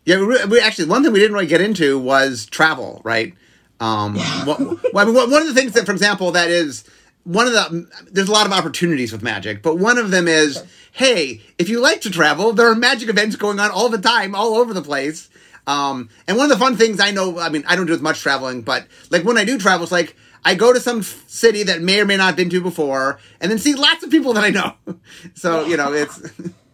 Yeah, 0.06 0.20
we, 0.20 0.44
we 0.46 0.60
actually 0.60 0.86
one 0.86 1.04
thing 1.04 1.12
we 1.14 1.20
didn't 1.20 1.34
really 1.34 1.48
get 1.48 1.62
into 1.62 1.98
was 2.00 2.46
travel, 2.46 3.02
right? 3.04 3.34
Um, 3.80 4.16
what, 4.46 4.60
well, 4.60 4.80
I 4.96 5.06
mean, 5.06 5.16
one 5.16 5.42
of 5.42 5.48
the 5.48 5.54
things 5.54 5.74
that, 5.74 5.86
for 5.86 5.92
example, 5.92 6.32
that 6.32 6.50
is 6.50 6.84
one 7.26 7.48
of 7.48 7.54
the 7.54 7.88
there's 8.12 8.30
a 8.30 8.32
lot 8.32 8.46
of 8.46 8.54
opportunities 8.54 9.12
with 9.12 9.22
magic, 9.22 9.62
but 9.62 9.78
one 9.78 9.98
of 9.98 10.12
them 10.12 10.28
is, 10.28 10.54
sure. 10.54 10.64
hey, 10.94 11.42
if 11.58 11.68
you 11.68 11.82
like 11.82 12.02
to 12.02 12.10
travel, 12.10 12.54
there 12.54 12.70
are 12.70 12.76
magic 12.76 13.10
events 13.10 13.36
going 13.36 13.60
on 13.60 13.72
all 13.72 13.90
the 13.90 13.98
time, 13.98 14.34
all 14.34 14.56
over 14.56 14.74
the 14.74 14.82
place. 14.82 15.30
Um, 15.68 16.10
and 16.28 16.38
one 16.38 16.52
of 16.52 16.58
the 16.58 16.64
fun 16.64 16.78
things 16.78 17.00
I 17.00 17.10
know, 17.10 17.40
I 17.40 17.50
mean, 17.50 17.64
I 17.68 17.76
don't 17.76 17.88
do 17.88 17.94
as 17.94 18.02
much 18.02 18.20
traveling, 18.20 18.62
but 18.62 18.88
like 19.10 19.24
when 19.24 19.38
I 19.38 19.44
do 19.44 19.58
travel, 19.58 19.84
it's 19.84 19.92
like 19.92 20.16
I 20.46 20.54
go 20.54 20.72
to 20.72 20.80
some 20.80 21.02
city 21.02 21.64
that 21.64 21.82
may 21.82 22.00
or 22.00 22.06
may 22.06 22.18
not 22.18 22.28
have 22.28 22.36
been 22.36 22.52
to 22.52 22.62
before, 22.62 23.20
and 23.42 23.52
then 23.52 23.58
see 23.58 23.74
lots 23.74 24.04
of 24.04 24.12
people 24.12 24.34
that 24.34 24.44
I 24.44 24.52
know. 24.52 24.74
so 25.34 25.66
you 25.66 25.78
know, 25.78 25.92
it's. 25.92 26.32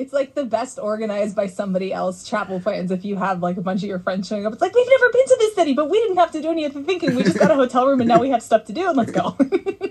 it's 0.00 0.12
like 0.14 0.34
the 0.34 0.44
best 0.44 0.78
organized 0.78 1.36
by 1.36 1.46
somebody 1.46 1.92
else 1.92 2.26
travel 2.26 2.58
plans 2.58 2.90
if 2.90 3.04
you 3.04 3.16
have 3.16 3.42
like 3.42 3.58
a 3.58 3.60
bunch 3.60 3.82
of 3.82 3.88
your 3.88 3.98
friends 3.98 4.26
showing 4.26 4.46
up. 4.46 4.52
It's 4.52 4.62
like 4.62 4.74
we've 4.74 4.88
never 4.88 5.12
been 5.12 5.26
to 5.26 5.36
this 5.38 5.54
city 5.54 5.74
but 5.74 5.90
we 5.90 6.00
didn't 6.00 6.16
have 6.16 6.32
to 6.32 6.40
do 6.40 6.50
any 6.50 6.64
of 6.64 6.72
the 6.72 6.82
thinking. 6.82 7.14
We 7.14 7.22
just 7.22 7.38
got 7.38 7.50
a 7.50 7.54
hotel 7.54 7.86
room 7.86 8.00
and 8.00 8.08
now 8.08 8.18
we 8.18 8.30
have 8.30 8.42
stuff 8.42 8.64
to 8.66 8.72
do 8.72 8.88
and 8.88 8.96
let's 8.96 9.12
go. 9.12 9.36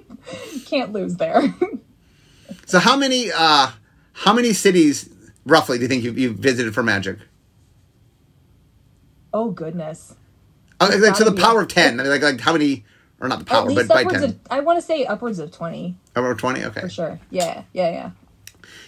Can't 0.66 0.92
lose 0.92 1.16
there. 1.18 1.54
So 2.66 2.80
how 2.80 2.98
many 2.98 3.32
uh 3.32 3.72
how 4.14 4.34
many 4.34 4.54
cities 4.54 5.10
roughly 5.46 5.78
do 5.78 5.84
you 5.84 5.88
think 5.88 6.04
you've, 6.04 6.18
you've 6.18 6.38
visited 6.38 6.74
for 6.74 6.84
magic? 6.84 7.20
Oh 9.32 9.52
goodness. 9.52 10.16
Uh, 10.80 10.98
like, 11.00 11.16
to 11.16 11.24
the 11.24 11.34
power 11.34 11.62
of 11.62 11.68
10 11.68 12.00
I 12.00 12.04
mean, 12.04 12.12
like, 12.12 12.22
like 12.22 12.40
how 12.40 12.54
many 12.54 12.84
or 13.20 13.28
not 13.28 13.40
the 13.40 13.46
power 13.46 13.74
but 13.74 13.88
by 13.88 14.06
10 14.06 14.24
of, 14.24 14.40
i 14.50 14.62
want 14.62 14.78
to 14.78 14.82
say 14.82 15.06
upwards 15.06 15.40
of 15.40 15.52
20 15.52 15.94
over 16.16 16.34
20 16.34 16.64
okay. 16.66 16.82
For 16.82 16.90
sure. 16.90 17.20
Yeah 17.30 17.64
yeah 17.74 17.92
yeah, 17.92 18.12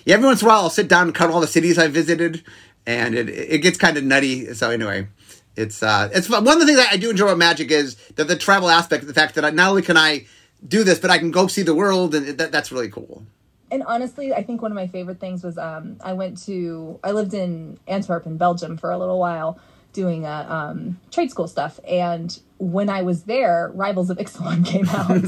every 0.08 0.26
once 0.26 0.42
in 0.42 0.48
a 0.48 0.50
while 0.50 0.62
I'll 0.62 0.70
sit 0.70 0.88
down 0.88 1.08
and 1.08 1.16
count 1.16 1.32
all 1.32 1.42
the 1.42 1.48
cities 1.48 1.78
I've 1.78 1.92
visited, 1.92 2.44
and 2.86 3.16
it 3.16 3.30
it 3.30 3.60
gets 3.60 3.78
kind 3.78 3.98
of 3.98 4.04
nutty. 4.04 4.54
So 4.54 4.70
anyway, 4.70 5.08
it's 5.56 5.84
uh 5.84 6.10
it's 6.14 6.28
fun. 6.28 6.46
one 6.46 6.56
of 6.56 6.60
the 6.62 6.66
things 6.66 6.86
I, 6.92 6.98
do 6.98 7.10
enjoy 7.10 7.26
about 7.26 7.38
Magic 7.38 7.72
is 7.72 7.96
that 8.16 8.28
the 8.28 8.36
travel 8.36 8.70
aspect, 8.70 9.06
the 9.08 9.14
fact 9.14 9.36
that 9.36 9.46
I, 9.46 9.50
not 9.50 9.70
only 9.70 9.82
can 9.82 9.98
I 9.98 10.26
do 10.68 10.84
this, 10.84 11.00
but 11.00 11.10
I 11.10 11.18
can 11.18 11.32
go 11.32 11.48
see 11.48 11.64
the 11.64 11.76
world, 11.76 12.16
and 12.16 12.38
that, 12.38 12.52
that's 12.52 12.72
really 12.72 12.90
cool. 12.90 13.24
And 13.72 13.84
honestly, 13.84 14.34
I 14.34 14.44
think 14.44 14.62
one 14.62 14.72
of 14.72 14.76
my 14.76 14.88
favorite 14.88 15.20
things 15.20 15.44
was 15.44 15.58
um, 15.58 15.98
I 16.04 16.14
went 16.14 16.44
to 16.46 17.00
I 17.04 17.12
lived 17.12 17.34
in 17.34 17.80
Antwerp 17.88 18.26
in 18.26 18.38
Belgium 18.38 18.78
for 18.78 18.92
a 18.92 18.98
little 18.98 19.20
while 19.20 19.60
doing 19.94 20.26
a 20.26 20.48
um, 20.50 21.00
trade 21.10 21.32
school 21.32 21.48
stuff, 21.48 21.80
and 21.88 22.40
when 22.62 22.90
I 22.90 23.02
was 23.02 23.24
there, 23.24 23.72
Rivals 23.74 24.12
of 24.12 24.20
Ixalan 24.20 24.64
came 24.66 24.88
out. 24.90 25.24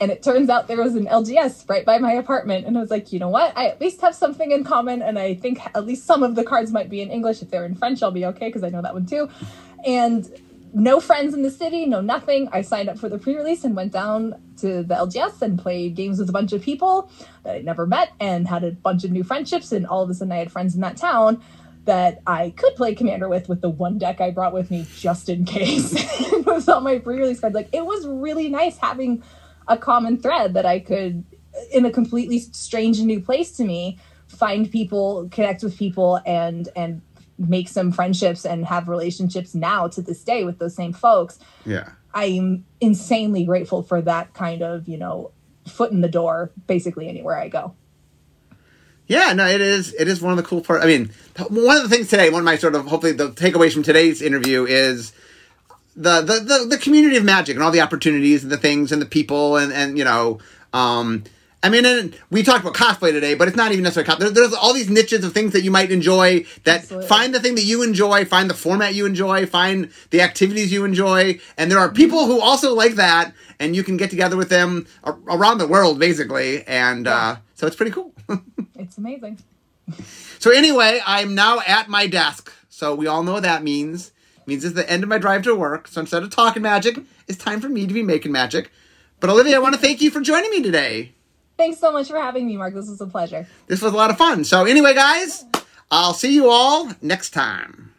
and 0.00 0.10
it 0.10 0.20
turns 0.22 0.50
out 0.50 0.66
there 0.66 0.82
was 0.82 0.96
an 0.96 1.06
LGS 1.06 1.68
right 1.68 1.86
by 1.86 1.98
my 1.98 2.12
apartment. 2.12 2.66
And 2.66 2.76
I 2.76 2.80
was 2.80 2.90
like, 2.90 3.12
you 3.12 3.20
know 3.20 3.28
what? 3.28 3.56
I 3.56 3.68
at 3.68 3.80
least 3.80 4.00
have 4.00 4.16
something 4.16 4.50
in 4.50 4.64
common. 4.64 5.00
And 5.00 5.16
I 5.16 5.34
think 5.34 5.60
at 5.64 5.86
least 5.86 6.04
some 6.04 6.24
of 6.24 6.34
the 6.34 6.42
cards 6.42 6.72
might 6.72 6.90
be 6.90 7.00
in 7.00 7.08
English. 7.08 7.40
If 7.40 7.50
they're 7.50 7.64
in 7.64 7.76
French, 7.76 8.02
I'll 8.02 8.10
be 8.10 8.26
okay 8.26 8.48
because 8.48 8.64
I 8.64 8.68
know 8.68 8.82
that 8.82 8.94
one 8.94 9.06
too. 9.06 9.30
And 9.86 10.28
no 10.74 10.98
friends 10.98 11.34
in 11.34 11.42
the 11.42 11.50
city, 11.52 11.86
no 11.86 12.00
nothing. 12.00 12.48
I 12.50 12.62
signed 12.62 12.88
up 12.88 12.98
for 12.98 13.08
the 13.08 13.18
pre 13.18 13.36
release 13.36 13.62
and 13.62 13.76
went 13.76 13.92
down 13.92 14.34
to 14.56 14.82
the 14.82 14.94
LGS 14.94 15.40
and 15.40 15.58
played 15.58 15.94
games 15.94 16.18
with 16.18 16.28
a 16.28 16.32
bunch 16.32 16.52
of 16.52 16.62
people 16.62 17.10
that 17.44 17.54
I'd 17.54 17.64
never 17.64 17.86
met 17.86 18.10
and 18.18 18.48
had 18.48 18.64
a 18.64 18.72
bunch 18.72 19.04
of 19.04 19.12
new 19.12 19.22
friendships. 19.22 19.70
And 19.70 19.86
all 19.86 20.02
of 20.02 20.10
a 20.10 20.14
sudden, 20.14 20.32
I 20.32 20.38
had 20.38 20.50
friends 20.50 20.74
in 20.74 20.80
that 20.80 20.96
town 20.96 21.42
that 21.84 22.22
I 22.26 22.50
could 22.50 22.76
play 22.76 22.94
commander 22.94 23.28
with 23.28 23.48
with 23.48 23.60
the 23.60 23.70
one 23.70 23.98
deck 23.98 24.20
I 24.20 24.30
brought 24.30 24.52
with 24.52 24.70
me 24.70 24.86
just 24.96 25.28
in 25.28 25.44
case. 25.44 25.92
it 26.20 26.46
was 26.46 26.68
on 26.68 26.84
my 26.84 26.98
pre-release 26.98 27.40
card. 27.40 27.54
Like 27.54 27.68
it 27.72 27.84
was 27.84 28.06
really 28.06 28.48
nice 28.48 28.78
having 28.78 29.22
a 29.68 29.76
common 29.76 30.18
thread 30.18 30.54
that 30.54 30.66
I 30.66 30.80
could 30.80 31.24
in 31.70 31.84
a 31.84 31.90
completely 31.90 32.38
strange 32.38 32.98
and 32.98 33.06
new 33.06 33.20
place 33.20 33.52
to 33.52 33.64
me 33.64 33.98
find 34.28 34.70
people, 34.70 35.28
connect 35.30 35.62
with 35.62 35.76
people 35.76 36.20
and 36.24 36.68
and 36.74 37.02
make 37.38 37.68
some 37.68 37.92
friendships 37.92 38.44
and 38.44 38.64
have 38.64 38.88
relationships 38.88 39.54
now 39.54 39.88
to 39.88 40.02
this 40.02 40.22
day 40.22 40.44
with 40.44 40.58
those 40.58 40.74
same 40.74 40.92
folks. 40.92 41.38
Yeah. 41.64 41.90
I'm 42.14 42.64
insanely 42.80 43.44
grateful 43.44 43.82
for 43.82 44.00
that 44.02 44.34
kind 44.34 44.62
of, 44.62 44.86
you 44.86 44.98
know, 44.98 45.32
foot 45.66 45.92
in 45.92 46.02
the 46.02 46.08
door 46.08 46.52
basically 46.66 47.08
anywhere 47.08 47.36
I 47.36 47.48
go. 47.48 47.74
Yeah, 49.06 49.32
no, 49.32 49.46
it 49.46 49.60
is. 49.60 49.92
It 49.94 50.08
is 50.08 50.22
one 50.22 50.32
of 50.32 50.36
the 50.36 50.42
cool 50.42 50.60
parts. 50.60 50.84
I 50.84 50.86
mean, 50.86 51.10
one 51.48 51.76
of 51.76 51.82
the 51.82 51.88
things 51.88 52.08
today, 52.08 52.30
one 52.30 52.40
of 52.40 52.44
my 52.44 52.56
sort 52.56 52.74
of 52.74 52.86
hopefully 52.86 53.12
the 53.12 53.30
takeaways 53.30 53.72
from 53.72 53.82
today's 53.82 54.22
interview 54.22 54.64
is 54.64 55.12
the 55.96 56.20
the 56.20 56.40
the, 56.40 56.66
the 56.70 56.78
community 56.78 57.16
of 57.16 57.24
magic 57.24 57.56
and 57.56 57.62
all 57.62 57.70
the 57.70 57.80
opportunities 57.80 58.42
and 58.42 58.52
the 58.52 58.56
things 58.56 58.92
and 58.92 59.02
the 59.02 59.06
people 59.06 59.56
and 59.56 59.72
and 59.72 59.98
you 59.98 60.04
know. 60.04 60.38
Um, 60.72 61.24
I 61.64 61.68
mean, 61.68 61.84
and 61.86 62.18
we 62.28 62.42
talked 62.42 62.62
about 62.62 62.74
cosplay 62.74 63.12
today, 63.12 63.34
but 63.34 63.46
it's 63.46 63.56
not 63.56 63.70
even 63.70 63.84
necessarily 63.84 64.10
cosplay. 64.10 64.18
There's, 64.18 64.32
there's 64.32 64.54
all 64.54 64.74
these 64.74 64.90
niches 64.90 65.24
of 65.24 65.32
things 65.32 65.52
that 65.52 65.62
you 65.62 65.70
might 65.70 65.92
enjoy. 65.92 66.44
That 66.64 66.80
Absolutely. 66.80 67.06
find 67.06 67.32
the 67.32 67.38
thing 67.38 67.54
that 67.54 67.62
you 67.64 67.84
enjoy, 67.84 68.24
find 68.24 68.50
the 68.50 68.54
format 68.54 68.94
you 68.94 69.06
enjoy, 69.06 69.46
find 69.46 69.90
the 70.10 70.22
activities 70.22 70.72
you 70.72 70.84
enjoy, 70.84 71.38
and 71.56 71.70
there 71.70 71.78
are 71.78 71.88
people 71.88 72.26
who 72.26 72.40
also 72.40 72.74
like 72.74 72.94
that, 72.94 73.32
and 73.60 73.76
you 73.76 73.84
can 73.84 73.96
get 73.96 74.10
together 74.10 74.36
with 74.36 74.48
them 74.48 74.86
around 75.04 75.58
the 75.58 75.68
world, 75.68 76.00
basically. 76.00 76.66
And 76.66 77.06
yeah. 77.06 77.16
uh, 77.16 77.36
so 77.62 77.68
it's 77.68 77.76
pretty 77.76 77.92
cool. 77.92 78.12
it's 78.74 78.98
amazing. 78.98 79.38
so 80.40 80.50
anyway, 80.50 81.00
I'm 81.06 81.36
now 81.36 81.60
at 81.60 81.88
my 81.88 82.08
desk. 82.08 82.52
So 82.68 82.92
we 82.92 83.06
all 83.06 83.22
know 83.22 83.34
what 83.34 83.44
that 83.44 83.62
means. 83.62 84.08
It 84.38 84.48
means 84.48 84.64
it's 84.64 84.74
the 84.74 84.90
end 84.90 85.04
of 85.04 85.08
my 85.08 85.18
drive 85.18 85.42
to 85.42 85.54
work. 85.54 85.86
So 85.86 86.00
instead 86.00 86.24
of 86.24 86.30
talking 86.30 86.60
magic, 86.60 86.98
it's 87.28 87.38
time 87.38 87.60
for 87.60 87.68
me 87.68 87.86
to 87.86 87.94
be 87.94 88.02
making 88.02 88.32
magic. 88.32 88.72
But 89.20 89.30
Olivia, 89.30 89.54
I 89.54 89.58
want 89.60 89.76
to 89.76 89.80
thank 89.80 90.00
you 90.00 90.10
for 90.10 90.20
joining 90.20 90.50
me 90.50 90.60
today. 90.60 91.12
Thanks 91.56 91.78
so 91.78 91.92
much 91.92 92.08
for 92.08 92.16
having 92.16 92.48
me, 92.48 92.56
Mark. 92.56 92.74
This 92.74 92.88
was 92.88 93.00
a 93.00 93.06
pleasure. 93.06 93.46
This 93.68 93.80
was 93.80 93.92
a 93.92 93.96
lot 93.96 94.10
of 94.10 94.18
fun. 94.18 94.42
So 94.42 94.64
anyway, 94.64 94.94
guys, 94.94 95.44
I'll 95.88 96.14
see 96.14 96.34
you 96.34 96.50
all 96.50 96.90
next 97.00 97.30
time. 97.30 97.91